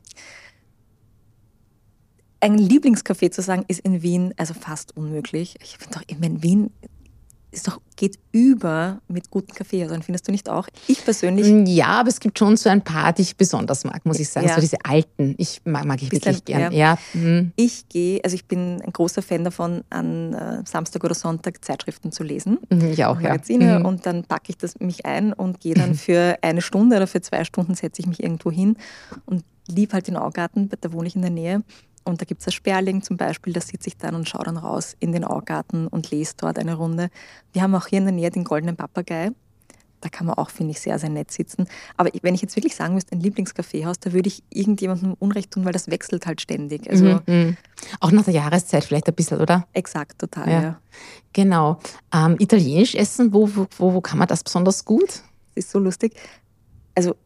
Ein 2.41 2.59
Lieblingscafé 2.59 3.33
zu 3.33 3.43
sagen, 3.43 3.65
ist 3.67 3.81
in 3.81 4.03
Wien 4.03 4.35
also 4.37 4.55
fast 4.55 4.97
unmöglich. 4.97 5.57
Ich 5.61 5.79
finde 5.79 5.99
doch, 5.99 6.03
in 6.07 6.43
Wien 6.45 6.71
ist 7.51 7.67
doch, 7.67 7.81
geht 7.97 8.19
über 8.31 9.01
mit 9.09 9.31
guten 9.31 9.53
Kaffeehäusern, 9.55 10.03
findest 10.03 10.29
du 10.29 10.33
nicht 10.33 10.49
auch? 10.49 10.69
Ich 10.87 11.03
persönlich. 11.05 11.47
Mm, 11.47 11.65
ja, 11.67 11.87
aber 11.87 12.09
es 12.09 12.21
gibt 12.21 12.39
schon 12.39 12.57
so 12.57 12.69
ein 12.69 12.83
paar, 12.83 13.13
die 13.13 13.23
ich 13.23 13.37
besonders 13.37 13.85
mag, 13.85 14.05
muss 14.05 14.19
ich 14.19 14.29
sagen. 14.29 14.49
Ja. 14.49 14.55
So 14.55 14.61
diese 14.61 14.77
alten, 14.85 15.35
ich 15.39 15.63
mag, 15.65 15.87
mag 15.87 16.03
ich 16.03 16.13
wirklich 16.13 16.45
gern. 16.45 16.73
Ja. 16.73 16.95
ja. 16.95 16.99
Mhm. 17.15 17.53
Ich 17.57 17.89
gehe, 17.89 18.21
also 18.23 18.35
ich 18.35 18.45
bin 18.45 18.83
ein 18.83 18.93
großer 18.93 19.23
Fan 19.23 19.45
davon, 19.45 19.83
an 19.91 20.35
äh, 20.35 20.63
Samstag 20.67 21.05
oder 21.05 21.15
Sonntag 21.15 21.65
Zeitschriften 21.65 22.13
zu 22.13 22.23
lesen. 22.23 22.59
Mhm, 22.71 22.91
ich 22.93 23.05
auch, 23.05 23.21
Magazine 23.21 23.65
ja. 23.65 23.79
Mhm. 23.79 23.87
Und 23.87 24.07
dann 24.07 24.25
packe 24.25 24.51
ich 24.51 24.59
das 24.59 24.79
mich 24.81 25.07
ein 25.07 25.33
und 25.33 25.61
gehe 25.61 25.75
dann 25.75 25.95
für 25.95 26.37
eine 26.43 26.61
Stunde 26.61 26.97
oder 26.97 27.07
für 27.07 27.23
zwei 27.23 27.45
Stunden 27.45 27.75
setze 27.75 28.03
ich 28.03 28.07
mich 28.07 28.23
irgendwo 28.23 28.51
hin 28.51 28.77
und 29.25 29.45
liebe 29.69 29.93
halt 29.93 30.07
den 30.07 30.17
Augarten, 30.17 30.71
da 30.81 30.93
wohne 30.93 31.09
ich 31.09 31.17
in 31.17 31.23
der 31.23 31.31
Nähe. 31.31 31.63
Und 32.09 32.21
da 32.21 32.25
gibt 32.25 32.41
es 32.41 32.49
ein 32.49 32.53
Sperling 32.53 33.03
zum 33.03 33.17
Beispiel, 33.17 33.53
da 33.53 33.61
sitze 33.61 33.89
ich 33.89 33.97
dann 33.97 34.15
und 34.15 34.29
schaue 34.29 34.45
dann 34.45 34.57
raus 34.57 34.97
in 34.99 35.13
den 35.13 35.25
Augarten 35.25 35.87
und 35.87 36.11
lese 36.11 36.35
dort 36.37 36.59
eine 36.59 36.75
Runde. 36.75 37.11
Wir 37.53 37.63
haben 37.63 37.75
auch 37.75 37.87
hier 37.87 37.99
in 37.99 38.05
der 38.05 38.15
Nähe 38.15 38.31
den 38.31 38.45
Goldenen 38.45 38.77
Papagei. 38.77 39.31
Da 40.01 40.09
kann 40.09 40.29
man 40.29 40.37
auch, 40.37 40.51
finde 40.51 40.71
ich, 40.71 40.81
sehr, 40.81 40.99
sehr 40.99 41.11
nett 41.11 41.33
sitzen. 41.33 41.67
Aber 41.97 42.11
wenn 42.23 42.35
ich 42.35 42.41
jetzt 42.41 42.55
wirklich 42.55 42.77
sagen 42.77 42.95
müsste, 42.95 43.17
ein 43.17 43.21
Lieblingskaffeehaus, 43.21 43.99
da 43.99 44.13
würde 44.13 44.29
ich 44.29 44.45
irgendjemandem 44.49 45.17
Unrecht 45.19 45.51
tun, 45.51 45.65
weil 45.65 45.73
das 45.73 45.91
wechselt 45.91 46.25
halt 46.25 46.41
ständig. 46.41 46.89
Also 46.89 47.05
mhm, 47.05 47.21
mhm. 47.27 47.57
Auch 48.01 48.13
nach 48.13 48.25
der 48.25 48.35
Jahreszeit 48.35 48.85
vielleicht 48.85 49.09
ein 49.09 49.15
bisschen, 49.15 49.41
oder? 49.41 49.67
Exakt, 49.73 50.19
total, 50.21 50.49
ja. 50.49 50.63
ja. 50.63 50.81
Genau. 51.33 51.81
Ähm, 52.15 52.37
Italienisch 52.39 52.95
essen, 52.95 53.35
wo, 53.35 53.51
wo, 53.55 53.67
wo 53.77 54.01
kann 54.01 54.19
man 54.19 54.29
das 54.29 54.45
besonders 54.45 54.85
gut? 54.85 55.09
Das 55.09 55.65
ist 55.65 55.71
so 55.71 55.81
lustig. 55.81 56.15
Also 56.95 57.17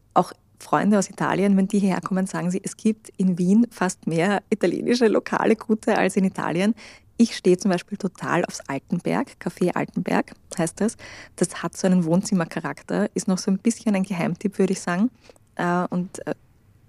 Freunde 0.62 0.98
aus 0.98 1.10
Italien, 1.10 1.56
wenn 1.56 1.68
die 1.68 1.80
hierher 1.80 2.00
kommen, 2.00 2.26
sagen 2.26 2.50
sie, 2.50 2.60
es 2.64 2.76
gibt 2.76 3.10
in 3.16 3.36
Wien 3.36 3.66
fast 3.70 4.06
mehr 4.06 4.42
italienische 4.48 5.08
lokale 5.08 5.56
Gute 5.56 5.98
als 5.98 6.16
in 6.16 6.24
Italien. 6.24 6.74
Ich 7.16 7.36
stehe 7.36 7.56
zum 7.56 7.70
Beispiel 7.70 7.98
total 7.98 8.44
aufs 8.44 8.60
Altenberg, 8.68 9.36
Café 9.40 9.74
Altenberg 9.74 10.32
heißt 10.56 10.80
das. 10.80 10.96
Das 11.36 11.62
hat 11.62 11.76
so 11.76 11.86
einen 11.86 12.04
Wohnzimmercharakter, 12.04 13.10
ist 13.14 13.28
noch 13.28 13.38
so 13.38 13.50
ein 13.50 13.58
bisschen 13.58 13.94
ein 13.94 14.02
Geheimtipp, 14.02 14.58
würde 14.58 14.72
ich 14.72 14.80
sagen. 14.80 15.10
Äh, 15.56 15.84
und 15.90 16.26
äh, 16.26 16.34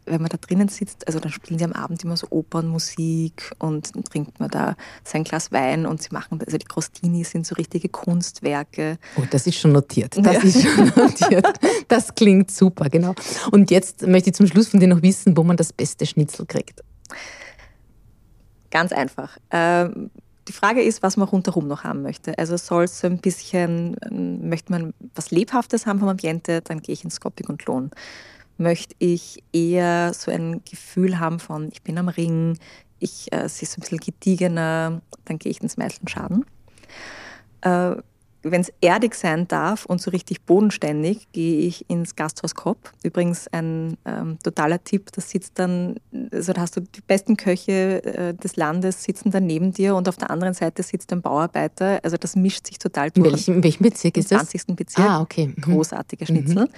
wenn 0.06 0.22
man 0.22 0.30
da 0.30 0.38
drinnen 0.38 0.68
sitzt, 0.68 1.08
also 1.08 1.20
dann 1.20 1.32
spielen 1.32 1.60
sie 1.60 1.66
am 1.66 1.74
Abend 1.74 2.04
immer 2.04 2.18
so 2.18 2.28
Opernmusik 2.30 3.52
und 3.60 3.96
dann 3.96 4.04
trinkt 4.04 4.40
man 4.40 4.50
da 4.50 4.76
sein 5.04 5.24
Glas 5.24 5.52
Wein 5.52 5.86
und 5.86 6.02
sie 6.02 6.10
machen, 6.12 6.40
also 6.46 6.58
die 6.58 6.66
Crostini 6.66 7.24
sind 7.24 7.46
so 7.46 7.56
richtige 7.56 7.90
Kunstwerke. 7.90 8.98
Oh, 9.18 9.24
das 9.30 9.48
ist 9.48 9.58
schon 9.58 9.72
notiert. 9.72 10.18
Das 10.18 10.36
ja. 10.36 10.42
ist 10.42 10.64
schon 10.64 10.88
notiert. 10.96 11.60
Das 11.88 12.14
klingt 12.16 12.52
super, 12.52 12.90
genau. 12.90 13.14
Und 13.52 13.72
jetzt 13.72 14.06
möchte 14.06 14.30
ich 14.30 14.36
zum 14.36 14.48
Schluss 14.48 14.70
von 14.70 14.80
dir 14.80 14.88
noch 14.88 15.02
wissen, 15.02 15.38
wo 15.38 15.44
man 15.44 15.58
das 15.58 15.74
beste 15.74 16.06
Schnitzel 16.06 16.46
kriegt. 16.46 16.82
Ganz 18.72 18.92
einfach. 18.92 19.38
Ähm, 19.52 20.10
die 20.48 20.54
Frage 20.54 20.82
ist, 20.82 21.04
was 21.04 21.16
man 21.18 21.28
rundherum 21.28 21.68
noch 21.68 21.84
haben 21.84 22.02
möchte. 22.02 22.38
Also 22.38 22.58
soll 22.58 22.86
es 22.86 23.00
so 23.00 23.08
ein 23.08 23.20
bisschen, 23.20 23.96
ähm, 24.10 24.50
möchte 24.50 24.72
man 24.72 24.94
was 25.16 25.32
Lebhaftes 25.32 25.86
haben 25.86 26.00
vom 26.00 26.10
Ambiente, 26.10 26.62
dann 26.62 26.82
gehe 26.82 26.94
ich 26.94 27.04
ins 27.04 27.16
Skopik 27.16 27.50
und 27.50 27.66
Lohn 27.66 27.92
möchte 28.58 28.96
ich 29.00 29.44
eher 29.52 30.14
so 30.14 30.32
ein 30.32 30.62
Gefühl 30.70 31.20
haben 31.20 31.40
von, 31.40 31.70
ich 31.72 31.82
bin 31.82 31.98
am 31.98 32.08
Ring, 32.08 32.58
ich 33.00 33.32
äh, 33.34 33.50
sehe 33.50 33.68
so 33.68 33.78
ein 33.78 33.82
bisschen 33.82 34.00
gediegener, 34.00 35.02
dann 35.26 35.40
gehe 35.40 35.52
ich 35.52 35.62
ins 35.62 35.78
Meißelschaden. 35.78 36.46
Äh, 37.62 37.96
Wenn 38.46 38.60
es 38.62 38.74
erdig 38.82 39.16
sein 39.16 39.48
darf 39.48 39.86
und 39.86 40.02
so 40.02 40.12
richtig 40.12 40.42
bodenständig, 40.46 41.32
gehe 41.32 41.60
ich 41.60 41.90
ins 41.90 42.16
Gasthaus 42.16 42.56
Kopp. 42.56 42.92
Übrigens 43.02 43.48
ein 43.54 43.98
ähm, 44.04 44.38
totaler 44.44 44.84
Tipp, 44.84 45.12
da 45.14 45.22
sitzt 45.22 45.60
dann, 45.60 45.96
also 46.32 46.52
da 46.52 46.62
hast 46.62 46.76
du 46.76 46.82
die 46.82 47.02
besten 47.02 47.38
Köche 47.38 48.04
äh, 48.04 48.34
des 48.34 48.58
Landes 48.58 49.04
sitzen 49.04 49.32
dann 49.32 49.46
neben 49.46 49.72
dir 49.72 49.96
und 49.96 50.10
auf 50.10 50.18
der 50.18 50.30
anderen 50.30 50.54
Seite 50.54 50.84
sitzt 50.84 51.14
ein 51.14 51.22
Bauarbeiter. 51.22 52.00
Also 52.04 52.18
das 52.18 52.36
mischt 52.36 52.68
sich 52.68 52.80
total 52.80 53.12
durch. 53.12 53.26
In 53.26 53.32
welchem, 53.34 53.54
in 53.56 53.64
welchem 53.64 53.84
Bezirk 53.84 54.18
ist 54.18 54.32
das? 54.32 54.42
Im 54.42 54.60
20. 54.60 54.76
Bezirk. 54.76 55.10
Ah, 55.10 55.22
okay. 55.22 55.48
Mhm. 55.48 55.62
Großartige 55.62 56.26
Schnitzel. 56.26 56.66
Mhm. 56.66 56.70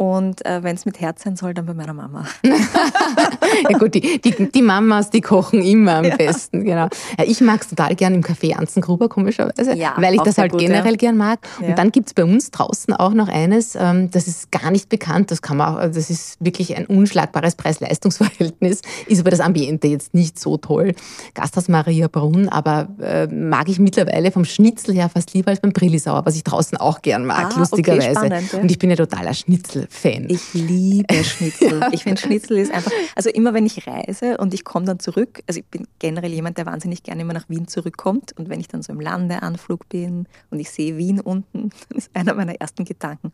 Und 0.00 0.46
äh, 0.46 0.62
wenn 0.62 0.76
es 0.76 0.86
mit 0.86 0.98
Herz 0.98 1.24
sein 1.24 1.36
soll, 1.36 1.52
dann 1.52 1.66
bei 1.66 1.74
meiner 1.74 1.92
Mama. 1.92 2.24
ja 2.42 3.76
gut, 3.76 3.92
die, 3.92 4.18
die, 4.18 4.50
die, 4.50 4.62
Mamas, 4.62 5.10
die 5.10 5.20
kochen 5.20 5.60
immer 5.60 5.96
am 5.96 6.06
ja. 6.06 6.16
besten, 6.16 6.64
genau. 6.64 6.88
Ich 7.26 7.42
mag 7.42 7.60
es 7.60 7.68
total 7.68 7.94
gern 7.96 8.14
im 8.14 8.22
Café 8.22 8.54
Anzengruber, 8.54 9.10
komischerweise, 9.10 9.76
ja, 9.76 9.92
weil 9.98 10.14
ich 10.14 10.22
das 10.22 10.38
halt 10.38 10.52
gut, 10.52 10.60
generell 10.62 10.92
ja. 10.92 10.96
gern 10.96 11.18
mag. 11.18 11.40
Und 11.60 11.76
dann 11.76 11.92
gibt 11.92 12.06
es 12.06 12.14
bei 12.14 12.24
uns 12.24 12.50
draußen 12.50 12.94
auch 12.94 13.12
noch 13.12 13.28
eines, 13.28 13.74
ähm, 13.74 14.10
das 14.10 14.26
ist 14.26 14.50
gar 14.50 14.70
nicht 14.70 14.88
bekannt, 14.88 15.30
das 15.30 15.42
kann 15.42 15.58
man 15.58 15.74
auch, 15.74 15.76
also 15.76 16.00
das 16.00 16.08
ist 16.08 16.42
wirklich 16.42 16.74
ein 16.78 16.86
unschlagbares 16.86 17.56
Preis-Leistungs-Verhältnis, 17.56 18.80
ist 19.06 19.20
aber 19.20 19.30
das 19.30 19.40
Ambiente 19.40 19.86
jetzt 19.86 20.14
nicht 20.14 20.38
so 20.38 20.56
toll. 20.56 20.94
Gasthaus 21.34 21.68
Maria 21.68 22.08
Brunn, 22.08 22.48
aber 22.48 22.88
äh, 23.02 23.26
mag 23.26 23.68
ich 23.68 23.78
mittlerweile 23.78 24.32
vom 24.32 24.46
Schnitzel 24.46 24.94
her 24.94 25.10
fast 25.10 25.34
lieber 25.34 25.50
als 25.50 25.60
beim 25.60 25.74
Brillisauer, 25.74 26.24
was 26.24 26.36
ich 26.36 26.44
draußen 26.44 26.78
auch 26.78 27.02
gern 27.02 27.26
mag, 27.26 27.52
ah, 27.54 27.58
lustigerweise. 27.58 28.18
Okay, 28.18 28.28
spannend, 28.28 28.54
Und 28.54 28.70
ich 28.70 28.78
bin 28.78 28.88
ja 28.88 28.96
totaler 28.96 29.34
Schnitzel. 29.34 29.88
Fan. 29.90 30.26
Ich 30.28 30.54
liebe 30.54 31.12
Schnitzel. 31.24 31.80
ja. 31.80 31.88
Ich 31.92 32.04
finde, 32.04 32.20
Schnitzel 32.20 32.58
ist 32.58 32.72
einfach, 32.72 32.92
also 33.16 33.28
immer 33.28 33.52
wenn 33.54 33.66
ich 33.66 33.88
reise 33.88 34.38
und 34.38 34.54
ich 34.54 34.64
komme 34.64 34.86
dann 34.86 35.00
zurück, 35.00 35.42
also 35.48 35.58
ich 35.58 35.66
bin 35.66 35.86
generell 35.98 36.32
jemand, 36.32 36.58
der 36.58 36.66
wahnsinnig 36.66 37.02
gerne 37.02 37.22
immer 37.22 37.32
nach 37.32 37.48
Wien 37.48 37.66
zurückkommt 37.66 38.32
und 38.38 38.48
wenn 38.48 38.60
ich 38.60 38.68
dann 38.68 38.82
so 38.82 38.92
im 38.92 39.00
Landeanflug 39.00 39.88
bin 39.88 40.28
und 40.50 40.60
ich 40.60 40.70
sehe 40.70 40.96
Wien 40.96 41.20
unten, 41.20 41.70
dann 41.88 41.98
ist 41.98 42.10
einer 42.14 42.34
meiner 42.34 42.54
ersten 42.54 42.84
Gedanken, 42.84 43.32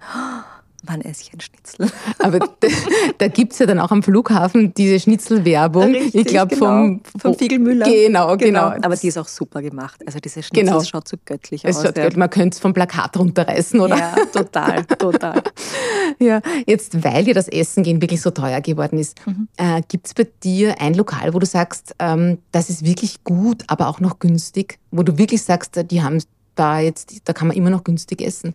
wann 0.87 1.01
esse 1.01 1.23
ich 1.23 1.33
ein 1.33 1.41
Schnitzel? 1.41 1.91
Aber 2.19 2.39
da, 2.39 2.69
da 3.19 3.29
gibt 3.29 3.53
es 3.53 3.59
ja 3.59 3.67
dann 3.67 3.79
auch 3.79 3.91
am 3.91 4.03
Flughafen 4.03 4.75
diese 4.75 5.01
Schnitzelwerbung. 5.01 5.91
Richtig, 5.93 6.15
ich 6.15 6.27
glaube 6.27 6.55
genau. 6.55 6.67
vom, 6.67 7.01
vom 7.19 7.35
Fiegelmüller. 7.35 7.87
Genau, 7.87 8.37
genau, 8.37 8.71
genau, 8.71 8.87
Aber 8.87 8.97
die 8.97 9.09
ist 9.09 9.19
auch 9.19 9.29
super 9.29 9.63
gemacht. 9.63 10.01
Also 10.07 10.19
diese 10.19 10.43
Schnitzel 10.43 10.67
genau. 10.67 10.85
schaut 10.85 11.09
so 11.09 11.17
göttlich 11.25 11.65
es 11.65 11.77
aus. 11.77 11.85
Schaut 11.85 11.97
ja. 11.97 12.09
Man 12.17 12.31
könnte 12.31 12.55
es 12.55 12.61
vom 12.61 12.73
Plakat 12.73 13.17
runterreißen, 13.17 13.81
oder? 13.81 13.97
Ja, 13.97 14.15
total, 14.33 14.85
total. 14.85 15.43
ja, 16.19 16.41
jetzt, 16.67 17.05
weil 17.05 17.25
dir 17.25 17.35
das 17.35 17.49
Essen 17.49 17.83
gehen 17.83 18.01
wirklich 18.01 18.21
so 18.21 18.31
teuer 18.31 18.61
geworden 18.61 18.99
ist, 18.99 19.25
mhm. 19.27 19.49
äh, 19.57 19.83
gibt 19.89 20.07
es 20.07 20.15
bei 20.15 20.27
dir 20.43 20.81
ein 20.81 20.95
Lokal, 20.95 21.35
wo 21.35 21.39
du 21.39 21.47
sagst, 21.47 21.95
ähm, 21.99 22.39
das 22.53 22.71
ist 22.71 22.85
wirklich 22.85 23.25
gut, 23.25 23.65
aber 23.67 23.89
auch 23.89 24.01
noch 24.01 24.19
günstig, 24.19 24.79
wo 24.91 25.03
du 25.03 25.19
wirklich 25.19 25.43
sagst, 25.43 25.81
die 25.91 26.03
haben 26.03 26.21
da 26.55 26.81
jetzt, 26.81 27.13
da 27.25 27.33
kann 27.33 27.49
man 27.49 27.57
immer 27.57 27.71
noch 27.71 27.85
günstig 27.85 28.23
essen? 28.23 28.55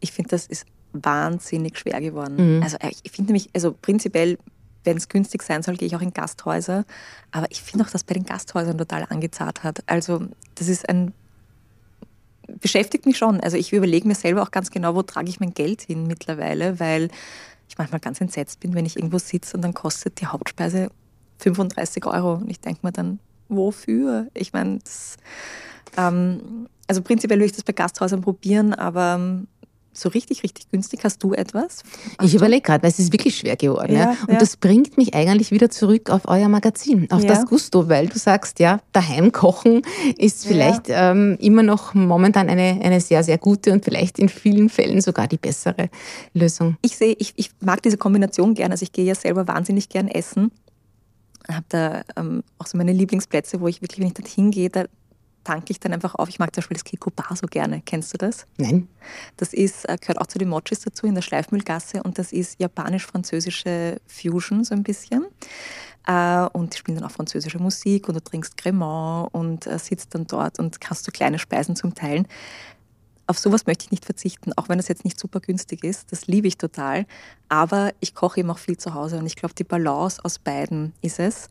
Ich 0.00 0.12
finde, 0.12 0.30
das 0.30 0.46
ist 0.46 0.64
wahnsinnig 0.92 1.78
schwer 1.78 2.00
geworden. 2.00 2.56
Mhm. 2.56 2.62
Also 2.62 2.76
äh, 2.78 2.90
ich 3.02 3.10
finde 3.12 3.32
nämlich, 3.32 3.50
also 3.54 3.72
prinzipiell, 3.72 4.38
wenn 4.84 4.96
es 4.96 5.08
günstig 5.08 5.42
sein 5.42 5.62
soll, 5.62 5.76
gehe 5.76 5.86
ich 5.86 5.96
auch 5.96 6.00
in 6.00 6.12
Gasthäuser. 6.12 6.84
Aber 7.30 7.46
ich 7.50 7.62
finde 7.62 7.84
auch, 7.84 7.90
dass 7.90 8.04
bei 8.04 8.14
den 8.14 8.24
Gasthäusern 8.24 8.78
total 8.78 9.06
angezahlt 9.08 9.62
hat. 9.62 9.82
Also 9.86 10.26
das 10.54 10.68
ist 10.68 10.88
ein 10.88 11.12
beschäftigt 12.60 13.06
mich 13.06 13.18
schon. 13.18 13.40
Also 13.40 13.56
ich 13.56 13.72
überlege 13.72 14.08
mir 14.08 14.14
selber 14.14 14.42
auch 14.42 14.50
ganz 14.50 14.70
genau, 14.70 14.94
wo 14.94 15.02
trage 15.02 15.28
ich 15.28 15.40
mein 15.40 15.54
Geld 15.54 15.82
hin 15.82 16.06
mittlerweile, 16.06 16.80
weil 16.80 17.08
ich 17.68 17.78
manchmal 17.78 18.00
ganz 18.00 18.20
entsetzt 18.20 18.60
bin, 18.60 18.74
wenn 18.74 18.86
ich 18.86 18.96
irgendwo 18.96 19.18
sitze 19.18 19.56
und 19.56 19.62
dann 19.62 19.74
kostet 19.74 20.20
die 20.20 20.26
Hauptspeise 20.26 20.90
35 21.38 22.04
Euro. 22.06 22.34
Und 22.34 22.50
ich 22.50 22.60
denke 22.60 22.80
mir 22.82 22.92
dann, 22.92 23.20
wofür? 23.48 24.26
Ich 24.34 24.52
meine, 24.52 24.80
ähm, 25.96 26.68
also 26.86 27.02
prinzipiell 27.02 27.38
würde 27.38 27.46
ich 27.46 27.52
das 27.52 27.64
bei 27.64 27.72
Gasthäusern 27.72 28.22
probieren, 28.22 28.74
aber 28.74 29.44
so 29.92 30.08
richtig, 30.08 30.42
richtig 30.42 30.70
günstig. 30.70 31.00
Hast 31.04 31.22
du 31.22 31.34
etwas? 31.34 31.82
Hast 32.18 32.28
ich 32.28 32.34
überlege 32.34 32.62
gerade, 32.62 32.82
weil 32.82 32.90
es 32.90 32.98
ist 32.98 33.12
wirklich 33.12 33.36
schwer 33.36 33.56
geworden. 33.56 33.92
Ja, 33.92 34.12
ja? 34.12 34.16
Und 34.26 34.34
ja. 34.34 34.38
das 34.38 34.56
bringt 34.56 34.96
mich 34.96 35.14
eigentlich 35.14 35.50
wieder 35.50 35.70
zurück 35.70 36.10
auf 36.10 36.22
euer 36.26 36.48
Magazin, 36.48 37.10
auf 37.10 37.24
das 37.24 37.46
Gusto, 37.46 37.88
weil 37.88 38.06
du 38.06 38.18
sagst, 38.18 38.60
ja, 38.60 38.80
daheim 38.92 39.32
kochen 39.32 39.82
ist 40.16 40.46
vielleicht 40.46 40.84
ähm, 40.88 41.36
immer 41.40 41.62
noch 41.62 41.94
momentan 41.94 42.48
eine, 42.48 42.80
eine 42.82 43.00
sehr, 43.00 43.24
sehr 43.24 43.38
gute 43.38 43.72
und 43.72 43.84
vielleicht 43.84 44.18
in 44.18 44.28
vielen 44.28 44.68
Fällen 44.68 45.00
sogar 45.00 45.26
die 45.26 45.38
bessere 45.38 45.90
Lösung. 46.34 46.76
Ich 46.82 46.96
sehe, 46.96 47.16
ich, 47.18 47.32
ich 47.36 47.50
mag 47.60 47.82
diese 47.82 47.96
Kombination 47.96 48.54
gern. 48.54 48.70
Also 48.70 48.84
ich 48.84 48.92
gehe 48.92 49.04
ja 49.04 49.14
selber 49.14 49.48
wahnsinnig 49.48 49.88
gern 49.88 50.08
essen. 50.08 50.52
Ich 51.48 51.54
habe 51.54 51.66
da 51.68 52.02
ähm, 52.16 52.44
auch 52.58 52.66
so 52.66 52.78
meine 52.78 52.92
Lieblingsplätze, 52.92 53.60
wo 53.60 53.66
ich 53.66 53.82
wirklich, 53.82 53.98
wenn 53.98 54.08
ich 54.08 54.14
dorthin 54.14 54.50
gehe, 54.50 54.70
da 54.70 54.84
tanke 55.50 55.72
ich 55.72 55.80
dann 55.80 55.92
einfach 55.92 56.14
auf. 56.14 56.28
Ich 56.28 56.38
mag 56.38 56.54
zum 56.54 56.60
Beispiel 56.60 56.76
das 56.76 56.84
Kiko 56.84 57.10
Bar 57.10 57.34
so 57.34 57.46
gerne. 57.48 57.82
Kennst 57.84 58.14
du 58.14 58.18
das? 58.18 58.46
Nein. 58.56 58.86
Das 59.36 59.52
ist, 59.52 59.88
äh, 59.88 59.96
gehört 60.00 60.20
auch 60.20 60.28
zu 60.28 60.38
den 60.38 60.48
Mochis 60.48 60.80
dazu 60.80 61.06
in 61.06 61.16
der 61.16 61.22
Schleifmühlgasse 61.22 62.04
und 62.04 62.18
das 62.18 62.32
ist 62.32 62.60
japanisch-französische 62.60 64.00
Fusion 64.06 64.62
so 64.62 64.74
ein 64.74 64.84
bisschen. 64.84 65.26
Äh, 66.06 66.46
und 66.52 66.72
die 66.72 66.78
spielen 66.78 66.98
dann 66.98 67.06
auch 67.06 67.10
französische 67.10 67.58
Musik 67.58 68.08
und 68.08 68.14
du 68.14 68.22
trinkst 68.22 68.56
Cremant 68.56 69.34
und 69.34 69.66
äh, 69.66 69.78
sitzt 69.78 70.14
dann 70.14 70.28
dort 70.28 70.60
und 70.60 70.78
hast 70.88 71.04
so 71.04 71.10
kleine 71.10 71.40
Speisen 71.40 71.74
zum 71.74 71.96
Teilen. 71.96 72.28
Auf 73.26 73.38
sowas 73.38 73.66
möchte 73.66 73.86
ich 73.86 73.90
nicht 73.90 74.04
verzichten, 74.04 74.52
auch 74.56 74.68
wenn 74.68 74.78
das 74.78 74.86
jetzt 74.86 75.04
nicht 75.04 75.18
super 75.18 75.40
günstig 75.40 75.82
ist. 75.82 76.12
Das 76.12 76.28
liebe 76.28 76.46
ich 76.46 76.58
total. 76.58 77.06
Aber 77.48 77.92
ich 77.98 78.14
koche 78.14 78.40
eben 78.40 78.50
auch 78.50 78.58
viel 78.58 78.76
zu 78.76 78.94
Hause 78.94 79.18
und 79.18 79.26
ich 79.26 79.34
glaube, 79.34 79.54
die 79.54 79.64
Balance 79.64 80.24
aus 80.24 80.38
beiden 80.38 80.92
ist 81.00 81.18
es. 81.18 81.48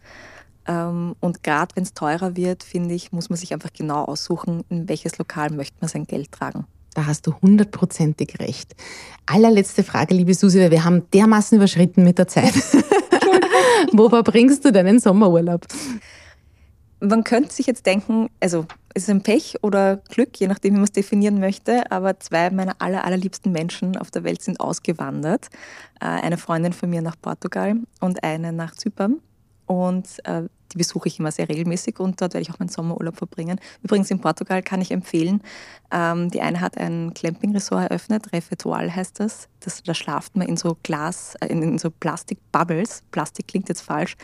Ähm, 0.67 1.15
und 1.19 1.43
gerade 1.43 1.75
wenn 1.75 1.83
es 1.83 1.93
teurer 1.93 2.35
wird, 2.35 2.63
finde 2.63 2.95
ich, 2.95 3.11
muss 3.11 3.29
man 3.29 3.37
sich 3.37 3.53
einfach 3.53 3.73
genau 3.73 4.05
aussuchen, 4.05 4.63
in 4.69 4.87
welches 4.89 5.17
Lokal 5.17 5.51
möchte 5.51 5.77
man 5.81 5.89
sein 5.89 6.05
Geld 6.05 6.31
tragen. 6.31 6.65
Da 6.93 7.05
hast 7.05 7.27
du 7.27 7.33
hundertprozentig 7.41 8.39
recht. 8.39 8.75
Allerletzte 9.25 9.83
Frage, 9.83 10.15
liebe 10.15 10.33
Susi, 10.33 10.59
weil 10.59 10.71
wir 10.71 10.83
haben 10.83 11.09
dermaßen 11.11 11.57
überschritten 11.57 12.03
mit 12.03 12.17
der 12.17 12.27
Zeit. 12.27 12.53
Wo 13.93 14.09
verbringst 14.09 14.65
du 14.65 14.71
deinen 14.71 14.99
Sommerurlaub? 14.99 15.65
Man 16.99 17.23
könnte 17.23 17.53
sich 17.53 17.65
jetzt 17.65 17.85
denken, 17.85 18.29
also 18.41 18.65
es 18.93 19.03
ist 19.03 19.09
ein 19.09 19.23
Pech 19.23 19.55
oder 19.61 19.97
Glück, 20.09 20.37
je 20.37 20.47
nachdem, 20.47 20.73
wie 20.73 20.79
man 20.79 20.83
es 20.83 20.91
definieren 20.91 21.39
möchte, 21.39 21.89
aber 21.91 22.19
zwei 22.19 22.49
meiner 22.49 22.75
aller, 22.79 23.05
allerliebsten 23.05 23.51
Menschen 23.51 23.95
auf 23.95 24.11
der 24.11 24.23
Welt 24.23 24.41
sind 24.41 24.59
ausgewandert. 24.59 25.47
Äh, 26.01 26.05
eine 26.05 26.37
Freundin 26.37 26.73
von 26.73 26.89
mir 26.89 27.01
nach 27.01 27.15
Portugal 27.21 27.75
und 28.01 28.23
eine 28.23 28.51
nach 28.51 28.73
Zypern. 28.75 29.21
Und 29.69 30.07
äh, 30.23 30.45
die 30.71 30.77
besuche 30.77 31.07
ich 31.07 31.19
immer 31.19 31.31
sehr 31.31 31.47
regelmäßig 31.47 31.99
und 31.99 32.19
dort 32.19 32.33
werde 32.33 32.41
ich 32.41 32.51
auch 32.51 32.57
meinen 32.57 32.69
Sommerurlaub 32.69 33.15
verbringen. 33.15 33.59
Übrigens 33.83 34.09
in 34.09 34.19
Portugal 34.19 34.63
kann 34.63 34.81
ich 34.81 34.89
empfehlen, 34.89 35.43
ähm, 35.91 36.31
die 36.31 36.41
eine 36.41 36.59
hat 36.59 36.75
ein 36.75 37.13
Clamping-Resort 37.13 37.91
eröffnet, 37.91 38.33
Refetoal 38.33 38.95
heißt 38.95 39.19
das. 39.19 39.47
das. 39.59 39.83
Da 39.83 39.93
schlaft 39.93 40.35
man 40.35 40.47
in 40.47 40.57
so 40.57 40.75
Glas, 40.81 41.35
äh, 41.39 41.45
in, 41.47 41.61
in 41.61 41.77
so 41.77 41.91
Plastik-Bubbles. 41.91 43.03
Plastik 43.11 43.47
klingt 43.47 43.69
jetzt 43.69 43.81
falsch. 43.81 44.17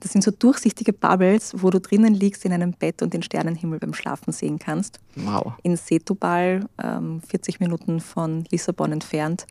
Das 0.00 0.12
sind 0.12 0.24
so 0.24 0.30
durchsichtige 0.30 0.94
Bubbles, 0.94 1.52
wo 1.58 1.68
du 1.68 1.80
drinnen 1.80 2.14
liegst 2.14 2.46
in 2.46 2.54
einem 2.54 2.72
Bett 2.72 3.02
und 3.02 3.12
den 3.12 3.22
Sternenhimmel 3.22 3.78
beim 3.78 3.92
Schlafen 3.92 4.32
sehen 4.32 4.58
kannst. 4.58 5.00
Wow. 5.16 5.52
In 5.64 5.76
Setúbal, 5.76 6.64
ähm, 6.82 7.20
40 7.28 7.60
Minuten 7.60 8.00
von 8.00 8.44
Lissabon 8.50 8.92
entfernt 8.92 9.46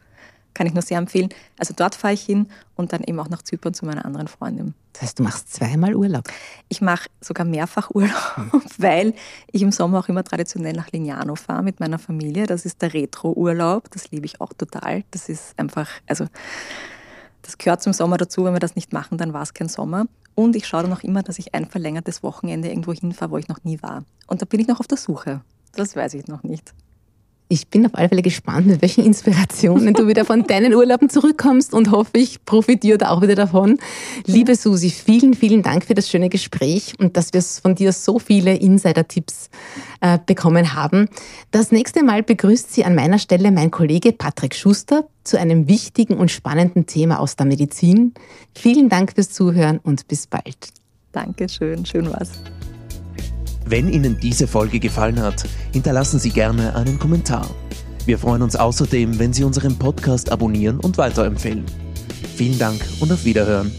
kann 0.57 0.65
ich 0.65 0.73
nur 0.73 0.81
sehr 0.81 0.97
empfehlen. 0.97 1.29
Also 1.59 1.75
dort 1.77 1.93
fahre 1.93 2.15
ich 2.15 2.23
hin 2.23 2.47
und 2.75 2.91
dann 2.91 3.03
eben 3.03 3.19
auch 3.19 3.29
nach 3.29 3.43
Zypern 3.43 3.75
zu 3.75 3.85
meiner 3.85 4.05
anderen 4.05 4.27
Freundin. 4.27 4.73
Das 4.97 5.03
heißt, 5.03 5.19
du 5.19 5.23
machst 5.23 5.53
zweimal 5.53 5.95
Urlaub? 5.95 6.27
Ich 6.69 6.81
mache 6.81 7.07
sogar 7.21 7.45
mehrfach 7.45 7.91
Urlaub, 7.93 8.35
hm. 8.35 8.51
weil 8.79 9.13
ich 9.51 9.61
im 9.61 9.71
Sommer 9.71 9.99
auch 9.99 10.09
immer 10.09 10.23
traditionell 10.23 10.73
nach 10.73 10.91
Lignano 10.91 11.35
fahre 11.35 11.61
mit 11.61 11.79
meiner 11.79 11.99
Familie. 11.99 12.47
Das 12.47 12.65
ist 12.65 12.81
der 12.81 12.95
Retro-Urlaub. 12.95 13.91
Das 13.91 14.09
liebe 14.09 14.25
ich 14.25 14.41
auch 14.41 14.53
total. 14.53 15.03
Das 15.11 15.29
ist 15.29 15.53
einfach, 15.59 15.87
also 16.07 16.25
das 17.43 17.59
gehört 17.59 17.83
zum 17.83 17.93
Sommer 17.93 18.17
dazu. 18.17 18.43
Wenn 18.43 18.53
wir 18.53 18.59
das 18.59 18.75
nicht 18.75 18.91
machen, 18.91 19.19
dann 19.19 19.33
war 19.33 19.43
es 19.43 19.53
kein 19.53 19.69
Sommer. 19.69 20.07
Und 20.33 20.55
ich 20.55 20.67
schaue 20.67 20.81
dann 20.81 20.93
auch 20.93 21.03
immer, 21.03 21.21
dass 21.21 21.37
ich 21.37 21.53
ein 21.53 21.67
verlängertes 21.67 22.23
Wochenende 22.23 22.69
irgendwo 22.69 22.91
hinfahre, 22.91 23.29
wo 23.29 23.37
ich 23.37 23.49
noch 23.49 23.63
nie 23.63 23.79
war. 23.83 24.03
Und 24.25 24.41
da 24.41 24.47
bin 24.47 24.59
ich 24.59 24.67
noch 24.67 24.79
auf 24.79 24.87
der 24.87 24.97
Suche. 24.97 25.41
Das 25.73 25.95
weiß 25.95 26.15
ich 26.15 26.25
noch 26.25 26.41
nicht. 26.41 26.73
Ich 27.49 27.67
bin 27.67 27.85
auf 27.85 27.95
alle 27.95 28.09
Fälle 28.09 28.21
gespannt, 28.21 28.67
mit 28.67 28.81
welchen 28.81 29.05
Inspirationen 29.05 29.93
du 29.93 30.07
wieder 30.07 30.25
von 30.25 30.43
deinen 30.43 30.73
Urlauben 30.73 31.09
zurückkommst 31.09 31.73
und 31.73 31.91
hoffe, 31.91 32.17
ich 32.17 32.43
profitiere 32.43 32.97
da 32.97 33.09
auch 33.09 33.21
wieder 33.21 33.35
davon. 33.35 33.77
Liebe 34.25 34.55
Susi, 34.55 34.89
vielen, 34.89 35.33
vielen 35.33 35.63
Dank 35.63 35.85
für 35.85 35.93
das 35.93 36.09
schöne 36.09 36.27
Gespräch 36.27 36.95
und 36.99 37.15
dass 37.15 37.31
wir 37.31 37.41
von 37.41 37.75
dir 37.75 37.93
so 37.93 38.19
viele 38.19 38.57
Insider-Tipps 38.57 39.49
äh, 40.01 40.19
bekommen 40.25 40.73
haben. 40.73 41.07
Das 41.51 41.71
nächste 41.71 42.03
Mal 42.03 42.21
begrüßt 42.21 42.73
sie 42.73 42.83
an 42.83 42.95
meiner 42.95 43.17
Stelle 43.17 43.51
mein 43.51 43.71
Kollege 43.71 44.11
Patrick 44.11 44.53
Schuster 44.53 45.07
zu 45.23 45.39
einem 45.39 45.69
wichtigen 45.69 46.15
und 46.15 46.31
spannenden 46.31 46.85
Thema 46.85 47.19
aus 47.19 47.37
der 47.37 47.45
Medizin. 47.45 48.13
Vielen 48.53 48.89
Dank 48.89 49.13
fürs 49.13 49.29
Zuhören 49.29 49.79
und 49.83 50.09
bis 50.09 50.27
bald. 50.27 50.73
Dankeschön, 51.13 51.85
schön 51.85 52.11
war's. 52.11 52.31
Wenn 53.69 53.91
Ihnen 53.91 54.17
diese 54.17 54.47
Folge 54.47 54.79
gefallen 54.79 55.21
hat, 55.21 55.43
hinterlassen 55.73 56.19
Sie 56.19 56.29
gerne 56.29 56.73
einen 56.75 56.99
Kommentar. 56.99 57.49
Wir 58.05 58.17
freuen 58.17 58.41
uns 58.41 58.55
außerdem, 58.55 59.19
wenn 59.19 59.33
Sie 59.33 59.43
unseren 59.43 59.77
Podcast 59.77 60.31
abonnieren 60.31 60.79
und 60.79 60.97
weiterempfehlen. 60.97 61.65
Vielen 62.37 62.57
Dank 62.57 62.81
und 63.01 63.11
auf 63.11 63.25
Wiederhören. 63.25 63.69